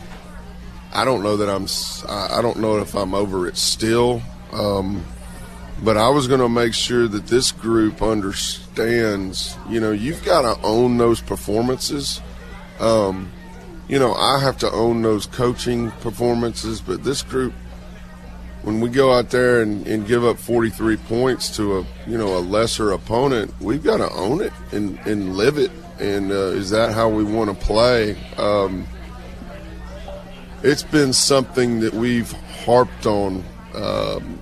I 0.95 1.05
don't 1.05 1.23
know 1.23 1.37
that 1.39 1.49
I'm. 1.49 1.67
I 2.09 2.43
don't 2.43 2.59
know 2.59 2.79
if 2.79 2.95
I'm 2.95 3.15
over 3.15 3.47
it 3.49 3.57
still. 3.57 4.23
Um, 4.53 5.05
but 5.83 5.97
I 5.97 6.09
was 6.11 6.29
going 6.29 6.41
to 6.41 6.49
make 6.49 6.75
sure 6.75 7.09
that 7.09 7.27
this 7.27 7.51
group 7.51 8.03
understands. 8.03 9.57
You 9.69 9.81
know, 9.81 9.91
you've 9.91 10.25
got 10.25 10.43
to 10.43 10.63
own 10.63 10.99
those 10.99 11.21
performances. 11.21 12.21
Um, 12.79 13.33
you 13.89 13.99
know, 13.99 14.15
I 14.15 14.39
have 14.41 14.59
to 14.59 14.71
own 14.71 15.03
those 15.03 15.27
coaching 15.27 15.91
performances, 15.91 16.81
but 16.81 17.03
this 17.03 17.23
group, 17.23 17.53
when 18.63 18.81
we 18.81 18.89
go 18.91 19.13
out 19.13 19.31
there 19.31 19.61
and, 19.61 19.87
and 19.87 20.07
give 20.07 20.25
up 20.25 20.39
43 20.39 20.97
points 20.99 21.55
to 21.57 21.79
a 21.79 21.87
you 22.07 22.17
know 22.17 22.39
a 22.39 22.41
lesser 22.41 22.93
opponent, 22.93 23.53
we've 23.61 23.83
got 23.83 23.97
to 23.97 24.11
own 24.13 24.41
it 24.41 24.53
and, 24.71 24.99
and 25.01 25.37
live 25.37 25.59
it. 25.59 25.73
And 25.99 26.31
uh, 26.31 26.53
is 26.53 26.71
that 26.71 26.95
how 26.95 27.09
we 27.09 27.25
want 27.25 27.51
to 27.51 27.67
play? 27.67 28.17
Um, 28.37 28.87
it's 30.63 30.83
been 30.83 31.13
something 31.13 31.81
that 31.81 31.95
we've 31.95 32.33
harped 32.65 33.07
on 33.07 33.45
um, 33.75 34.41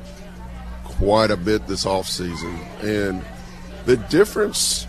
quite 0.84 1.30
a 1.30 1.36
bit 1.36 1.66
this 1.66 1.86
off 1.86 2.08
season, 2.08 2.58
and 2.82 3.24
the 3.86 3.96
difference. 3.96 4.86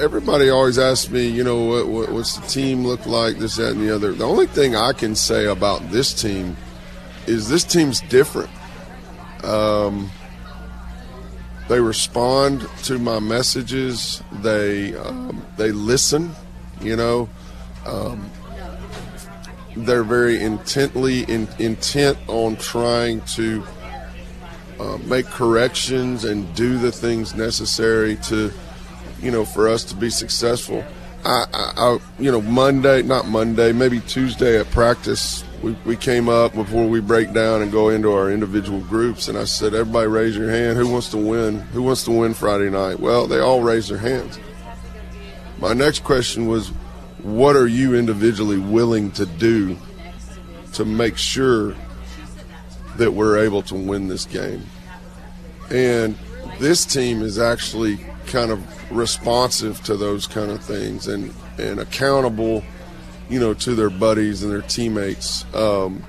Everybody 0.00 0.48
always 0.48 0.78
asks 0.78 1.10
me, 1.10 1.26
you 1.26 1.42
know, 1.42 1.64
what, 1.64 1.88
what, 1.88 2.12
what's 2.12 2.36
the 2.36 2.46
team 2.46 2.86
look 2.86 3.04
like, 3.04 3.38
this, 3.38 3.56
that, 3.56 3.72
and 3.72 3.80
the 3.80 3.92
other. 3.92 4.12
The 4.12 4.24
only 4.24 4.46
thing 4.46 4.76
I 4.76 4.92
can 4.92 5.16
say 5.16 5.46
about 5.46 5.90
this 5.90 6.14
team 6.14 6.56
is 7.26 7.48
this 7.48 7.64
team's 7.64 8.00
different. 8.02 8.50
Um, 9.42 10.08
they 11.68 11.80
respond 11.80 12.68
to 12.84 12.98
my 12.98 13.18
messages. 13.18 14.22
They 14.30 14.94
um, 14.94 15.44
they 15.56 15.72
listen. 15.72 16.34
You 16.80 16.96
know, 16.96 17.28
um, 17.86 18.30
they're 19.76 20.04
very 20.04 20.40
intently 20.40 21.22
in, 21.22 21.48
intent 21.58 22.18
on 22.28 22.56
trying 22.56 23.20
to 23.22 23.64
uh, 24.78 24.98
make 25.04 25.26
corrections 25.26 26.24
and 26.24 26.52
do 26.54 26.78
the 26.78 26.92
things 26.92 27.34
necessary 27.34 28.16
to, 28.16 28.52
you 29.20 29.30
know, 29.30 29.44
for 29.44 29.68
us 29.68 29.84
to 29.84 29.94
be 29.94 30.10
successful. 30.10 30.84
I, 31.24 31.46
I, 31.52 31.72
I, 31.76 31.98
you 32.18 32.32
know, 32.32 32.42
Monday, 32.42 33.02
not 33.02 33.28
Monday, 33.28 33.72
maybe 33.72 34.00
Tuesday 34.00 34.58
at 34.58 34.70
practice, 34.70 35.44
we, 35.62 35.76
we 35.84 35.96
came 35.96 36.28
up 36.28 36.54
before 36.54 36.88
we 36.88 37.00
break 37.00 37.32
down 37.32 37.62
and 37.62 37.70
go 37.70 37.90
into 37.90 38.12
our 38.12 38.32
individual 38.32 38.80
groups, 38.80 39.28
and 39.28 39.38
I 39.38 39.44
said, 39.44 39.74
everybody 39.74 40.08
raise 40.08 40.36
your 40.36 40.50
hand. 40.50 40.76
Who 40.76 40.88
wants 40.88 41.10
to 41.10 41.16
win? 41.16 41.60
Who 41.60 41.82
wants 41.82 42.02
to 42.04 42.10
win 42.10 42.34
Friday 42.34 42.68
night? 42.68 42.98
Well, 42.98 43.28
they 43.28 43.38
all 43.38 43.62
raised 43.62 43.88
their 43.88 43.98
hands. 43.98 44.40
My 45.60 45.72
next 45.72 46.02
question 46.02 46.48
was, 46.48 46.72
what 47.22 47.56
are 47.56 47.66
you 47.66 47.94
individually 47.94 48.58
willing 48.58 49.10
to 49.12 49.26
do 49.26 49.76
to 50.72 50.84
make 50.84 51.16
sure 51.16 51.74
that 52.96 53.12
we're 53.12 53.38
able 53.38 53.62
to 53.62 53.74
win 53.74 54.08
this 54.08 54.26
game. 54.26 54.64
And 55.70 56.18
this 56.58 56.84
team 56.84 57.22
is 57.22 57.38
actually 57.38 57.98
kind 58.26 58.50
of 58.50 58.92
responsive 58.92 59.82
to 59.84 59.96
those 59.96 60.26
kind 60.26 60.50
of 60.50 60.62
things 60.62 61.08
and, 61.08 61.34
and 61.58 61.80
accountable, 61.80 62.62
you 63.28 63.40
know, 63.40 63.54
to 63.54 63.74
their 63.74 63.90
buddies 63.90 64.42
and 64.42 64.52
their 64.52 64.62
teammates. 64.62 65.44
Um, 65.54 66.04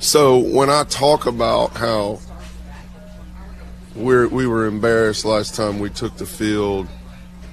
so 0.00 0.38
when 0.38 0.70
I 0.70 0.84
talk 0.84 1.26
about 1.26 1.76
how 1.76 2.20
we're, 3.94 4.28
we 4.28 4.46
were 4.46 4.66
embarrassed 4.66 5.24
last 5.24 5.54
time 5.54 5.78
we 5.78 5.90
took 5.90 6.16
the 6.16 6.26
field 6.26 6.88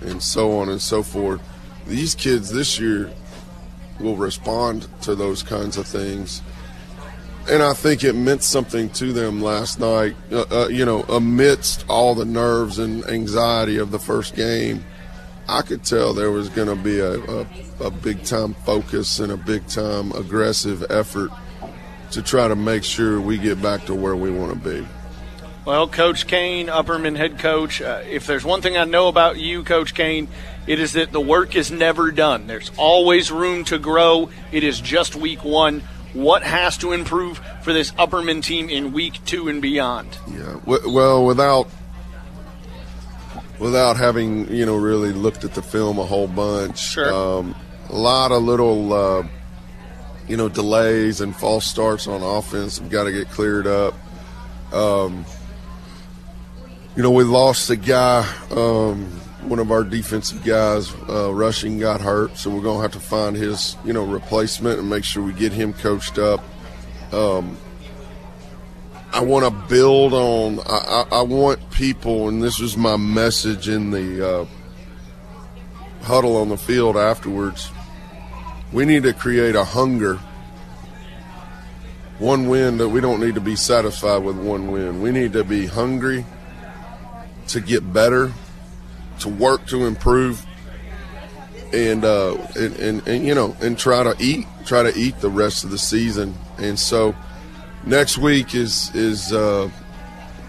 and 0.01 0.21
so 0.21 0.57
on 0.57 0.69
and 0.69 0.81
so 0.81 1.03
forth, 1.03 1.41
these 1.87 2.15
kids 2.15 2.51
this 2.51 2.79
year 2.79 3.11
will 3.99 4.15
respond 4.15 4.87
to 5.01 5.15
those 5.15 5.41
kinds 5.43 5.77
of 5.77 5.87
things 5.87 6.41
and 7.49 7.63
I 7.63 7.73
think 7.73 8.03
it 8.03 8.13
meant 8.13 8.43
something 8.43 8.89
to 8.91 9.13
them 9.13 9.41
last 9.41 9.79
night. 9.79 10.15
Uh, 10.31 10.45
uh, 10.51 10.67
you 10.67 10.85
know, 10.85 11.03
amidst 11.03 11.85
all 11.87 12.13
the 12.13 12.25
nerves 12.25 12.77
and 12.77 13.05
anxiety 13.05 13.77
of 13.77 13.91
the 13.91 13.99
first 13.99 14.35
game, 14.35 14.83
I 15.47 15.61
could 15.61 15.83
tell 15.83 16.13
there 16.13 16.31
was 16.31 16.49
going 16.49 16.67
to 16.67 16.75
be 16.75 16.99
a, 16.99 17.19
a, 17.21 17.47
a 17.85 17.91
big 17.91 18.23
time 18.23 18.53
focus 18.53 19.19
and 19.19 19.31
a 19.31 19.37
big 19.37 19.65
time 19.67 20.11
aggressive 20.11 20.85
effort 20.89 21.31
to 22.11 22.21
try 22.21 22.47
to 22.47 22.55
make 22.55 22.83
sure 22.83 23.21
we 23.21 23.37
get 23.37 23.61
back 23.61 23.85
to 23.85 23.95
where 23.95 24.15
we 24.15 24.29
want 24.29 24.51
to 24.51 24.69
be. 24.69 24.85
Well, 25.67 25.89
Coach 25.89 26.27
Kane, 26.27 26.67
Upperman 26.67 27.17
head 27.17 27.39
coach, 27.39 27.81
uh, 27.81 28.01
if 28.09 28.25
there's 28.25 28.45
one 28.45 28.61
thing 28.61 28.77
I 28.77 28.85
know 28.85 29.09
about 29.09 29.35
you, 29.35 29.65
Coach 29.65 29.93
Kane, 29.93 30.29
it 30.65 30.79
is 30.79 30.93
that 30.93 31.11
the 31.11 31.19
work 31.19 31.57
is 31.57 31.69
never 31.69 32.09
done. 32.09 32.47
There's 32.47 32.71
always 32.77 33.33
room 33.33 33.65
to 33.65 33.77
grow. 33.77 34.29
It 34.53 34.63
is 34.63 34.79
just 34.79 35.17
week 35.17 35.43
one 35.43 35.83
what 36.13 36.41
has 36.43 36.77
to 36.77 36.93
improve 36.93 37.41
for 37.63 37.73
this 37.73 37.91
Upperman 37.91 38.41
team 38.41 38.69
in 38.69 38.93
week 38.93 39.19
two 39.25 39.49
and 39.49 39.61
beyond? 39.61 40.17
Yeah, 40.31 40.55
well, 40.65 41.25
without 41.25 41.69
without 43.59 43.97
having 43.97 44.49
you 44.49 44.65
know 44.65 44.77
really 44.77 45.11
looked 45.11 45.43
at 45.43 45.53
the 45.53 45.61
film 45.61 45.99
a 45.99 46.05
whole 46.05 46.29
bunch, 46.29 46.79
sure. 46.79 47.13
Um, 47.13 47.55
a 47.89 47.95
lot 47.95 48.31
of 48.31 48.41
little 48.41 48.93
uh, 48.93 49.27
you 50.29 50.37
know 50.37 50.47
delays 50.47 51.19
and 51.19 51.35
false 51.35 51.65
starts 51.65 52.07
on 52.07 52.23
offense 52.23 52.79
We've 52.79 52.89
got 52.89 53.03
to 53.03 53.11
get 53.11 53.29
cleared 53.29 53.67
up. 53.67 53.93
Um, 54.71 55.25
you 56.97 57.03
know, 57.03 57.11
we 57.11 57.23
lost 57.23 57.69
a 57.69 57.75
guy. 57.75 58.27
Um, 58.49 59.05
one 59.43 59.59
of 59.59 59.71
our 59.71 59.83
defensive 59.83 60.43
guys 60.43 60.91
uh, 61.07 61.31
rushing 61.31 61.77
got 61.77 62.01
hurt, 62.01 62.35
so 62.35 62.49
we're 62.49 62.63
to 62.63 62.81
have 62.81 62.91
to 62.93 62.99
find 62.99 63.35
his 63.35 63.77
you 63.85 63.93
know 63.93 64.03
replacement 64.03 64.79
and 64.79 64.89
make 64.89 65.03
sure 65.03 65.21
we 65.21 65.31
get 65.31 65.53
him 65.53 65.73
coached 65.73 66.17
up. 66.17 66.43
Um, 67.13 67.55
I 69.13 69.23
want 69.23 69.45
to 69.45 69.51
build 69.69 70.13
on. 70.13 70.59
I, 70.61 71.05
I, 71.11 71.17
I, 71.19 71.21
want 71.21 71.69
people, 71.69 72.29
and 72.29 72.41
this 72.41 72.59
was 72.59 72.75
my 72.75 72.97
message 72.97 73.69
in 73.69 73.91
the 73.91 74.27
uh, 74.27 74.45
huddle 76.01 76.35
on 76.37 76.49
the 76.49 76.57
field 76.57 76.97
afterwards. 76.97 77.69
We 78.73 78.85
need 78.85 79.03
to 79.03 79.13
create 79.13 79.55
a 79.55 79.63
hunger. 79.63 80.15
One 82.17 82.49
win 82.49 82.79
that 82.79 82.89
we 82.89 83.01
don't 83.01 83.19
need 83.19 83.35
to 83.35 83.41
be 83.41 83.55
satisfied 83.55 84.23
with 84.23 84.35
one 84.35 84.71
win. 84.71 84.99
We 84.99 85.11
need 85.11 85.33
to 85.33 85.43
be 85.43 85.67
hungry 85.67 86.25
to 87.47 87.61
get 87.61 87.93
better 87.93 88.31
to 89.19 89.29
work 89.29 89.65
to 89.67 89.85
improve 89.85 90.45
and, 91.73 92.05
uh, 92.05 92.37
and, 92.55 92.75
and, 92.77 93.07
and, 93.07 93.25
you 93.25 93.35
know, 93.35 93.55
and 93.61 93.77
try 93.77 94.03
to 94.03 94.15
eat, 94.19 94.45
try 94.65 94.83
to 94.83 94.97
eat 94.97 95.19
the 95.19 95.29
rest 95.29 95.63
of 95.63 95.71
the 95.71 95.77
season. 95.77 96.33
And 96.57 96.79
so 96.79 97.15
next 97.85 98.17
week 98.17 98.55
is, 98.55 98.93
is, 98.95 99.33
uh, 99.33 99.69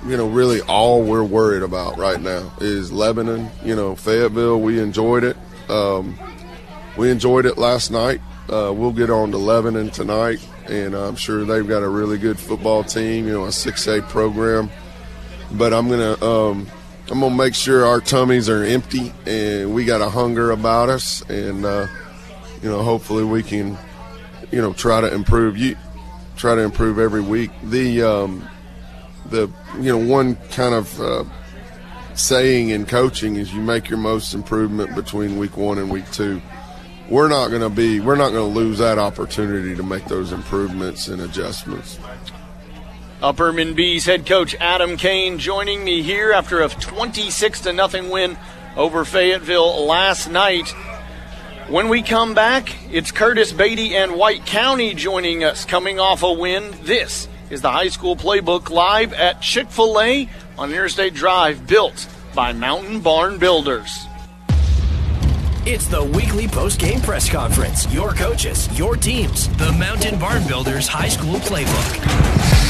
you 0.07 0.17
know, 0.17 0.29
really 0.29 0.61
all 0.63 1.03
we're 1.03 1.25
worried 1.25 1.63
about 1.63 1.99
right 1.99 2.21
now 2.21 2.53
is 2.61 2.93
Lebanon, 2.93 3.51
you 3.65 3.75
know, 3.75 3.97
Fayetteville. 3.97 4.61
We 4.61 4.81
enjoyed 4.81 5.25
it. 5.25 5.37
Um, 5.69 6.17
we 6.97 7.11
enjoyed 7.11 7.47
it 7.47 7.59
last 7.59 7.91
night. 7.91 8.21
Uh, 8.49 8.73
we'll 8.75 8.93
get 8.93 9.11
on 9.11 9.31
to 9.33 9.39
Lebanon 9.39 9.91
tonight, 9.91 10.47
and 10.67 10.95
I'm 10.95 11.17
sure 11.17 11.45
they've 11.45 11.67
got 11.67 11.83
a 11.83 11.89
really 11.89 12.17
good 12.17 12.39
football 12.39 12.83
team, 12.83 13.27
you 13.27 13.33
know, 13.33 13.45
a 13.45 13.49
6A 13.49 14.09
program. 14.09 14.71
But 15.53 15.75
I'm 15.75 15.89
going 15.89 16.17
to, 16.17 16.25
um, 16.25 16.67
I'm 17.11 17.21
gonna 17.21 17.35
make 17.35 17.55
sure 17.55 17.87
our 17.87 18.01
tummies 18.01 18.49
are 18.49 18.63
empty 18.65 19.13
and 19.27 19.75
we 19.75 19.85
got 19.85 20.01
a 20.01 20.11
hunger 20.11 20.51
about 20.51 20.91
us, 20.91 21.23
and 21.31 21.65
uh, 21.65 21.87
you 22.63 22.69
know, 22.69 22.83
hopefully 22.83 23.25
we 23.25 23.43
can, 23.43 23.79
you 24.51 24.61
know, 24.61 24.73
try 24.73 25.01
to 25.01 25.13
improve. 25.13 25.57
You 25.57 25.77
try 26.37 26.55
to 26.55 26.61
improve 26.61 26.99
every 26.99 27.23
week. 27.23 27.51
The 27.63 28.03
um, 28.03 28.49
the 29.27 29.51
you 29.81 29.91
know 29.91 29.99
one 29.99 30.37
kind 30.51 30.75
of 30.75 31.01
uh, 31.01 31.25
saying 32.15 32.71
in 32.71 32.85
coaching 32.85 33.37
is 33.37 33.53
you 33.55 33.61
make 33.61 33.89
your 33.89 33.99
most 33.99 34.35
improvement 34.35 34.95
between 34.95 35.39
week 35.39 35.57
one 35.57 35.79
and 35.79 35.91
week 35.91 36.11
two. 36.13 36.43
We're 37.09 37.29
not 37.29 37.49
going 37.49 37.63
to 37.63 37.71
be 37.71 38.01
we're 38.01 38.17
not 38.17 38.33
going 38.33 38.53
to 38.53 38.59
lose 38.59 38.79
that 38.79 38.99
opportunity 38.99 39.75
to 39.75 39.83
make 39.83 40.05
those 40.07 40.33
improvements 40.33 41.09
and 41.09 41.23
adjustments. 41.23 41.99
Upperman 43.21 43.75
Bees 43.75 44.07
head 44.07 44.27
coach 44.27 44.55
Adam 44.61 44.97
Kane 44.97 45.41
joining 45.41 45.83
me 45.83 46.03
here 46.03 46.31
after 46.31 46.63
a 46.63 46.69
26 46.69 47.63
to 47.63 47.73
nothing 47.73 48.11
win 48.11 48.39
over 48.77 49.05
Fayetteville 49.05 49.87
last 49.87 50.31
night. 50.31 50.69
When 51.67 51.89
we 51.89 52.03
come 52.03 52.35
back, 52.35 52.77
it's 52.93 53.11
Curtis 53.11 53.53
Beatty 53.53 53.97
and 53.97 54.15
White 54.15 54.47
County 54.47 54.95
joining 54.95 55.43
us 55.43 55.65
coming 55.65 55.99
off 55.99 56.23
a 56.23 56.33
win. 56.33 56.73
This 56.85 57.27
is 57.51 57.61
the 57.61 57.73
high 57.73 57.89
school 57.89 58.15
playbook 58.15 58.71
live 58.71 59.13
at 59.13 59.43
Chick 59.43 59.69
fil 59.69 60.01
A 60.01 60.29
on 60.57 60.71
Interstate 60.71 61.15
Drive, 61.15 61.67
built 61.67 62.07
by 62.37 62.53
Mountain 62.53 63.01
Barn 63.01 63.37
Builders. 63.39 64.07
It's 65.67 65.89
the 65.89 66.05
weekly 66.05 66.47
post-game 66.47 67.01
press 67.01 67.29
conference. 67.29 67.93
Your 67.93 68.13
coaches, 68.13 68.79
your 68.79 68.95
teams, 68.95 69.49
the 69.57 69.73
Mountain 69.73 70.21
Barn 70.21 70.47
Builders 70.47 70.87
High 70.87 71.09
School 71.09 71.35
Playbook. 71.41 72.68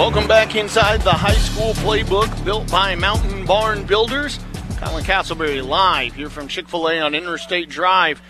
Welcome 0.00 0.26
back 0.26 0.56
inside 0.56 1.02
the 1.02 1.12
high 1.12 1.34
school 1.34 1.74
playbook 1.74 2.42
built 2.42 2.70
by 2.70 2.94
Mountain 2.94 3.44
Barn 3.44 3.84
Builders. 3.84 4.40
Colin 4.78 5.04
Castleberry 5.04 5.62
live 5.62 6.14
here 6.14 6.30
from 6.30 6.48
Chick 6.48 6.70
fil 6.70 6.88
A 6.88 7.00
on 7.00 7.14
Interstate 7.14 7.68
Drive. 7.68 8.22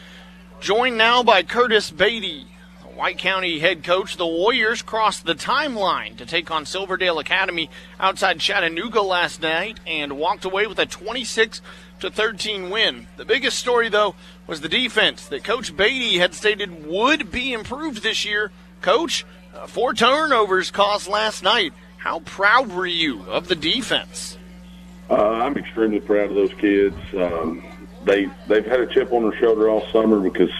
Joined 0.58 0.98
now 0.98 1.22
by 1.22 1.44
Curtis 1.44 1.92
Beatty, 1.92 2.48
White 2.96 3.18
County 3.18 3.60
head 3.60 3.84
coach, 3.84 4.16
the 4.16 4.26
Warriors 4.26 4.82
crossed 4.82 5.24
the 5.24 5.36
timeline 5.36 6.16
to 6.16 6.26
take 6.26 6.50
on 6.50 6.66
Silverdale 6.66 7.20
Academy 7.20 7.70
outside 8.00 8.40
Chattanooga 8.40 9.00
last 9.00 9.40
night 9.40 9.78
and 9.86 10.18
walked 10.18 10.44
away 10.44 10.66
with 10.66 10.80
a 10.80 10.86
26 10.86 11.62
to 12.00 12.10
13 12.10 12.70
win. 12.70 13.06
The 13.16 13.24
biggest 13.24 13.60
story, 13.60 13.88
though, 13.88 14.16
was 14.48 14.60
the 14.60 14.68
defense 14.68 15.24
that 15.28 15.44
Coach 15.44 15.76
Beatty 15.76 16.18
had 16.18 16.34
stated 16.34 16.84
would 16.84 17.30
be 17.30 17.52
improved 17.52 18.02
this 18.02 18.24
year. 18.24 18.50
Coach, 18.82 19.24
uh, 19.54 19.66
four 19.66 19.94
turnovers 19.94 20.70
caused 20.70 21.08
last 21.08 21.42
night. 21.42 21.72
How 21.96 22.20
proud 22.20 22.72
were 22.72 22.86
you 22.86 23.22
of 23.24 23.48
the 23.48 23.56
defense? 23.56 24.38
Uh, 25.10 25.14
I'm 25.14 25.56
extremely 25.56 26.00
proud 26.00 26.30
of 26.30 26.34
those 26.34 26.54
kids. 26.54 26.96
Um, 27.14 27.64
they 28.04 28.30
they've 28.46 28.64
had 28.64 28.80
a 28.80 28.86
chip 28.86 29.12
on 29.12 29.28
their 29.28 29.38
shoulder 29.38 29.68
all 29.68 29.86
summer 29.92 30.20
because 30.20 30.50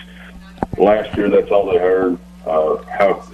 last 0.77 1.17
year 1.17 1.31
that's 1.31 1.51
all 1.51 1.71
they 1.71 1.79
heard 1.79 2.19
uh, 2.47 2.77
how 2.85 3.25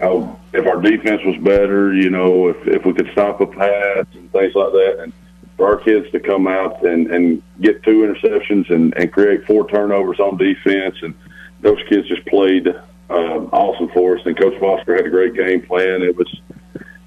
how 0.00 0.38
if 0.52 0.66
our 0.66 0.80
defense 0.80 1.22
was 1.24 1.36
better, 1.38 1.94
you 1.94 2.10
know, 2.10 2.48
if 2.48 2.66
if 2.66 2.84
we 2.84 2.92
could 2.92 3.10
stop 3.12 3.40
a 3.40 3.46
pass 3.46 4.06
and 4.14 4.30
things 4.32 4.54
like 4.54 4.72
that, 4.72 5.00
and 5.02 5.12
for 5.56 5.66
our 5.66 5.76
kids 5.76 6.10
to 6.12 6.20
come 6.20 6.46
out 6.46 6.84
and 6.84 7.10
and 7.10 7.42
get 7.60 7.82
two 7.82 8.00
interceptions 8.02 8.70
and 8.70 8.94
and 8.96 9.12
create 9.12 9.46
four 9.46 9.68
turnovers 9.68 10.20
on 10.20 10.36
defense, 10.36 10.96
and 11.02 11.14
those 11.60 11.78
kids 11.88 12.08
just 12.08 12.24
played 12.26 12.68
um, 13.08 13.48
awesome 13.52 13.88
for 13.94 14.18
us. 14.18 14.26
And 14.26 14.38
Coach 14.38 14.58
Foster 14.58 14.94
had 14.94 15.06
a 15.06 15.10
great 15.10 15.34
game 15.34 15.62
plan. 15.62 16.02
It 16.02 16.16
was 16.16 16.28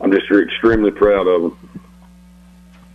I'm 0.02 0.12
just 0.12 0.32
extremely 0.32 0.91
proud 0.91 1.28
of 1.28 1.41
them. 1.41 1.70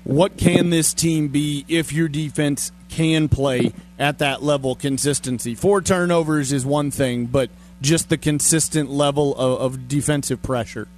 What 0.04 0.36
can 0.36 0.70
this 0.70 0.92
team 0.92 1.28
be 1.28 1.64
if 1.68 1.92
your 1.92 2.08
defense 2.08 2.72
can 2.88 3.28
play 3.28 3.72
at 3.98 4.18
that 4.18 4.42
level 4.42 4.74
consistency? 4.74 5.54
Four 5.54 5.80
turnovers 5.80 6.52
is 6.52 6.66
one 6.66 6.90
thing, 6.90 7.26
but 7.26 7.50
just 7.80 8.08
the 8.08 8.18
consistent 8.18 8.90
level 8.90 9.34
of, 9.36 9.60
of 9.60 9.88
defensive 9.88 10.42
pressure? 10.42 10.88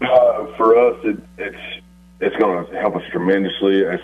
Uh, 0.00 0.46
for 0.56 0.76
us, 0.76 0.98
it, 1.04 1.18
it's 1.38 1.82
it's 2.20 2.36
going 2.36 2.66
to 2.66 2.80
help 2.80 2.96
us 2.96 3.02
tremendously. 3.10 3.84
As 3.84 4.00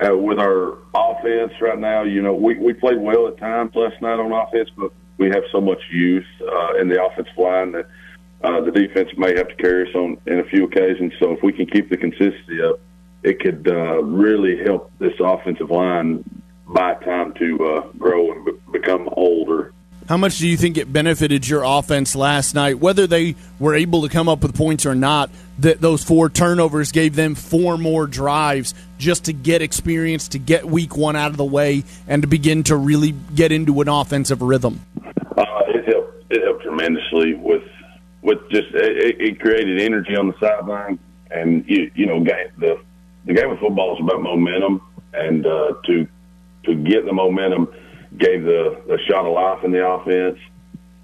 uh, 0.00 0.16
with 0.16 0.38
our 0.38 0.78
offense 0.94 1.52
right 1.60 1.78
now, 1.78 2.02
you 2.02 2.22
know, 2.22 2.34
we 2.34 2.56
we 2.56 2.72
played 2.72 2.98
well 2.98 3.28
at 3.28 3.38
times 3.38 3.74
last 3.74 4.00
night 4.02 4.18
on 4.18 4.32
offense, 4.32 4.70
but 4.76 4.92
we 5.18 5.28
have 5.28 5.42
so 5.52 5.60
much 5.60 5.80
youth 5.90 6.26
uh, 6.40 6.74
in 6.80 6.88
the 6.88 7.04
offensive 7.04 7.36
line 7.36 7.72
that 7.72 7.86
uh, 8.42 8.60
the 8.60 8.70
defense 8.70 9.10
may 9.16 9.36
have 9.36 9.48
to 9.48 9.54
carry 9.56 9.88
us 9.88 9.94
on 9.94 10.16
in 10.26 10.38
a 10.38 10.44
few 10.44 10.64
occasions. 10.64 11.12
So 11.18 11.32
if 11.32 11.42
we 11.42 11.52
can 11.52 11.66
keep 11.66 11.90
the 11.90 11.96
consistency 11.96 12.62
up, 12.62 12.80
it 13.24 13.40
could 13.40 13.66
uh, 13.68 14.02
really 14.02 14.62
help 14.64 14.92
this 14.98 15.14
offensive 15.18 15.70
line 15.70 16.24
buy 16.68 16.94
time 16.94 17.34
to 17.34 17.66
uh, 17.66 17.92
grow 17.98 18.32
and 18.32 18.44
be- 18.44 18.78
become 18.78 19.08
older 19.12 19.72
how 20.08 20.16
much 20.16 20.38
do 20.38 20.48
you 20.48 20.56
think 20.56 20.78
it 20.78 20.90
benefited 20.90 21.46
your 21.46 21.62
offense 21.64 22.16
last 22.16 22.54
night, 22.54 22.78
whether 22.78 23.06
they 23.06 23.34
were 23.58 23.74
able 23.74 24.02
to 24.02 24.08
come 24.08 24.26
up 24.26 24.42
with 24.42 24.56
points 24.56 24.86
or 24.86 24.94
not? 24.94 25.30
That 25.58 25.80
those 25.80 26.02
four 26.02 26.30
turnovers 26.30 26.92
gave 26.92 27.14
them 27.14 27.34
four 27.34 27.76
more 27.76 28.06
drives 28.06 28.74
just 28.96 29.26
to 29.26 29.32
get 29.34 29.60
experience, 29.60 30.28
to 30.28 30.38
get 30.38 30.64
week 30.64 30.96
one 30.96 31.14
out 31.14 31.32
of 31.32 31.36
the 31.36 31.44
way, 31.44 31.84
and 32.06 32.22
to 32.22 32.28
begin 32.28 32.62
to 32.64 32.76
really 32.76 33.12
get 33.34 33.52
into 33.52 33.80
an 33.82 33.88
offensive 33.88 34.40
rhythm. 34.40 34.80
Uh, 35.04 35.44
it 35.66 35.84
helped. 35.86 36.24
It 36.30 36.42
helped 36.42 36.62
tremendously 36.62 37.34
with 37.34 37.64
with 38.22 38.38
just 38.50 38.68
it, 38.72 39.20
it 39.20 39.40
created 39.40 39.80
energy 39.80 40.16
on 40.16 40.28
the 40.28 40.38
sideline, 40.38 40.98
and 41.30 41.68
you, 41.68 41.90
you 41.94 42.06
know, 42.06 42.24
the 42.24 42.80
the 43.26 43.34
game 43.34 43.50
of 43.50 43.58
football 43.58 43.94
is 43.94 44.00
about 44.00 44.22
momentum, 44.22 44.80
and 45.12 45.44
uh, 45.44 45.74
to 45.84 46.06
to 46.64 46.74
get 46.76 47.04
the 47.04 47.12
momentum 47.12 47.68
gave 48.18 48.44
the, 48.44 48.98
shot 49.08 49.24
of 49.26 49.32
life 49.32 49.64
in 49.64 49.70
the 49.70 49.86
offense, 49.86 50.38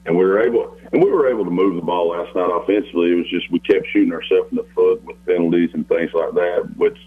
and 0.07 0.17
we 0.17 0.25
were 0.25 0.41
able 0.41 0.77
and 0.93 1.03
we 1.03 1.11
were 1.11 1.29
able 1.29 1.45
to 1.45 1.51
move 1.51 1.77
the 1.77 1.83
ball 1.83 2.11
last 2.11 2.35
night 2.35 2.51
offensively. 2.51 3.13
It 3.13 3.17
was 3.17 3.31
just 3.31 3.51
we 3.51 3.59
kept 3.61 3.87
shooting 3.93 4.13
ourselves 4.13 4.49
in 4.51 4.57
the 4.57 4.67
foot 4.75 5.03
with 5.05 5.25
penalties 5.27 5.71
and 5.75 5.89
things 5.89 6.11
like 6.13 6.35
that, 6.35 6.71
which, 6.77 6.99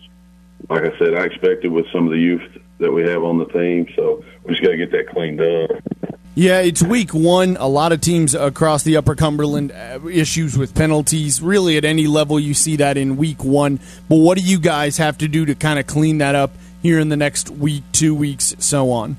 like 0.70 0.84
I 0.84 0.97
said, 0.97 1.14
I 1.14 1.24
expected 1.26 1.72
with 1.72 1.86
some 1.93 2.05
of 2.05 2.12
the 2.12 2.20
youth 2.20 2.58
that 2.80 2.91
we 2.91 3.03
have 3.03 3.24
on 3.24 3.38
the 3.38 3.45
team. 3.45 3.88
So 3.95 4.24
we 4.43 4.51
just 4.51 4.64
got 4.64 4.72
to 4.72 4.78
get 4.78 4.91
that 4.91 5.10
cleaned 5.10 5.41
up. 5.41 6.18
Yeah, 6.36 6.60
it's 6.60 6.84
week 6.84 7.16
one. 7.16 7.58
A 7.58 7.68
lot 7.68 7.91
of 7.91 8.01
teams 8.01 8.36
across 8.36 8.84
the 8.84 8.97
Upper 8.97 9.16
Cumberland 9.16 9.72
uh, 9.72 9.99
issues 10.08 10.55
with 10.55 10.76
penalties. 10.76 11.41
Really, 11.41 11.78
at 11.78 11.86
any 11.86 12.05
level, 12.05 12.39
you 12.39 12.53
see 12.53 12.76
that 12.76 12.95
in 12.95 13.18
week 13.18 13.43
one. 13.43 13.80
But 14.08 14.18
what 14.18 14.38
do 14.38 14.43
you 14.43 14.60
guys 14.60 14.97
have 14.97 15.18
to 15.20 15.28
do 15.28 15.45
to 15.45 15.55
kind 15.55 15.80
of 15.80 15.88
clean 15.88 16.20
that 16.20 16.36
up 16.36 16.51
here 16.84 16.99
in 16.99 17.10
the 17.10 17.18
next 17.18 17.49
week, 17.49 17.84
two 17.91 18.14
weeks, 18.14 18.53
so 18.60 18.91
on? 18.91 19.18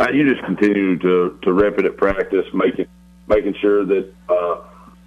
Uh, 0.00 0.08
you 0.14 0.26
just 0.26 0.42
continue 0.46 0.98
to 0.98 1.38
to 1.42 1.52
rep 1.52 1.78
it 1.78 1.84
at 1.84 1.94
practice, 1.98 2.46
making 2.54 2.86
making 3.28 3.54
sure 3.60 3.84
that 3.84 4.10
uh, 4.30 4.56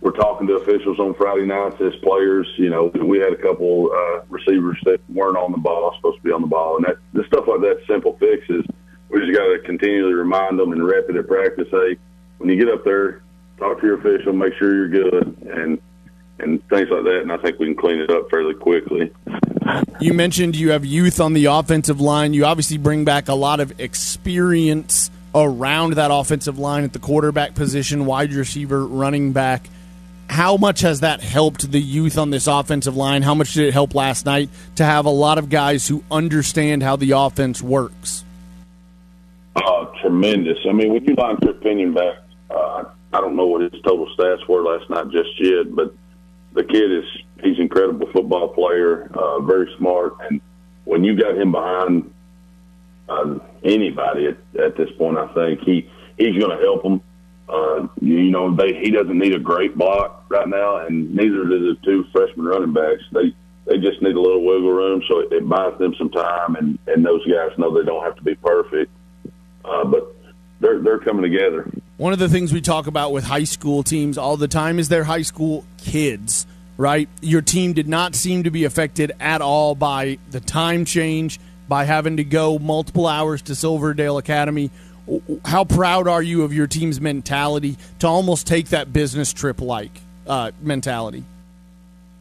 we're 0.01 0.11
talking 0.11 0.45
to 0.45 0.53
officials 0.53 0.99
on 0.99 1.15
Friday 1.15 1.47
nights 1.47 1.81
as 1.81 1.95
players. 2.03 2.47
You 2.57 2.69
know, 2.69 2.91
we 3.03 3.17
had 3.17 3.33
a 3.33 3.41
couple 3.41 3.89
uh, 3.91 4.21
receivers 4.29 4.77
that 4.83 4.99
weren't 5.09 5.35
on 5.35 5.51
the 5.51 5.57
ball, 5.57 5.95
supposed 5.95 6.17
to 6.17 6.23
be 6.23 6.31
on 6.31 6.41
the 6.41 6.47
ball, 6.47 6.75
and 6.77 6.85
that 6.85 6.97
the 7.13 7.25
stuff 7.25 7.45
like 7.47 7.61
that, 7.61 7.81
simple 7.87 8.15
fixes. 8.19 8.63
We 9.09 9.19
just 9.21 9.35
got 9.35 9.47
to 9.47 9.59
continually 9.65 10.13
remind 10.13 10.59
them 10.59 10.73
and 10.73 10.85
rep 10.85 11.09
it 11.09 11.15
at 11.15 11.27
practice. 11.27 11.67
Hey, 11.71 11.97
when 12.37 12.49
you 12.49 12.63
get 12.63 12.71
up 12.71 12.85
there, 12.85 13.23
talk 13.57 13.81
to 13.81 13.87
your 13.87 13.97
official, 13.97 14.31
make 14.31 14.53
sure 14.59 14.75
you're 14.75 14.89
good, 14.89 15.37
and 15.41 15.81
and 16.37 16.69
things 16.69 16.89
like 16.91 17.03
that. 17.03 17.21
And 17.23 17.31
I 17.31 17.37
think 17.37 17.57
we 17.57 17.65
can 17.65 17.75
clean 17.75 17.97
it 17.97 18.11
up 18.11 18.29
fairly 18.29 18.53
quickly. 18.53 19.11
You 19.99 20.13
mentioned 20.13 20.55
you 20.55 20.71
have 20.71 20.85
youth 20.85 21.19
on 21.19 21.33
the 21.33 21.45
offensive 21.45 22.01
line. 22.01 22.33
You 22.33 22.45
obviously 22.45 22.77
bring 22.77 23.05
back 23.05 23.27
a 23.29 23.35
lot 23.35 23.59
of 23.59 23.79
experience 23.79 25.09
around 25.33 25.93
that 25.95 26.11
offensive 26.11 26.59
line 26.59 26.83
at 26.83 26.93
the 26.93 26.99
quarterback 26.99 27.55
position, 27.55 28.05
wide 28.05 28.33
receiver, 28.33 28.85
running 28.85 29.33
back. 29.33 29.69
How 30.29 30.57
much 30.57 30.81
has 30.81 31.01
that 31.01 31.21
helped 31.21 31.71
the 31.71 31.79
youth 31.79 32.17
on 32.17 32.29
this 32.29 32.47
offensive 32.47 32.95
line? 32.95 33.21
How 33.21 33.35
much 33.35 33.53
did 33.53 33.67
it 33.67 33.73
help 33.73 33.93
last 33.93 34.25
night 34.25 34.49
to 34.75 34.85
have 34.85 35.05
a 35.05 35.09
lot 35.09 35.37
of 35.37 35.49
guys 35.49 35.87
who 35.87 36.03
understand 36.09 36.81
how 36.81 36.95
the 36.95 37.11
offense 37.11 37.61
works? 37.61 38.23
Uh, 39.55 39.85
tremendous. 40.01 40.57
I 40.67 40.73
mean, 40.73 40.93
when 40.93 41.03
you 41.05 41.15
line 41.15 41.37
your 41.41 41.51
opinion 41.51 41.93
back, 41.93 42.17
uh, 42.49 42.85
I 43.11 43.21
don't 43.21 43.35
know 43.35 43.45
what 43.45 43.61
his 43.61 43.81
total 43.83 44.07
stats 44.17 44.47
were 44.47 44.63
last 44.63 44.89
night 44.89 45.11
just 45.11 45.39
yet, 45.39 45.75
but 45.75 45.93
the 46.53 46.63
kid 46.63 46.91
is 46.91 47.05
he's 47.43 47.57
an 47.57 47.63
incredible 47.63 48.07
football 48.11 48.49
player, 48.49 49.09
uh, 49.13 49.39
very 49.41 49.69
smart, 49.77 50.15
and 50.29 50.41
when 50.85 51.03
you 51.03 51.15
got 51.15 51.37
him 51.37 51.51
behind 51.51 52.13
uh, 53.09 53.39
anybody 53.63 54.27
at, 54.27 54.37
at 54.59 54.77
this 54.77 54.89
point, 54.97 55.17
I 55.17 55.27
think 55.33 55.61
he 55.61 55.89
he's 56.17 56.37
going 56.37 56.57
to 56.57 56.63
help 56.63 56.83
them. 56.83 57.01
Uh, 57.47 57.87
you, 58.01 58.31
know, 58.31 58.55
they, 58.55 58.73
he 58.81 58.89
doesn't 58.89 59.17
need 59.17 59.35
a 59.35 59.39
great 59.39 59.77
block 59.77 60.25
right 60.29 60.47
now, 60.47 60.85
and 60.85 61.13
neither 61.13 61.43
do 61.43 61.73
the 61.73 61.77
two 61.83 62.05
freshman 62.11 62.45
running 62.45 62.73
backs. 62.73 63.03
They 63.11 63.35
they 63.65 63.77
just 63.77 64.01
need 64.01 64.15
a 64.15 64.21
little 64.21 64.43
wiggle 64.43 64.71
room, 64.71 65.03
so 65.07 65.19
it, 65.19 65.31
it 65.31 65.47
buys 65.47 65.77
them 65.77 65.93
some 65.97 66.09
time, 66.09 66.55
and 66.55 66.79
and 66.87 67.05
those 67.05 67.25
guys 67.25 67.57
know 67.57 67.73
they 67.73 67.85
don't 67.85 68.03
have 68.03 68.15
to 68.15 68.23
be 68.23 68.35
perfect, 68.35 68.91
uh, 69.65 69.85
but 69.85 70.15
they're 70.59 70.79
they're 70.79 70.99
coming 70.99 71.23
together. 71.23 71.69
One 71.97 72.13
of 72.13 72.19
the 72.19 72.29
things 72.29 72.51
we 72.51 72.61
talk 72.61 72.87
about 72.87 73.11
with 73.11 73.23
high 73.25 73.43
school 73.43 73.83
teams 73.83 74.17
all 74.17 74.35
the 74.35 74.47
time 74.47 74.79
is 74.79 74.89
their 74.89 75.03
high 75.03 75.21
school 75.21 75.65
kids, 75.77 76.47
right? 76.77 77.09
Your 77.21 77.41
team 77.41 77.73
did 77.73 77.87
not 77.87 78.15
seem 78.15 78.43
to 78.43 78.51
be 78.51 78.65
affected 78.65 79.11
at 79.19 79.41
all 79.41 79.75
by 79.75 80.17
the 80.31 80.39
time 80.39 80.85
change, 80.85 81.39
by 81.67 81.85
having 81.85 82.17
to 82.17 82.23
go 82.23 82.59
multiple 82.59 83.07
hours 83.07 83.41
to 83.43 83.55
Silverdale 83.55 84.17
Academy. 84.17 84.71
How 85.45 85.65
proud 85.65 86.07
are 86.07 86.23
you 86.23 86.43
of 86.43 86.53
your 86.53 86.67
team's 86.67 87.01
mentality 87.01 87.77
to 87.99 88.07
almost 88.07 88.47
take 88.47 88.69
that 88.69 88.93
business 88.93 89.33
trip 89.33 89.61
like 89.61 89.91
uh, 90.27 90.51
mentality? 90.61 91.23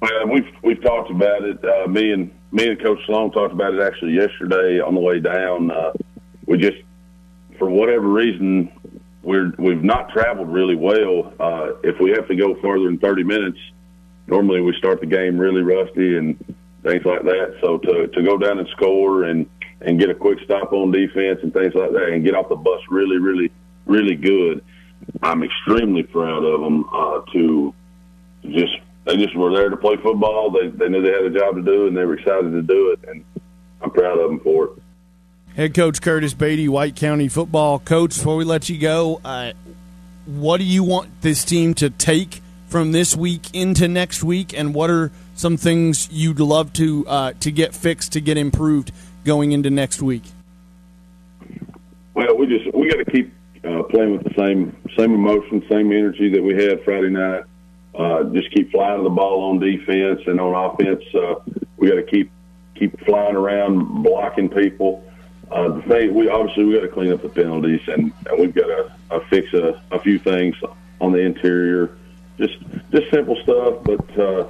Well, 0.00 0.26
we've 0.28 0.48
we've 0.62 0.82
talked 0.82 1.11
about 1.11 1.44
it. 1.44 1.64
Uh, 1.64 1.86
me 1.86 2.11
and 2.11 2.32
me 2.50 2.66
and 2.68 2.82
Coach 2.82 2.98
Sloan 3.07 3.30
talked 3.30 3.53
about 3.53 3.74
it 3.74 3.80
actually 3.80 4.14
yesterday 4.14 4.80
on 4.80 4.94
the 4.94 5.00
way 5.00 5.20
down. 5.20 5.70
Uh, 5.70 5.92
we 6.46 6.59
just, 6.59 6.78
for 7.57 7.70
whatever 7.70 8.09
reason, 8.09 8.72
we're 9.22 9.53
we've 9.59 9.84
not 9.84 10.11
traveled 10.11 10.53
really 10.53 10.74
well. 10.74 11.32
Uh, 11.38 11.74
if 11.84 12.00
we 12.00 12.11
have 12.11 12.26
to 12.26 12.34
go 12.34 12.61
further 12.61 12.86
than 12.86 12.98
30 12.98 13.22
minutes, 13.22 13.59
normally 14.27 14.61
we 14.61 14.75
start 14.79 15.01
the 15.01 15.07
game 15.07 15.39
really 15.39 15.62
rusty 15.62 16.16
and 16.16 16.37
things 16.83 17.05
like 17.05 17.23
that. 17.23 17.57
So 17.61 17.79
to 17.79 18.09
to 18.09 18.23
go 18.23 18.39
down 18.39 18.59
and 18.59 18.68
score 18.68 19.25
and 19.25 19.47
and 19.81 19.99
get 19.99 20.11
a 20.11 20.14
quick 20.14 20.39
stop 20.45 20.73
on 20.73 20.93
defense 20.93 21.41
and 21.43 21.53
things 21.53 21.75
like 21.75 21.93
that, 21.93 22.09
and 22.12 22.25
get 22.25 22.35
off 22.35 22.49
the 22.49 22.57
bus 22.57 22.81
really, 22.89 23.18
really, 23.18 23.51
really 23.87 24.14
good. 24.14 24.64
I'm 25.23 25.43
extremely 25.43 26.05
proud 26.05 26.45
of 26.45 26.61
them 26.61 26.85
uh, 26.93 27.23
to 27.33 27.75
just 28.45 28.73
they 29.05 29.16
just 29.16 29.37
were 29.37 29.53
there 29.53 29.68
to 29.68 29.77
play 29.77 29.97
football. 29.97 30.51
They 30.51 30.68
they 30.68 30.89
knew 30.89 31.03
they 31.03 31.12
had 31.12 31.25
a 31.25 31.39
job 31.39 31.57
to 31.57 31.62
do, 31.62 31.87
and 31.87 31.97
they 31.97 32.05
were 32.05 32.14
excited 32.14 32.53
to 32.53 32.62
do 32.62 32.91
it. 32.93 33.01
And 33.09 33.25
I'm 33.81 33.91
proud 33.91 34.18
of 34.18 34.31
them 34.31 34.41
for 34.41 34.66
it. 34.66 34.83
Head 35.57 35.75
coach 35.75 36.01
Curtis 36.01 36.33
Beatty, 36.33 36.68
White 36.68 36.97
County 36.97 37.29
football 37.29 37.79
coach. 37.79 38.16
Before 38.16 38.37
we 38.37 38.45
let 38.45 38.68
you 38.68 38.79
go, 38.79 39.20
uh, 39.25 39.53
what 40.25 40.59
do 40.59 40.64
you 40.64 40.85
want 40.85 41.20
this 41.20 41.45
team 41.45 41.75
to 41.75 41.91
take 41.91 42.41
from 42.73 42.91
this 42.91 43.14
week 43.14 43.43
into 43.53 43.87
next 43.87 44.25
week, 44.25 44.59
and 44.59 44.75
what 44.75 44.89
are 44.89 45.12
some 45.35 45.59
things 45.59 46.11
you'd 46.11 46.41
love 46.41 46.73
to 46.73 47.07
uh, 47.07 47.33
to 47.41 47.53
get 47.53 47.75
fixed, 47.75 48.14
to 48.14 48.20
get 48.20 48.39
improved 48.39 48.91
going 49.25 49.53
into 49.53 49.68
next 49.68 50.01
week? 50.01 50.23
Well, 52.14 52.35
we 52.35 52.47
just 52.47 52.75
we 52.75 52.89
got 52.89 52.97
to 52.97 53.11
keep 53.11 53.31
uh, 53.62 53.83
playing 53.85 54.12
with 54.12 54.25
the 54.25 54.33
same 54.39 54.75
same 54.97 55.12
emotion, 55.12 55.62
same 55.70 55.93
energy 55.93 56.31
that 56.31 56.43
we 56.43 56.55
had 56.55 56.83
Friday 56.83 57.11
night. 57.11 57.45
Uh, 57.95 58.25
just 58.33 58.51
keep 58.53 58.70
flying 58.70 59.05
the 59.05 59.11
ball 59.11 59.51
on 59.51 59.59
defense 59.59 60.23
and 60.27 60.41
on 60.41 60.73
offense. 60.73 61.05
Uh, 61.14 61.35
we 61.77 61.89
got 61.89 61.97
to 61.97 62.03
keep 62.05 62.31
keep 62.75 62.99
flying 63.05 63.37
around, 63.37 64.03
blocking 64.03 64.49
people. 64.49 65.05
Uh, 65.51 65.68
the 65.68 65.83
thing 65.83 66.14
we 66.14 66.31
obviously 66.31 66.64
we 66.64 66.75
got 66.75 66.81
to 66.81 66.89
clean 66.89 67.12
up 67.12 67.20
the 67.20 67.29
penalties 67.29 67.83
and, 67.87 68.11
and 68.31 68.41
we've 68.41 68.55
got 68.55 68.66
to 68.66 68.93
uh, 69.11 69.20
fix 69.29 69.53
a, 69.53 69.79
a 69.91 69.99
few 69.99 70.18
things 70.18 70.57
on 71.03 71.12
the 71.12 71.18
interior. 71.18 71.99
Just 72.43 72.59
just 72.90 73.11
simple 73.12 73.36
stuff, 73.45 73.84
but 73.84 74.18
uh, 74.18 74.49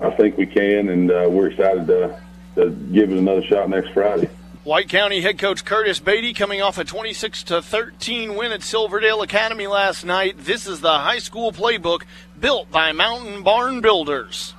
I 0.00 0.10
think 0.10 0.36
we 0.36 0.44
can, 0.44 0.90
and 0.90 1.10
uh, 1.10 1.26
we're 1.30 1.48
excited 1.48 1.86
to, 1.86 2.20
to 2.56 2.70
give 2.70 3.10
it 3.10 3.18
another 3.18 3.42
shot 3.42 3.70
next 3.70 3.92
Friday. 3.94 4.28
White 4.64 4.90
County 4.90 5.22
head 5.22 5.38
coach 5.38 5.64
Curtis 5.64 6.00
Beatty 6.00 6.34
coming 6.34 6.60
off 6.60 6.76
a 6.76 6.84
26 6.84 7.44
to 7.44 7.62
13 7.62 8.34
win 8.34 8.52
at 8.52 8.62
Silverdale 8.62 9.22
Academy 9.22 9.66
last 9.66 10.04
night. 10.04 10.36
This 10.38 10.66
is 10.66 10.80
the 10.80 10.98
high 10.98 11.18
school 11.18 11.50
playbook 11.50 12.02
built 12.38 12.70
by 12.70 12.92
Mountain 12.92 13.42
Barn 13.42 13.80
Builders. 13.80 14.54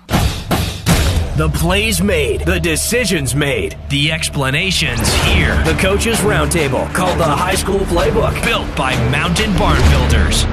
The 1.37 1.51
plays 1.53 2.01
made, 2.01 2.41
the 2.45 2.59
decisions 2.59 3.35
made, 3.35 3.77
the 3.89 4.11
explanations 4.11 5.13
here. 5.25 5.61
The 5.65 5.77
Coaches 5.79 6.19
Roundtable, 6.19 6.91
called 6.93 7.19
the 7.19 7.25
High 7.25 7.55
School 7.55 7.79
Playbook, 7.79 8.41
built 8.45 8.73
by 8.75 8.95
Mountain 9.09 9.55
Barn 9.57 9.81
Builders. 9.91 10.45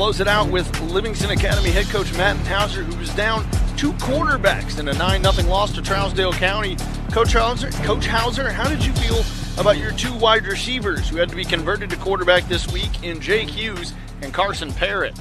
Close 0.00 0.18
it 0.18 0.26
out 0.26 0.50
with 0.50 0.80
Livingston 0.80 1.28
Academy 1.28 1.68
head 1.68 1.84
coach 1.90 2.10
Matt 2.14 2.34
Hauser, 2.46 2.82
who 2.82 2.98
was 2.98 3.14
down 3.14 3.44
two 3.76 3.92
quarterbacks 3.92 4.80
in 4.80 4.88
a 4.88 4.94
9 4.94 5.22
0 5.22 5.46
loss 5.46 5.72
to 5.74 5.82
Trousdale 5.82 6.32
County. 6.32 6.78
Coach 7.12 7.34
Hauser, 7.34 7.70
Coach 7.84 8.06
Hauser, 8.06 8.50
how 8.50 8.66
did 8.66 8.82
you 8.82 8.94
feel 8.94 9.22
about 9.60 9.76
your 9.76 9.92
two 9.92 10.14
wide 10.16 10.46
receivers 10.46 11.06
who 11.10 11.18
had 11.18 11.28
to 11.28 11.36
be 11.36 11.44
converted 11.44 11.90
to 11.90 11.96
quarterback 11.96 12.48
this 12.48 12.72
week 12.72 13.02
in 13.02 13.20
Jake 13.20 13.50
Hughes 13.50 13.92
and 14.22 14.32
Carson 14.32 14.72
Parrott? 14.72 15.20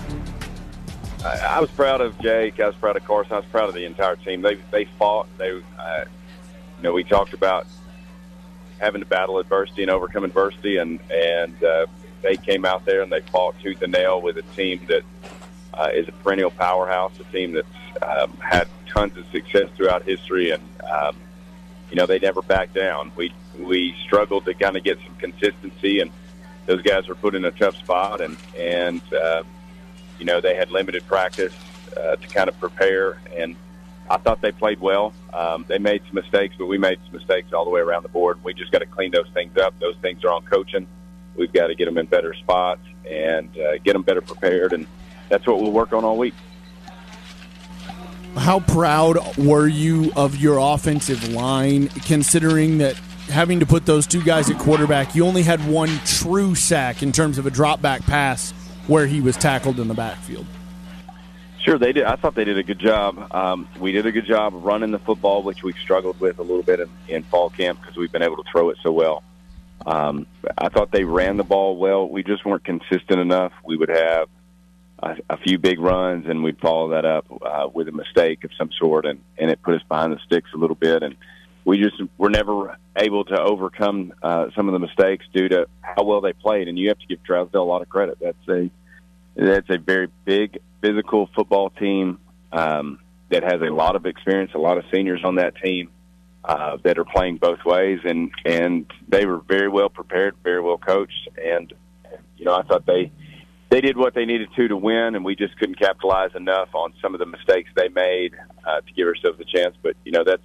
I, 1.25 1.59
was 1.59 1.69
proud 1.71 1.99
of 1.99 2.17
Jake. 2.21 2.61
I 2.61 2.67
was 2.67 2.75
proud 2.77 2.95
of 2.95 3.03
Carson. 3.03 3.34
I 3.34 3.39
was 3.39 3.45
proud 3.47 3.67
of 3.67 3.75
the 3.75 3.84
entire 3.84 4.15
team. 4.15 4.41
They 4.41 4.55
they 4.71 4.86
fought. 4.86 5.27
They, 5.38 5.61
uh, 5.77 6.05
you 6.77 6.84
know, 6.84 6.93
we 6.93 7.03
talked 7.03 7.34
about 7.34 7.67
having 8.77 9.01
to 9.01 9.05
battle 9.05 9.39
adversity 9.39 9.82
and 9.82 9.91
overcome 9.91 10.23
adversity, 10.23 10.77
and 10.77 11.01
and 11.11 11.61
uh, 11.65 11.86
they 12.22 12.36
came 12.36 12.65
out 12.65 12.86
there 12.86 13.01
and 13.01 13.11
they 13.11 13.22
fought 13.22 13.55
tooth 13.61 13.82
and 13.82 13.91
nail 13.91 14.22
with 14.22 14.38
a 14.38 14.41
team 14.55 14.86
that 14.88 15.03
uh, 15.74 15.89
is 15.93 16.07
a 16.07 16.11
perennial 16.11 16.51
powerhouse, 16.51 17.13
a 17.20 17.24
team 17.32 17.53
that's 17.53 17.67
um, 18.01 18.36
had 18.38 18.67
tons 18.88 19.15
of 19.17 19.26
success 19.32 19.70
throughout 19.76 20.03
history, 20.03 20.51
and 20.51 20.63
um, 20.89 21.15
you 21.89 21.95
know 21.95 22.05
they 22.05 22.20
never 22.20 22.41
backed 22.41 22.74
down. 22.74 23.11
We 23.15 23.34
we 23.57 23.95
struggled 24.05 24.45
to 24.45 24.53
kind 24.53 24.78
of 24.78 24.84
get 24.84 24.99
some 25.05 25.15
consistency, 25.15 25.99
and 25.99 26.11
those 26.65 26.82
guys 26.82 27.07
were 27.07 27.15
put 27.15 27.36
in 27.36 27.45
a 27.45 27.51
tough 27.51 27.76
spot, 27.78 28.22
and 28.22 28.38
and 28.57 29.01
uh, 29.13 29.43
you 30.17 30.26
know 30.26 30.41
they 30.41 30.55
had 30.55 30.72
limited 30.72 31.05
practice 31.07 31.53
uh, 31.95 32.15
to 32.15 32.28
kind 32.28 32.49
of 32.49 32.59
prepare, 32.59 33.20
and 33.36 33.55
I 34.09 34.17
thought 34.17 34.41
they 34.41 34.51
played 34.51 34.80
well. 34.80 35.13
Um, 35.34 35.65
they 35.67 35.78
made 35.78 36.01
some 36.07 36.15
mistakes, 36.15 36.55
but 36.57 36.65
we 36.65 36.78
made 36.78 36.99
some 37.05 37.13
mistakes 37.13 37.53
all 37.53 37.63
the 37.63 37.72
way 37.72 37.82
around 37.82 38.03
the 38.03 38.09
board. 38.09 38.43
We 38.43 38.53
just 38.53 38.72
got 38.72 38.80
to 38.80 38.86
clean 38.86 39.11
those 39.11 39.30
things 39.34 39.55
up. 39.57 39.80
Those 39.80 39.95
things 40.01 40.24
are 40.24 40.32
on 40.32 40.43
coaching. 40.43 40.88
We've 41.39 41.51
got 41.51 41.67
to 41.67 41.75
get 41.75 41.85
them 41.85 41.97
in 41.97 42.05
better 42.05 42.33
spots 42.33 42.81
and 43.09 43.49
uh, 43.57 43.77
get 43.79 43.93
them 43.93 44.03
better 44.03 44.21
prepared, 44.21 44.73
and 44.73 44.85
that's 45.29 45.47
what 45.47 45.61
we'll 45.61 45.71
work 45.71 45.93
on 45.93 46.03
all 46.03 46.17
week. 46.17 46.33
How 48.35 48.59
proud 48.59 49.37
were 49.37 49.67
you 49.67 50.11
of 50.15 50.37
your 50.37 50.59
offensive 50.59 51.29
line, 51.29 51.87
considering 51.87 52.77
that 52.79 52.95
having 53.29 53.59
to 53.61 53.65
put 53.65 53.85
those 53.85 54.05
two 54.05 54.21
guys 54.23 54.49
at 54.49 54.59
quarterback, 54.59 55.15
you 55.15 55.25
only 55.25 55.43
had 55.43 55.65
one 55.67 55.89
true 56.05 56.55
sack 56.55 57.01
in 57.01 57.11
terms 57.11 57.37
of 57.37 57.45
a 57.45 57.51
drop 57.51 57.81
back 57.81 58.01
pass 58.01 58.51
where 58.87 59.07
he 59.07 59.21
was 59.21 59.37
tackled 59.37 59.79
in 59.79 59.87
the 59.87 59.93
backfield? 59.93 60.45
Sure, 61.63 61.77
they 61.77 61.93
did. 61.93 62.03
I 62.03 62.15
thought 62.15 62.35
they 62.35 62.45
did 62.45 62.57
a 62.57 62.63
good 62.63 62.79
job. 62.79 63.33
Um, 63.33 63.67
we 63.79 63.91
did 63.91 64.05
a 64.05 64.11
good 64.11 64.25
job 64.25 64.53
running 64.55 64.91
the 64.91 64.99
football, 64.99 65.43
which 65.43 65.63
we 65.63 65.73
struggled 65.73 66.19
with 66.19 66.39
a 66.39 66.41
little 66.41 66.63
bit 66.63 66.79
in, 66.79 66.89
in 67.07 67.23
fall 67.23 67.49
camp 67.49 67.81
because 67.81 67.97
we've 67.97 68.11
been 68.11 68.23
able 68.23 68.37
to 68.37 68.49
throw 68.51 68.69
it 68.69 68.77
so 68.81 68.91
well. 68.91 69.23
Um, 69.86 70.27
I 70.57 70.69
thought 70.69 70.91
they 70.91 71.03
ran 71.03 71.38
the 71.38 71.43
ball 71.43 71.77
well. 71.77 72.07
We 72.07 72.23
just 72.23 72.45
weren't 72.45 72.63
consistent 72.63 73.19
enough. 73.19 73.53
We 73.63 73.77
would 73.77 73.89
have 73.89 74.30
a, 74.99 75.15
a 75.30 75.38
few 75.38 75.57
big 75.57 75.80
runs, 75.80 76.27
and 76.27 76.43
we'd 76.43 76.59
follow 76.59 76.89
that 76.89 77.05
up 77.05 77.25
uh, 77.41 77.67
with 77.73 77.88
a 77.88 77.91
mistake 77.91 78.43
of 78.43 78.51
some 78.57 78.69
sort, 78.77 79.05
and, 79.05 79.19
and 79.38 79.49
it 79.49 79.61
put 79.61 79.75
us 79.75 79.82
behind 79.88 80.13
the 80.13 80.19
sticks 80.25 80.49
a 80.53 80.57
little 80.57 80.75
bit. 80.75 81.03
And 81.03 81.15
we 81.65 81.82
just 81.82 82.01
were 82.17 82.30
never 82.30 82.77
able 82.95 83.25
to 83.25 83.39
overcome 83.39 84.13
uh, 84.21 84.47
some 84.55 84.67
of 84.67 84.73
the 84.73 84.80
mistakes 84.80 85.25
due 85.34 85.47
to 85.49 85.67
how 85.82 86.03
well 86.03 86.21
they 86.21 86.34
played. 86.34 86.67
And 86.67 86.77
you 86.77 86.89
have 86.89 86.99
to 86.99 87.07
give 87.07 87.23
Trousdale 87.23 87.55
a 87.55 87.59
lot 87.59 87.82
of 87.82 87.89
credit. 87.89 88.17
That's 88.19 88.49
a 88.49 88.69
that's 89.36 89.69
a 89.69 89.77
very 89.77 90.09
big 90.25 90.59
physical 90.82 91.30
football 91.34 91.69
team 91.69 92.19
um, 92.51 92.99
that 93.30 93.43
has 93.43 93.61
a 93.61 93.71
lot 93.73 93.95
of 93.95 94.05
experience, 94.05 94.51
a 94.53 94.57
lot 94.57 94.77
of 94.77 94.84
seniors 94.91 95.23
on 95.23 95.36
that 95.36 95.55
team 95.63 95.89
uh, 96.43 96.77
that 96.83 96.97
are 96.97 97.05
playing 97.05 97.37
both 97.37 97.63
ways, 97.65 97.99
and 98.03 98.31
and 98.45 98.91
they 99.07 99.25
were 99.25 99.39
very 99.39 99.67
well 99.67 99.89
prepared, 99.89 100.35
very 100.43 100.61
well 100.61 100.77
coached, 100.77 101.29
and 101.43 101.73
you 102.37 102.45
know 102.45 102.55
I 102.55 102.63
thought 102.63 102.85
they 102.85 103.11
they 103.69 103.81
did 103.81 103.97
what 103.97 104.15
they 104.15 104.25
needed 104.25 104.49
to 104.55 104.67
to 104.67 104.77
win, 104.77 105.15
and 105.15 105.23
we 105.23 105.35
just 105.35 105.57
couldn't 105.57 105.79
capitalize 105.79 106.31
enough 106.35 106.69
on 106.73 106.93
some 107.01 107.13
of 107.13 107.19
the 107.19 107.25
mistakes 107.25 107.69
they 107.75 107.89
made 107.89 108.33
uh, 108.65 108.81
to 108.81 108.93
give 108.93 109.07
ourselves 109.07 109.39
a 109.39 109.45
chance. 109.45 109.75
But 109.81 109.95
you 110.05 110.11
know 110.11 110.23
that's 110.23 110.43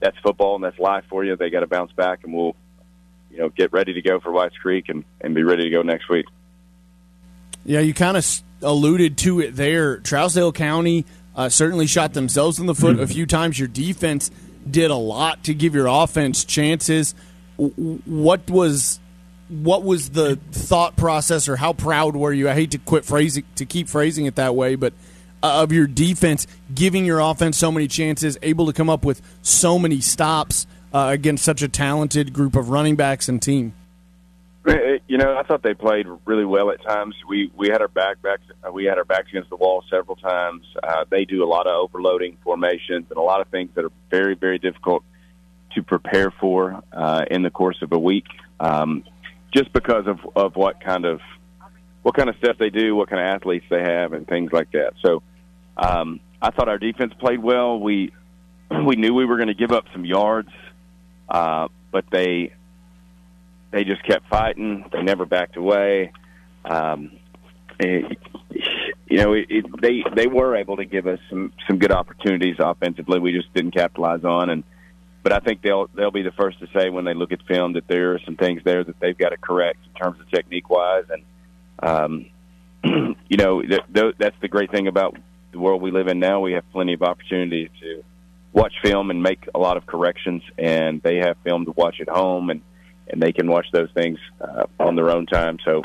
that's 0.00 0.16
football 0.18 0.54
and 0.54 0.64
that's 0.64 0.78
life 0.78 1.04
for 1.08 1.24
you. 1.24 1.36
They 1.36 1.50
got 1.50 1.60
to 1.60 1.66
bounce 1.66 1.92
back, 1.92 2.24
and 2.24 2.32
we'll 2.32 2.56
you 3.30 3.38
know 3.38 3.48
get 3.48 3.72
ready 3.72 3.92
to 3.94 4.02
go 4.02 4.20
for 4.20 4.32
Whites 4.32 4.56
Creek 4.56 4.88
and 4.88 5.04
and 5.20 5.34
be 5.34 5.42
ready 5.42 5.64
to 5.64 5.70
go 5.70 5.82
next 5.82 6.08
week. 6.08 6.26
Yeah, 7.64 7.80
you 7.80 7.92
kind 7.92 8.16
of 8.16 8.26
alluded 8.62 9.18
to 9.18 9.40
it 9.40 9.54
there. 9.54 9.98
Trousdale 9.98 10.54
County 10.54 11.04
uh, 11.36 11.48
certainly 11.48 11.86
shot 11.86 12.14
themselves 12.14 12.58
in 12.58 12.66
the 12.66 12.74
foot 12.74 12.98
a 12.98 13.06
few 13.06 13.26
times. 13.26 13.58
Your 13.58 13.68
defense 13.68 14.30
did 14.70 14.90
a 14.90 14.96
lot 14.96 15.44
to 15.44 15.54
give 15.54 15.74
your 15.74 15.86
offense 15.86 16.44
chances. 16.44 17.14
What 17.56 18.48
was 18.50 19.00
what 19.48 19.82
was 19.82 20.10
the 20.10 20.36
thought 20.52 20.96
process, 20.96 21.48
or 21.48 21.56
how 21.56 21.72
proud 21.72 22.14
were 22.14 22.32
you? 22.32 22.48
I 22.48 22.54
hate 22.54 22.72
to 22.72 22.78
quit 22.78 23.04
phrasing 23.04 23.44
to 23.56 23.64
keep 23.64 23.88
phrasing 23.88 24.26
it 24.26 24.34
that 24.36 24.54
way, 24.54 24.74
but 24.74 24.92
uh, 25.42 25.62
of 25.62 25.72
your 25.72 25.86
defense 25.86 26.46
giving 26.74 27.04
your 27.04 27.20
offense 27.20 27.56
so 27.56 27.72
many 27.72 27.88
chances, 27.88 28.36
able 28.42 28.66
to 28.66 28.72
come 28.72 28.90
up 28.90 29.04
with 29.04 29.22
so 29.42 29.78
many 29.78 30.00
stops 30.00 30.66
uh, 30.92 31.08
against 31.12 31.44
such 31.44 31.62
a 31.62 31.68
talented 31.68 32.32
group 32.32 32.56
of 32.56 32.70
running 32.70 32.96
backs 32.96 33.28
and 33.28 33.40
team. 33.40 33.72
You 35.06 35.18
know, 35.18 35.36
I 35.36 35.42
thought 35.42 35.62
they 35.62 35.74
played 35.74 36.06
really 36.24 36.44
well 36.44 36.70
at 36.70 36.82
times. 36.82 37.14
We 37.28 37.50
we 37.56 37.68
had 37.68 37.80
our 37.80 37.88
back 37.88 38.20
backs 38.22 38.42
uh, 38.66 38.70
we 38.70 38.84
had 38.84 38.98
our 38.98 39.04
backs 39.04 39.28
against 39.28 39.50
the 39.50 39.56
wall 39.56 39.84
several 39.90 40.16
times. 40.16 40.64
Uh, 40.82 41.04
they 41.08 41.24
do 41.24 41.42
a 41.42 41.46
lot 41.46 41.66
of 41.66 41.74
overloading 41.74 42.36
formations 42.44 43.06
and 43.08 43.16
a 43.16 43.22
lot 43.22 43.40
of 43.40 43.48
things 43.48 43.70
that 43.74 43.84
are 43.84 43.92
very 44.10 44.34
very 44.34 44.58
difficult 44.58 45.04
to 45.74 45.82
prepare 45.82 46.30
for 46.40 46.82
uh, 46.92 47.24
in 47.30 47.42
the 47.42 47.50
course 47.50 47.80
of 47.82 47.92
a 47.92 47.98
week, 47.98 48.26
um, 48.60 49.04
just 49.54 49.72
because 49.72 50.06
of 50.06 50.18
of 50.36 50.56
what 50.56 50.80
kind 50.80 51.04
of 51.04 51.20
what 52.02 52.14
kind 52.14 52.28
of 52.28 52.36
stuff 52.36 52.56
they 52.58 52.70
do, 52.70 52.94
what 52.94 53.08
kind 53.08 53.20
of 53.20 53.26
athletes 53.26 53.66
they 53.70 53.82
have, 53.82 54.12
and 54.12 54.26
things 54.26 54.52
like 54.52 54.70
that. 54.72 54.94
So, 55.04 55.22
um, 55.76 56.20
I 56.40 56.50
thought 56.50 56.68
our 56.68 56.78
defense 56.78 57.12
played 57.18 57.42
well. 57.42 57.78
We 57.78 58.12
we 58.84 58.96
knew 58.96 59.14
we 59.14 59.24
were 59.24 59.36
going 59.36 59.48
to 59.48 59.54
give 59.54 59.72
up 59.72 59.84
some 59.92 60.04
yards, 60.04 60.50
uh, 61.28 61.68
but 61.90 62.04
they 62.10 62.52
they 63.70 63.84
just 63.84 64.02
kept 64.04 64.28
fighting. 64.28 64.84
They 64.92 65.02
never 65.02 65.26
backed 65.26 65.56
away. 65.56 66.12
Um, 66.64 67.18
it, 67.78 68.18
you 69.06 69.18
know, 69.18 69.32
it, 69.32 69.46
it, 69.48 69.64
they 69.80 70.02
they 70.14 70.26
were 70.26 70.56
able 70.56 70.76
to 70.76 70.84
give 70.84 71.06
us 71.06 71.18
some 71.30 71.52
some 71.66 71.78
good 71.78 71.92
opportunities 71.92 72.56
offensively. 72.58 73.18
We 73.18 73.32
just 73.32 73.52
didn't 73.54 73.72
capitalize 73.72 74.24
on, 74.24 74.50
and 74.50 74.64
but 75.22 75.32
I 75.32 75.40
think 75.40 75.62
they'll 75.62 75.88
they'll 75.94 76.10
be 76.10 76.22
the 76.22 76.32
first 76.32 76.58
to 76.60 76.68
say 76.76 76.90
when 76.90 77.04
they 77.04 77.14
look 77.14 77.32
at 77.32 77.42
film 77.42 77.74
that 77.74 77.86
there 77.88 78.14
are 78.14 78.20
some 78.24 78.36
things 78.36 78.62
there 78.64 78.84
that 78.84 78.98
they've 79.00 79.16
got 79.16 79.30
to 79.30 79.36
correct 79.36 79.78
in 79.86 79.94
terms 80.00 80.20
of 80.20 80.30
technique 80.30 80.68
wise, 80.68 81.04
and 81.10 81.24
um, 81.82 82.26
you 83.28 83.36
know 83.36 83.62
th- 83.62 83.82
th- 83.94 84.14
that's 84.18 84.36
the 84.40 84.48
great 84.48 84.70
thing 84.70 84.88
about 84.88 85.16
the 85.52 85.58
world 85.58 85.80
we 85.80 85.90
live 85.90 86.08
in 86.08 86.18
now. 86.18 86.40
We 86.40 86.52
have 86.52 86.64
plenty 86.72 86.94
of 86.94 87.02
opportunity 87.02 87.70
to 87.80 88.04
watch 88.52 88.74
film 88.82 89.10
and 89.10 89.22
make 89.22 89.48
a 89.54 89.58
lot 89.58 89.76
of 89.76 89.86
corrections, 89.86 90.42
and 90.56 91.02
they 91.02 91.16
have 91.16 91.36
film 91.44 91.64
to 91.66 91.72
watch 91.72 92.00
at 92.00 92.08
home 92.08 92.50
and 92.50 92.60
and 93.10 93.22
they 93.22 93.32
can 93.32 93.48
watch 93.48 93.66
those 93.72 93.90
things 93.92 94.18
uh, 94.40 94.66
on 94.78 94.96
their 94.96 95.10
own 95.10 95.26
time. 95.26 95.58
So 95.64 95.82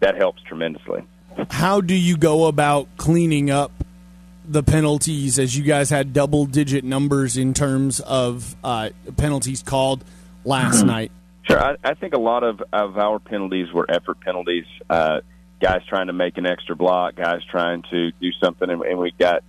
that 0.00 0.16
helps 0.16 0.42
tremendously. 0.42 1.04
How 1.50 1.80
do 1.80 1.94
you 1.94 2.16
go 2.16 2.46
about 2.46 2.88
cleaning 2.96 3.50
up 3.50 3.72
the 4.46 4.62
penalties 4.62 5.38
as 5.38 5.56
you 5.56 5.64
guys 5.64 5.90
had 5.90 6.12
double 6.12 6.46
digit 6.46 6.84
numbers 6.84 7.36
in 7.36 7.54
terms 7.54 8.00
of 8.00 8.54
uh, 8.62 8.90
penalties 9.16 9.62
called 9.62 10.04
last 10.44 10.78
mm-hmm. 10.78 10.86
night? 10.86 11.12
Sure. 11.44 11.62
I, 11.62 11.76
I, 11.82 11.94
think 11.94 12.14
a 12.14 12.20
lot 12.20 12.42
of, 12.42 12.62
of 12.72 12.96
our 12.98 13.18
penalties 13.18 13.72
were 13.72 13.86
effort 13.90 14.20
penalties. 14.20 14.64
Uh, 14.88 15.20
guys 15.60 15.80
trying 15.88 16.06
to 16.06 16.12
make 16.12 16.38
an 16.38 16.46
extra 16.46 16.76
block, 16.76 17.16
guys 17.16 17.40
trying 17.50 17.82
to 17.90 18.12
do 18.12 18.30
something, 18.42 18.68
and, 18.68 18.82
and 18.82 18.98
we 18.98 19.12
got, 19.18 19.42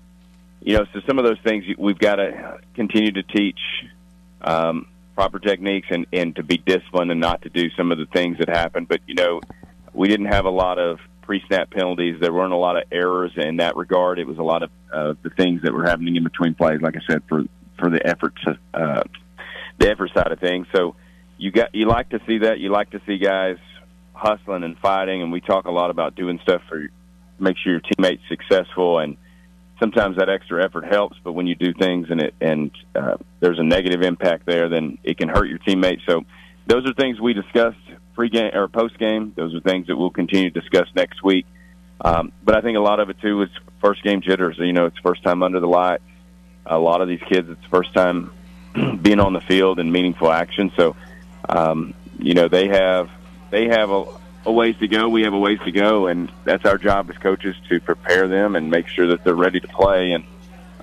you 0.62 0.78
know, 0.78 0.86
so 0.94 1.02
some 1.08 1.20
of 1.20 1.26
those 1.26 1.40
things 1.44 1.66
we've 1.78 2.00
got 2.00 2.16
to 2.16 2.60
continue 2.74 3.12
to 3.12 3.24
teach 3.24 3.60
um, 4.42 4.88
proper 5.16 5.40
techniques 5.40 5.88
and, 5.90 6.06
and 6.14 6.36
to 6.36 6.44
be 6.44 6.58
disciplined 6.58 7.12
and 7.12 7.20
not 7.20 7.42
to 7.44 7.50
do 7.50 7.70
some 7.72 7.92
of 7.92 7.98
the 7.98 8.06
things 8.08 8.38
that 8.40 8.50
happen. 8.50 8.86
But, 8.86 9.02
you 9.08 9.16
know, 9.16 9.42
we 9.94 10.08
didn't 10.08 10.28
have 10.28 10.46
a 10.46 10.50
lot 10.50 10.78
of 10.78 11.00
pre-snap 11.22 11.72
penalties. 11.72 12.18
There 12.20 12.34
weren't 12.34 12.54
a 12.54 12.58
lot 12.58 12.78
of 12.78 12.84
errors 12.92 13.32
in 13.36 13.58
that 13.58 13.76
regard. 13.76 14.20
It 14.20 14.28
was 14.28 14.38
a 14.38 14.44
lot 14.44 14.64
of 14.64 14.70
uh, 14.94 15.14
the 15.24 15.30
things 15.32 15.62
that 15.64 15.74
were 15.74 15.86
happening 15.86 16.16
in 16.16 16.24
between 16.24 16.54
plays, 16.54 16.82
like 16.82 16.96
I 16.96 17.02
said, 17.12 17.24
for 17.28 17.44
for 17.80 17.90
the 17.90 18.06
effort 18.06 18.34
uh, 18.74 19.04
the 19.80 19.90
effort 19.90 20.12
side 20.14 20.32
of 20.32 20.40
things. 20.40 20.68
So 20.74 20.96
you 21.38 21.52
got 21.52 21.74
you 21.74 21.88
like 21.88 22.10
to 22.10 22.20
see 22.28 22.40
that. 22.40 22.60
You 22.60 22.70
like 22.70 22.92
to 22.92 23.02
see 23.08 23.18
guys 23.18 23.58
hustling 24.14 24.64
and 24.64 24.78
fighting, 24.80 25.22
and 25.22 25.32
we 25.32 25.42
talk 25.42 25.66
a 25.66 25.72
lot 25.72 25.90
about 25.90 26.16
doing 26.16 26.40
stuff 26.44 26.62
for 26.70 26.88
make 27.40 27.58
sure 27.58 27.74
your 27.74 27.82
teammates 27.82 28.24
successful 28.30 29.00
and 29.00 29.18
sometimes 29.80 30.18
that 30.18 30.30
extra 30.30 30.64
effort 30.64 30.86
helps 30.86 31.18
but 31.24 31.34
when 31.34 31.48
you 31.48 31.56
do 31.56 31.74
things 31.74 32.08
and 32.10 32.22
it 32.22 32.34
and 32.40 32.72
uh, 32.96 33.18
there's 33.46 33.60
a 33.60 33.64
negative 33.64 34.02
impact 34.02 34.48
there 34.48 34.70
then 34.70 34.98
it 35.04 35.20
can 35.20 35.30
hurt 35.30 35.48
your 35.48 35.60
teammates. 35.60 36.02
So 36.08 36.26
those 36.66 36.90
are 36.90 36.94
things 36.96 37.22
we 37.22 37.34
discussed 37.34 37.78
pre-game 38.16 38.52
or 38.56 38.68
post-game. 38.68 39.34
Those 39.36 39.54
are 39.54 39.60
things 39.60 39.86
that 39.86 39.96
we'll 39.96 40.10
continue 40.10 40.50
to 40.50 40.60
discuss 40.60 40.88
next 40.96 41.24
week. 41.24 41.46
Um, 42.02 42.32
but 42.44 42.56
I 42.56 42.62
think 42.62 42.76
a 42.76 42.82
lot 42.82 43.00
of 43.00 43.12
it 43.12 43.18
too 43.22 43.44
is 43.44 43.50
first 43.82 44.04
game 44.04 44.22
jitters. 44.22 44.58
You 44.58 44.74
know 44.74 44.88
it's 44.88 44.98
first 44.98 45.22
time 45.24 45.44
under 45.44 45.60
the 45.60 45.68
light. 45.68 46.02
A 46.66 46.80
lot 46.80 47.02
of 47.02 47.08
these 47.08 47.22
kids 47.30 47.48
it's 47.48 47.64
first 47.66 47.94
time 47.94 48.32
being 49.02 49.20
on 49.20 49.34
the 49.34 49.42
field 49.42 49.78
and 49.78 49.94
meaningful 49.94 50.32
action. 50.32 50.72
So 50.76 50.96
um, 51.48 51.94
you 52.18 52.34
know 52.34 52.48
they 52.48 52.68
have 52.70 53.12
they 53.52 53.68
have 53.68 53.92
a, 53.92 54.06
a 54.46 54.52
ways 54.52 54.76
to 54.80 54.88
go. 54.88 55.08
We 55.08 55.22
have 55.22 55.34
a 55.34 55.40
ways 55.40 55.60
to 55.66 55.72
go, 55.72 56.08
and 56.08 56.32
that's 56.46 56.66
our 56.66 56.80
job 56.80 57.12
as 57.12 57.18
coaches 57.20 57.56
to 57.70 57.80
prepare 57.80 58.28
them 58.28 58.56
and 58.56 58.72
make 58.72 58.88
sure 58.88 59.06
that 59.08 59.24
they're 59.24 59.36
ready 59.36 59.60
to 59.60 59.68
play. 59.68 60.14
And 60.14 60.26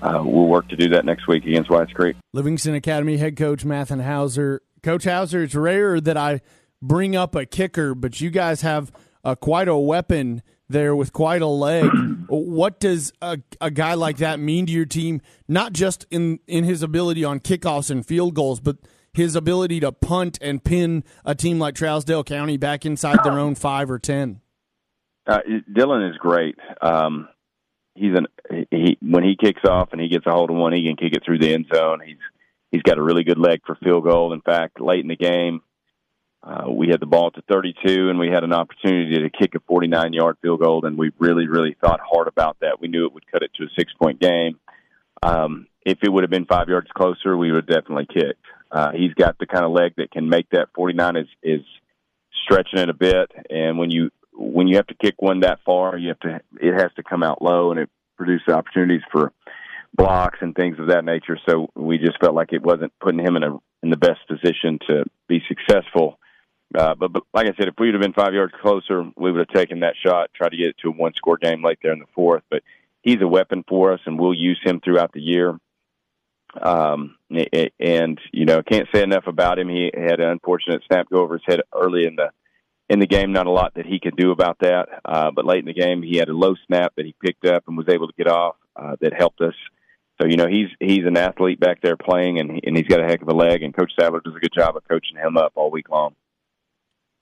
uh, 0.03 0.21
we'll 0.23 0.47
work 0.47 0.67
to 0.69 0.75
do 0.75 0.89
that 0.89 1.05
next 1.05 1.27
week 1.27 1.45
against 1.45 1.69
Whites 1.69 1.93
Creek. 1.93 2.17
Livingston 2.33 2.75
Academy 2.75 3.17
head 3.17 3.37
coach 3.37 3.63
Mathen 3.63 4.03
Hauser. 4.03 4.61
Coach 4.81 5.05
Hauser, 5.05 5.43
it's 5.43 5.55
rare 5.55 6.01
that 6.01 6.17
I 6.17 6.41
bring 6.81 7.15
up 7.15 7.35
a 7.35 7.45
kicker, 7.45 7.95
but 7.95 8.19
you 8.19 8.29
guys 8.29 8.61
have 8.61 8.91
uh, 9.23 9.35
quite 9.35 9.69
a 9.69 9.77
weapon 9.77 10.43
there 10.67 10.93
with 10.93 11.13
quite 11.13 11.41
a 11.41 11.47
leg. 11.47 11.89
what 12.27 12.81
does 12.81 13.13
a, 13.21 13.39
a 13.61 13.71
guy 13.71 13.93
like 13.93 14.17
that 14.17 14.39
mean 14.39 14.65
to 14.65 14.73
your 14.73 14.85
team? 14.85 15.21
Not 15.47 15.71
just 15.71 16.05
in 16.11 16.39
in 16.47 16.65
his 16.65 16.83
ability 16.83 17.23
on 17.23 17.39
kickoffs 17.39 17.89
and 17.89 18.05
field 18.05 18.35
goals, 18.35 18.59
but 18.59 18.77
his 19.13 19.35
ability 19.35 19.79
to 19.79 19.91
punt 19.91 20.37
and 20.41 20.63
pin 20.63 21.03
a 21.23 21.33
team 21.33 21.59
like 21.59 21.75
Trousdale 21.75 22.25
County 22.25 22.57
back 22.57 22.85
inside 22.85 23.19
their 23.23 23.39
own 23.39 23.55
five 23.55 23.89
or 23.89 23.99
ten? 23.99 24.41
Uh, 25.25 25.39
Dylan 25.71 26.09
is 26.09 26.17
great. 26.17 26.55
Um, 26.81 27.29
he's 27.95 28.15
an 28.15 28.27
he 28.71 28.97
when 29.01 29.23
he 29.23 29.35
kicks 29.35 29.61
off 29.67 29.89
and 29.91 30.01
he 30.01 30.09
gets 30.09 30.25
a 30.25 30.31
hold 30.31 30.49
of 30.49 30.55
one, 30.55 30.73
he 30.73 30.85
can 30.85 30.95
kick 30.95 31.13
it 31.13 31.23
through 31.25 31.39
the 31.39 31.53
end 31.53 31.67
zone. 31.73 32.01
He's 32.05 32.17
he's 32.71 32.81
got 32.81 32.97
a 32.97 33.03
really 33.03 33.23
good 33.23 33.37
leg 33.39 33.61
for 33.65 33.75
field 33.75 34.03
goal. 34.03 34.33
In 34.33 34.41
fact, 34.41 34.81
late 34.81 35.01
in 35.01 35.07
the 35.07 35.15
game, 35.15 35.61
uh, 36.43 36.69
we 36.69 36.89
had 36.89 36.99
the 36.99 37.05
ball 37.05 37.31
the 37.33 37.41
32, 37.49 38.09
and 38.09 38.19
we 38.19 38.27
had 38.27 38.43
an 38.43 38.51
opportunity 38.51 39.19
to 39.19 39.29
kick 39.29 39.55
a 39.55 39.59
49 39.61 40.13
yard 40.13 40.37
field 40.41 40.61
goal, 40.61 40.85
and 40.85 40.97
we 40.97 41.11
really, 41.17 41.47
really 41.47 41.75
thought 41.79 42.01
hard 42.03 42.27
about 42.27 42.57
that. 42.59 42.81
We 42.81 42.89
knew 42.89 43.05
it 43.05 43.13
would 43.13 43.31
cut 43.31 43.43
it 43.43 43.51
to 43.55 43.63
a 43.63 43.69
six 43.77 43.93
point 43.93 44.19
game. 44.19 44.59
Um, 45.21 45.67
if 45.85 45.99
it 46.03 46.09
would 46.11 46.23
have 46.23 46.31
been 46.31 46.45
five 46.45 46.67
yards 46.67 46.89
closer, 46.95 47.37
we 47.37 47.51
would 47.51 47.69
have 47.69 47.83
definitely 47.83 48.07
kicked. 48.13 48.45
Uh, 48.71 48.91
he's 48.91 49.13
got 49.13 49.37
the 49.37 49.45
kind 49.45 49.63
of 49.63 49.71
leg 49.71 49.93
that 49.97 50.11
can 50.11 50.27
make 50.27 50.49
that 50.49 50.69
49 50.75 51.15
is 51.15 51.27
is 51.41 51.61
stretching 52.43 52.79
it 52.79 52.89
a 52.89 52.93
bit, 52.93 53.31
and 53.49 53.77
when 53.77 53.91
you 53.91 54.09
when 54.35 54.67
you 54.67 54.77
have 54.77 54.87
to 54.87 54.95
kick 54.95 55.15
one 55.19 55.41
that 55.41 55.59
far, 55.65 55.97
you 55.97 56.09
have 56.09 56.19
to 56.21 56.41
it 56.61 56.73
has 56.73 56.91
to 56.95 57.03
come 57.03 57.23
out 57.23 57.41
low, 57.41 57.71
and 57.71 57.79
it 57.79 57.89
produces 58.17 58.47
opportunities 58.49 59.03
for 59.11 59.31
blocks 59.95 60.39
and 60.41 60.55
things 60.55 60.79
of 60.79 60.87
that 60.87 61.05
nature. 61.05 61.37
So 61.47 61.69
we 61.75 61.97
just 61.97 62.19
felt 62.19 62.35
like 62.35 62.53
it 62.53 62.63
wasn't 62.63 62.93
putting 62.99 63.19
him 63.19 63.35
in 63.35 63.43
a 63.43 63.57
in 63.83 63.89
the 63.89 63.97
best 63.97 64.19
position 64.27 64.79
to 64.87 65.03
be 65.27 65.41
successful. 65.47 66.17
Uh, 66.75 66.95
but, 66.95 67.11
but 67.11 67.23
like 67.33 67.45
I 67.45 67.53
said, 67.57 67.67
if 67.67 67.75
we 67.77 67.87
would 67.87 67.95
have 67.95 68.01
been 68.01 68.13
five 68.13 68.33
yards 68.33 68.53
closer, 68.61 69.03
we 69.15 69.31
would 69.31 69.39
have 69.39 69.55
taken 69.55 69.81
that 69.81 69.95
shot, 70.03 70.31
tried 70.33 70.49
to 70.49 70.57
get 70.57 70.69
it 70.69 70.77
to 70.81 70.89
a 70.89 70.91
one 70.91 71.13
score 71.15 71.37
game 71.37 71.63
late 71.63 71.77
there 71.83 71.93
in 71.93 71.99
the 71.99 72.05
fourth. 72.15 72.43
But 72.49 72.63
he's 73.01 73.21
a 73.21 73.27
weapon 73.27 73.63
for 73.67 73.93
us, 73.93 73.99
and 74.05 74.17
we'll 74.17 74.33
use 74.33 74.59
him 74.63 74.79
throughout 74.79 75.11
the 75.11 75.21
year. 75.21 75.59
Um, 76.59 77.17
and 77.79 78.19
you 78.31 78.45
know, 78.45 78.61
can't 78.63 78.87
say 78.93 79.03
enough 79.03 79.27
about 79.27 79.59
him. 79.59 79.69
He 79.69 79.91
had 79.93 80.19
an 80.19 80.29
unfortunate 80.29 80.83
snap 80.87 81.09
go 81.09 81.21
over 81.21 81.35
his 81.35 81.43
head 81.45 81.61
early 81.73 82.05
in 82.05 82.15
the 82.15 82.29
in 82.89 82.99
the 82.99 83.07
game. 83.07 83.31
Not 83.33 83.47
a 83.47 83.51
lot 83.51 83.73
that 83.75 83.85
he 83.85 83.99
could 83.99 84.15
do 84.15 84.31
about 84.31 84.59
that. 84.59 84.87
Uh, 85.05 85.31
but 85.31 85.45
late 85.45 85.59
in 85.59 85.65
the 85.65 85.73
game, 85.73 86.01
he 86.01 86.17
had 86.17 86.29
a 86.29 86.33
low 86.33 86.55
snap 86.67 86.93
that 86.97 87.05
he 87.05 87.15
picked 87.23 87.45
up 87.45 87.63
and 87.67 87.77
was 87.77 87.89
able 87.89 88.07
to 88.07 88.13
get 88.17 88.27
off. 88.27 88.55
Uh, 88.75 88.95
that 89.01 89.13
helped 89.13 89.39
us. 89.39 89.53
So 90.21 90.27
you 90.27 90.37
know, 90.37 90.47
he's 90.47 90.69
he's 90.79 91.05
an 91.05 91.17
athlete 91.17 91.59
back 91.59 91.81
there 91.81 91.97
playing, 91.97 92.39
and 92.39 92.59
and 92.63 92.77
he's 92.77 92.87
got 92.87 92.99
a 92.99 93.03
heck 93.03 93.21
of 93.21 93.27
a 93.27 93.33
leg. 93.33 93.61
And 93.61 93.75
Coach 93.75 93.91
Sadler 93.99 94.21
does 94.23 94.35
a 94.35 94.39
good 94.39 94.53
job 94.55 94.75
of 94.75 94.83
coaching 94.87 95.17
him 95.17 95.37
up 95.37 95.53
all 95.55 95.71
week 95.71 95.89
long. 95.89 96.15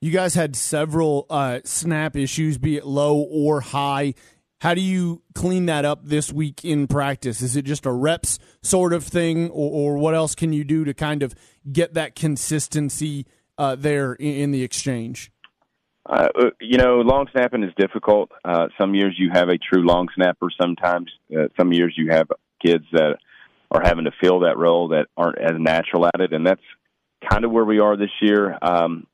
You 0.01 0.11
guys 0.11 0.33
had 0.33 0.55
several 0.55 1.27
uh, 1.29 1.59
snap 1.63 2.15
issues, 2.15 2.57
be 2.57 2.75
it 2.77 2.85
low 2.85 3.17
or 3.17 3.61
high. 3.61 4.15
How 4.61 4.73
do 4.73 4.81
you 4.81 5.21
clean 5.33 5.67
that 5.67 5.85
up 5.85 6.05
this 6.05 6.31
week 6.31 6.63
in 6.63 6.87
practice? 6.87 7.41
Is 7.41 7.55
it 7.55 7.65
just 7.65 7.85
a 7.85 7.91
reps 7.91 8.39
sort 8.61 8.93
of 8.93 9.03
thing, 9.03 9.49
or, 9.49 9.95
or 9.95 9.97
what 9.97 10.13
else 10.13 10.35
can 10.35 10.53
you 10.53 10.63
do 10.63 10.85
to 10.85 10.93
kind 10.93 11.23
of 11.23 11.33
get 11.71 11.95
that 11.95 12.15
consistency 12.15 13.25
uh, 13.57 13.75
there 13.75 14.13
in, 14.13 14.35
in, 14.35 14.51
the 14.51 14.63
exchange? 14.63 15.31
Uh, 16.05 16.27
uh, 16.35 16.49
you 16.59 16.77
know, 16.77 16.95
long 16.97 17.27
snapping 17.31 17.63
is 17.63 17.73
difficult. 17.77 18.31
Uh, 18.43 18.67
some 18.79 18.95
years 18.95 19.15
you 19.17 19.29
have 19.31 19.49
a 19.49 19.57
true 19.57 19.85
long 19.85 20.07
snapper. 20.15 20.47
Sometimes, 20.59 21.11
uh, 21.35 21.47
some 21.57 21.71
years 21.71 21.93
you 21.95 22.09
have 22.11 22.27
kids 22.63 22.85
that 22.91 23.17
are 23.69 23.81
having 23.83 24.05
to 24.05 24.11
fill 24.21 24.39
that 24.41 24.57
role 24.57 24.89
that 24.89 25.07
aren't 25.15 25.37
as 25.37 25.53
natural 25.57 26.05
at 26.07 26.19
it, 26.19 26.33
and 26.33 26.45
that's 26.45 26.61
kind 27.29 27.45
of 27.45 27.51
where 27.51 27.65
we 27.65 27.79
are 27.79 27.95
this 27.95 28.11
year. 28.21 28.57
Um, 28.61 29.05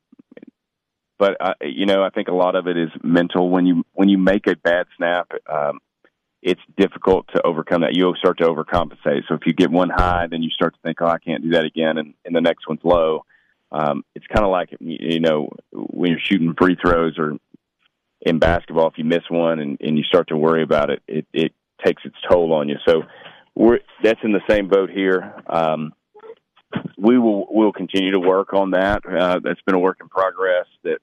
but 1.19 1.37
uh, 1.39 1.53
you 1.61 1.85
know, 1.85 2.03
I 2.03 2.09
think 2.09 2.29
a 2.29 2.33
lot 2.33 2.55
of 2.55 2.67
it 2.67 2.77
is 2.77 2.89
mental. 3.03 3.49
When 3.49 3.65
you 3.65 3.83
when 3.93 4.07
you 4.07 4.17
make 4.17 4.47
a 4.47 4.55
bad 4.55 4.87
snap, 4.95 5.31
um, 5.51 5.79
it's 6.41 6.61
difficult 6.77 7.27
to 7.35 7.45
overcome 7.45 7.81
that. 7.81 7.95
You'll 7.95 8.15
start 8.15 8.37
to 8.39 8.45
overcompensate. 8.45 9.23
So 9.27 9.35
if 9.35 9.41
you 9.45 9.53
get 9.53 9.71
one 9.71 9.89
high, 9.89 10.27
then 10.29 10.41
you 10.41 10.49
start 10.51 10.75
to 10.75 10.79
think, 10.83 11.01
"Oh, 11.01 11.07
I 11.07 11.17
can't 11.17 11.43
do 11.43 11.49
that 11.51 11.65
again," 11.65 11.97
and, 11.97 12.13
and 12.23 12.35
the 12.35 12.41
next 12.41 12.67
one's 12.67 12.83
low. 12.83 13.25
Um, 13.71 14.03
it's 14.15 14.27
kind 14.27 14.45
of 14.45 14.51
like 14.51 14.69
you 14.79 15.19
know 15.19 15.49
when 15.73 16.11
you're 16.11 16.19
shooting 16.19 16.53
free 16.57 16.77
throws 16.81 17.17
or 17.17 17.37
in 18.21 18.39
basketball. 18.39 18.87
If 18.87 18.97
you 18.97 19.03
miss 19.03 19.23
one 19.29 19.59
and, 19.59 19.77
and 19.81 19.97
you 19.97 20.03
start 20.03 20.29
to 20.29 20.37
worry 20.37 20.63
about 20.63 20.89
it, 20.89 21.01
it, 21.07 21.25
it 21.33 21.51
takes 21.83 22.03
its 22.05 22.15
toll 22.29 22.53
on 22.53 22.69
you. 22.69 22.77
So 22.87 23.03
we're 23.55 23.79
that's 24.03 24.19
in 24.23 24.31
the 24.31 24.41
same 24.49 24.67
boat 24.69 24.89
here. 24.89 25.33
Um, 25.47 25.93
we 26.97 27.17
will 27.17 27.47
we'll 27.49 27.71
continue 27.71 28.11
to 28.11 28.19
work 28.19 28.53
on 28.53 28.71
that. 28.71 29.01
Uh, 29.05 29.39
that's 29.43 29.61
been 29.65 29.75
a 29.75 29.79
work 29.79 29.97
in 30.01 30.09
progress. 30.09 30.65
That 30.83 30.99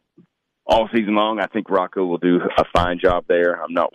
all 0.66 0.88
season 0.94 1.14
long, 1.14 1.40
I 1.40 1.46
think 1.46 1.68
Rocco 1.70 2.04
will 2.04 2.18
do 2.18 2.40
a 2.58 2.64
fine 2.74 2.98
job 2.98 3.24
there. 3.28 3.62
I'm 3.62 3.72
not 3.72 3.92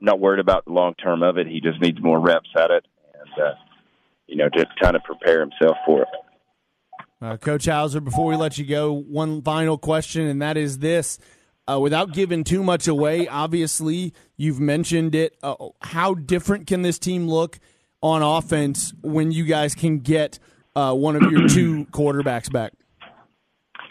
not 0.00 0.18
worried 0.18 0.40
about 0.40 0.64
the 0.64 0.72
long 0.72 0.94
term 0.94 1.22
of 1.22 1.38
it. 1.38 1.46
He 1.46 1.60
just 1.60 1.80
needs 1.80 2.00
more 2.00 2.18
reps 2.18 2.50
at 2.56 2.70
it, 2.70 2.86
and 3.14 3.44
uh, 3.44 3.54
you 4.26 4.36
know, 4.36 4.48
to 4.48 4.66
kind 4.80 4.96
of 4.96 5.02
prepare 5.04 5.40
himself 5.40 5.76
for 5.84 6.02
it. 6.02 6.08
Uh, 7.22 7.36
Coach 7.36 7.66
Hauser, 7.66 8.00
before 8.00 8.26
we 8.26 8.36
let 8.36 8.56
you 8.56 8.64
go, 8.64 8.92
one 8.92 9.42
final 9.42 9.76
question, 9.76 10.26
and 10.26 10.40
that 10.40 10.56
is 10.56 10.78
this. 10.78 11.18
Uh, 11.70 11.78
without 11.78 12.12
giving 12.12 12.44
too 12.44 12.64
much 12.64 12.88
away, 12.88 13.28
obviously, 13.28 14.14
you've 14.38 14.58
mentioned 14.58 15.14
it. 15.14 15.36
Uh, 15.42 15.54
how 15.82 16.14
different 16.14 16.66
can 16.66 16.80
this 16.80 16.98
team 16.98 17.28
look 17.28 17.58
on 18.00 18.22
offense 18.22 18.94
when 19.02 19.32
you 19.32 19.44
guys 19.44 19.74
can 19.74 19.98
get 19.98 20.38
uh, 20.74 20.94
one 20.94 21.14
of 21.14 21.30
your 21.30 21.46
two 21.46 21.84
quarterbacks 21.92 22.50
back? 22.50 22.72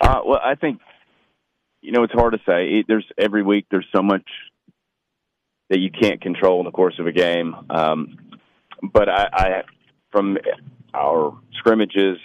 Uh, 0.02 0.22
well, 0.26 0.40
I 0.44 0.56
think 0.56 0.80
you 1.82 1.92
know 1.92 2.04
it's 2.04 2.14
hard 2.14 2.34
to 2.34 2.40
say. 2.48 2.80
It, 2.80 2.86
there's 2.88 3.06
every 3.18 3.44
week 3.44 3.68
there's 3.70 3.88
so 3.96 4.02
much 4.02 4.28
that 5.70 5.80
you 5.80 5.92
can't 5.92 6.20
control 6.20 6.60
in 6.60 6.66
the 6.66 6.72
course 6.72 6.96
of 7.00 7.06
a 7.06 7.12
game. 7.12 7.56
Um, 7.70 8.18
but 8.82 9.08
I, 9.08 9.28
I, 9.32 9.64
from 10.12 10.38
our 10.94 11.38
scrimmages 11.54 12.18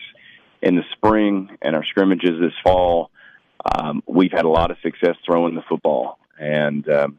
in 0.64 0.76
the 0.76 0.82
spring 0.92 1.50
and 1.60 1.76
our 1.76 1.84
scrimmages 1.84 2.40
this 2.40 2.54
fall, 2.64 3.10
um, 3.76 4.02
we've 4.06 4.32
had 4.32 4.46
a 4.46 4.48
lot 4.48 4.70
of 4.70 4.78
success 4.82 5.14
throwing 5.24 5.54
the 5.54 5.62
football, 5.68 6.18
and 6.38 6.88
um, 6.88 7.18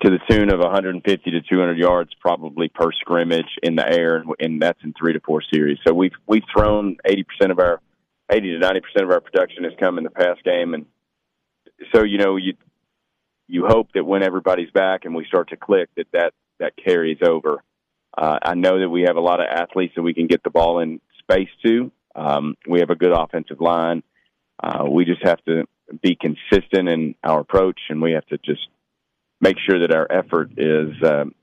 to 0.00 0.10
the 0.10 0.18
tune 0.28 0.50
of 0.50 0.60
150 0.60 1.30
to 1.30 1.40
200 1.42 1.78
yards, 1.78 2.10
probably 2.18 2.68
per 2.68 2.90
scrimmage 2.92 3.58
in 3.62 3.76
the 3.76 3.86
air, 3.86 4.24
and, 4.38 4.62
that's 4.62 4.78
in 4.82 4.94
three 4.98 5.12
to 5.12 5.20
four 5.20 5.42
series. 5.52 5.78
So 5.86 5.92
we've 5.92 6.12
we've 6.26 6.42
thrown 6.54 6.96
80 7.04 7.24
percent 7.24 7.52
of 7.52 7.58
our 7.58 7.80
80 8.32 8.52
to 8.52 8.58
90 8.58 8.80
percent 8.80 9.04
of 9.04 9.10
our 9.10 9.20
production 9.20 9.64
has 9.64 9.74
come 9.78 9.98
in 9.98 10.04
the 10.04 10.10
pass 10.10 10.36
game, 10.42 10.72
and 10.72 10.86
so 11.94 12.02
you 12.02 12.16
know 12.16 12.36
you 12.36 12.54
you 13.46 13.66
hope 13.66 13.88
that 13.94 14.04
when 14.04 14.22
everybody's 14.22 14.70
back 14.70 15.04
and 15.04 15.14
we 15.14 15.26
start 15.26 15.50
to 15.50 15.56
click, 15.56 15.90
that 15.98 16.06
that 16.12 16.32
that 16.60 16.72
carries 16.82 17.18
over. 17.22 17.62
Uh, 18.16 18.38
I 18.42 18.54
know 18.54 18.80
that 18.80 18.88
we 18.88 19.02
have 19.02 19.16
a 19.16 19.20
lot 19.20 19.40
of 19.40 19.46
athletes 19.46 19.94
that 19.96 20.02
we 20.02 20.14
can 20.14 20.26
get 20.26 20.42
the 20.42 20.50
ball 20.50 20.80
in 20.80 21.00
space 21.30 21.48
to. 21.64 21.90
Um, 22.14 22.56
we 22.68 22.80
have 22.80 22.90
a 22.90 22.96
good 22.96 23.12
offensive 23.12 23.60
line. 23.60 24.02
Uh, 24.62 24.84
we 24.90 25.04
just 25.04 25.22
have 25.22 25.42
to 25.44 25.66
be 26.02 26.16
consistent 26.16 26.88
in 26.88 27.14
our 27.24 27.40
approach, 27.40 27.80
and 27.88 28.02
we 28.02 28.12
have 28.12 28.26
to 28.26 28.38
just 28.38 28.66
make 29.40 29.56
sure 29.66 29.80
that 29.80 29.94
our 29.94 30.06
effort 30.10 30.50
is 30.56 30.90
um, 31.02 31.34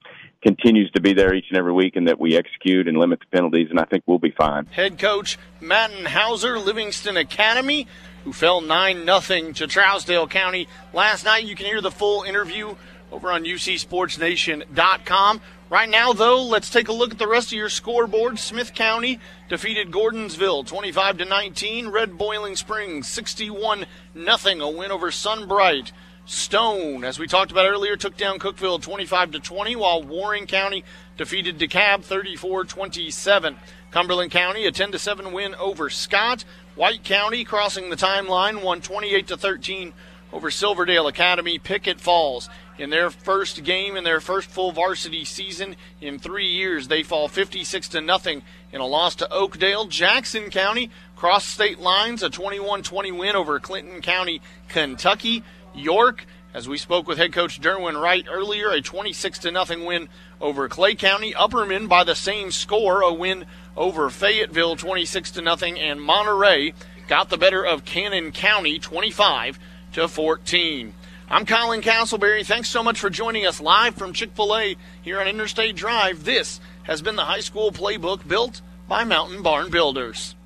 continues 0.44 0.92
to 0.92 1.02
be 1.02 1.14
there 1.14 1.34
each 1.34 1.46
and 1.50 1.58
every 1.58 1.74
week, 1.74 1.96
and 1.96 2.08
that 2.08 2.20
we 2.20 2.38
execute 2.38 2.88
and 2.88 2.98
limit 2.98 3.20
the 3.20 3.26
penalties. 3.36 3.68
And 3.70 3.80
I 3.80 3.86
think 3.86 4.04
we'll 4.06 4.20
be 4.20 4.34
fine. 4.38 4.66
Head 4.68 5.00
coach 5.00 5.40
Matten 5.60 6.06
Hauser, 6.06 6.60
Livingston 6.60 7.18
Academy, 7.18 7.88
who 8.24 8.34
fell 8.34 8.62
nine 8.62 9.04
nothing 9.06 9.54
to 9.56 9.68
Trousdale 9.68 10.30
County 10.30 10.68
last 10.94 11.26
night. 11.26 11.46
You 11.46 11.56
can 11.56 11.66
hear 11.66 11.82
the 11.82 11.92
full 11.92 12.22
interview 12.24 12.76
over 13.12 13.32
on 13.32 13.46
UCSportsNation.com. 13.46 15.42
Right 15.70 15.90
now, 15.90 16.14
though, 16.14 16.44
let's 16.44 16.70
take 16.70 16.88
a 16.88 16.94
look 16.94 17.12
at 17.12 17.20
the 17.20 17.28
rest 17.28 17.48
of 17.48 17.58
your 17.58 17.68
scoreboard. 17.68 18.40
Smith 18.40 18.74
County 18.74 19.20
defeated 19.50 19.92
Gordonsville 19.92 20.66
25 20.66 21.18
to 21.18 21.26
19. 21.26 21.90
Red 21.90 22.18
Boiling 22.18 22.56
Springs 22.56 23.10
61 23.10 23.86
nothing. 24.16 24.62
A 24.62 24.70
win 24.70 24.92
over 24.92 25.12
Sunbright. 25.12 25.92
Stone, 26.26 27.04
as 27.04 27.20
we 27.20 27.28
talked 27.28 27.52
about 27.52 27.68
earlier, 27.68 27.98
took 27.98 28.16
down 28.16 28.40
Cookeville 28.40 28.82
25 28.82 29.32
to 29.32 29.40
20, 29.40 29.76
while 29.76 30.04
Warren 30.04 30.46
County 30.46 30.86
defeated 31.18 31.58
DeKalb 31.58 32.06
34-27. 32.06 33.56
Cumberland 33.92 34.32
County 34.32 34.66
a 34.66 34.72
10 34.72 34.94
to 34.94 35.00
7 35.00 35.34
win 35.34 35.54
over 35.56 35.90
Scott. 35.90 36.46
White 36.76 37.04
County 37.04 37.44
crossing 37.44 37.90
the 37.90 37.96
timeline 37.98 38.62
won 38.62 38.82
28 38.82 39.28
to 39.28 39.38
13 39.38 39.94
over 40.32 40.52
Silverdale 40.52 41.08
Academy. 41.08 41.60
Pickett 41.60 42.00
Falls 42.00 42.50
in 42.78 42.90
their 42.90 43.10
first 43.10 43.64
game 43.64 43.96
in 43.96 44.04
their 44.04 44.20
first 44.20 44.50
full 44.50 44.72
varsity 44.72 45.26
season 45.26 45.76
in 46.02 46.20
3 46.20 46.46
years, 46.46 46.88
they 46.88 47.04
fall 47.04 47.28
56 47.28 47.90
to 47.90 48.02
nothing 48.02 48.44
in 48.72 48.82
a 48.82 48.86
loss 48.86 49.16
to 49.16 49.32
Oakdale. 49.32 49.86
Jackson 49.86 50.50
County 50.50 50.92
crossed 51.16 51.50
state 51.50 51.80
lines 51.80 52.22
a 52.22 52.30
21-20 52.30 53.18
win 53.18 53.36
over 53.36 53.60
Clinton 53.60 54.02
County, 54.02 54.42
Kentucky. 54.68 55.44
York, 55.74 56.26
as 56.54 56.68
we 56.68 56.78
spoke 56.78 57.08
with 57.08 57.20
head 57.20 57.32
coach 57.32 57.62
Derwin 57.62 58.02
Wright 58.02 58.26
earlier, 58.30 58.70
a 58.70 58.82
26 58.82 59.40
to 59.40 59.52
nothing 59.52 59.86
win 59.86 60.10
over 60.42 60.68
Clay 60.68 60.96
County. 60.96 61.34
Upperman 61.34 61.88
by 61.88 62.04
the 62.04 62.16
same 62.16 62.50
score, 62.52 63.02
a 63.02 63.14
win 63.14 63.46
over 63.76 64.10
Fayetteville 64.10 64.76
26 64.76 65.32
to 65.32 65.42
nothing, 65.42 65.80
and 65.80 66.02
Monterey 66.02 66.74
got 67.08 67.30
the 67.30 67.38
better 67.38 67.64
of 67.64 67.86
Cannon 67.86 68.32
County 68.32 68.80
25 68.80 69.60
to 69.94 70.08
14. 70.08 70.94
I'm 71.30 71.46
Colin 71.46 71.82
Castleberry. 71.82 72.46
Thanks 72.46 72.70
so 72.70 72.82
much 72.82 73.02
for 73.02 73.10
joining 73.10 73.46
us 73.46 73.60
live 73.60 73.96
from 73.96 74.14
Chick 74.14 74.30
fil 74.34 74.56
A 74.56 74.78
here 75.02 75.20
on 75.20 75.28
Interstate 75.28 75.76
Drive. 75.76 76.24
This 76.24 76.62
has 76.84 77.02
been 77.02 77.18
the 77.18 77.26
high 77.26 77.42
school 77.42 77.74
playbook 77.74 78.26
built 78.26 78.62
by 78.88 79.04
Mountain 79.04 79.42
Barn 79.42 79.70
Builders. 79.70 80.37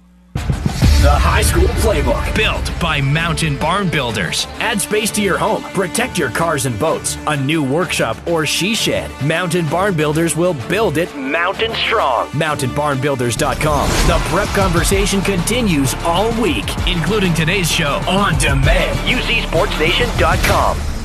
The 1.01 1.09
High 1.09 1.41
School 1.41 1.67
Playbook, 1.81 2.35
built 2.35 2.79
by 2.79 3.01
Mountain 3.01 3.57
Barn 3.57 3.89
Builders. 3.89 4.45
Add 4.59 4.79
space 4.79 5.09
to 5.13 5.21
your 5.23 5.35
home, 5.35 5.63
protect 5.73 6.15
your 6.15 6.29
cars 6.29 6.67
and 6.67 6.77
boats, 6.77 7.17
a 7.25 7.35
new 7.35 7.63
workshop 7.63 8.17
or 8.27 8.45
she 8.45 8.75
shed. 8.75 9.09
Mountain 9.25 9.67
Barn 9.67 9.95
Builders 9.95 10.37
will 10.37 10.53
build 10.69 10.99
it 10.99 11.15
mountain 11.15 11.73
strong. 11.73 12.27
MountainBarnBuilders.com. 12.27 13.89
The 13.89 14.21
prep 14.29 14.49
conversation 14.49 15.21
continues 15.21 15.95
all 16.03 16.39
week, 16.39 16.69
including 16.85 17.33
today's 17.33 17.71
show 17.71 17.99
on 18.07 18.37
demand. 18.37 18.99
UCSportsNation.com. 19.09 21.00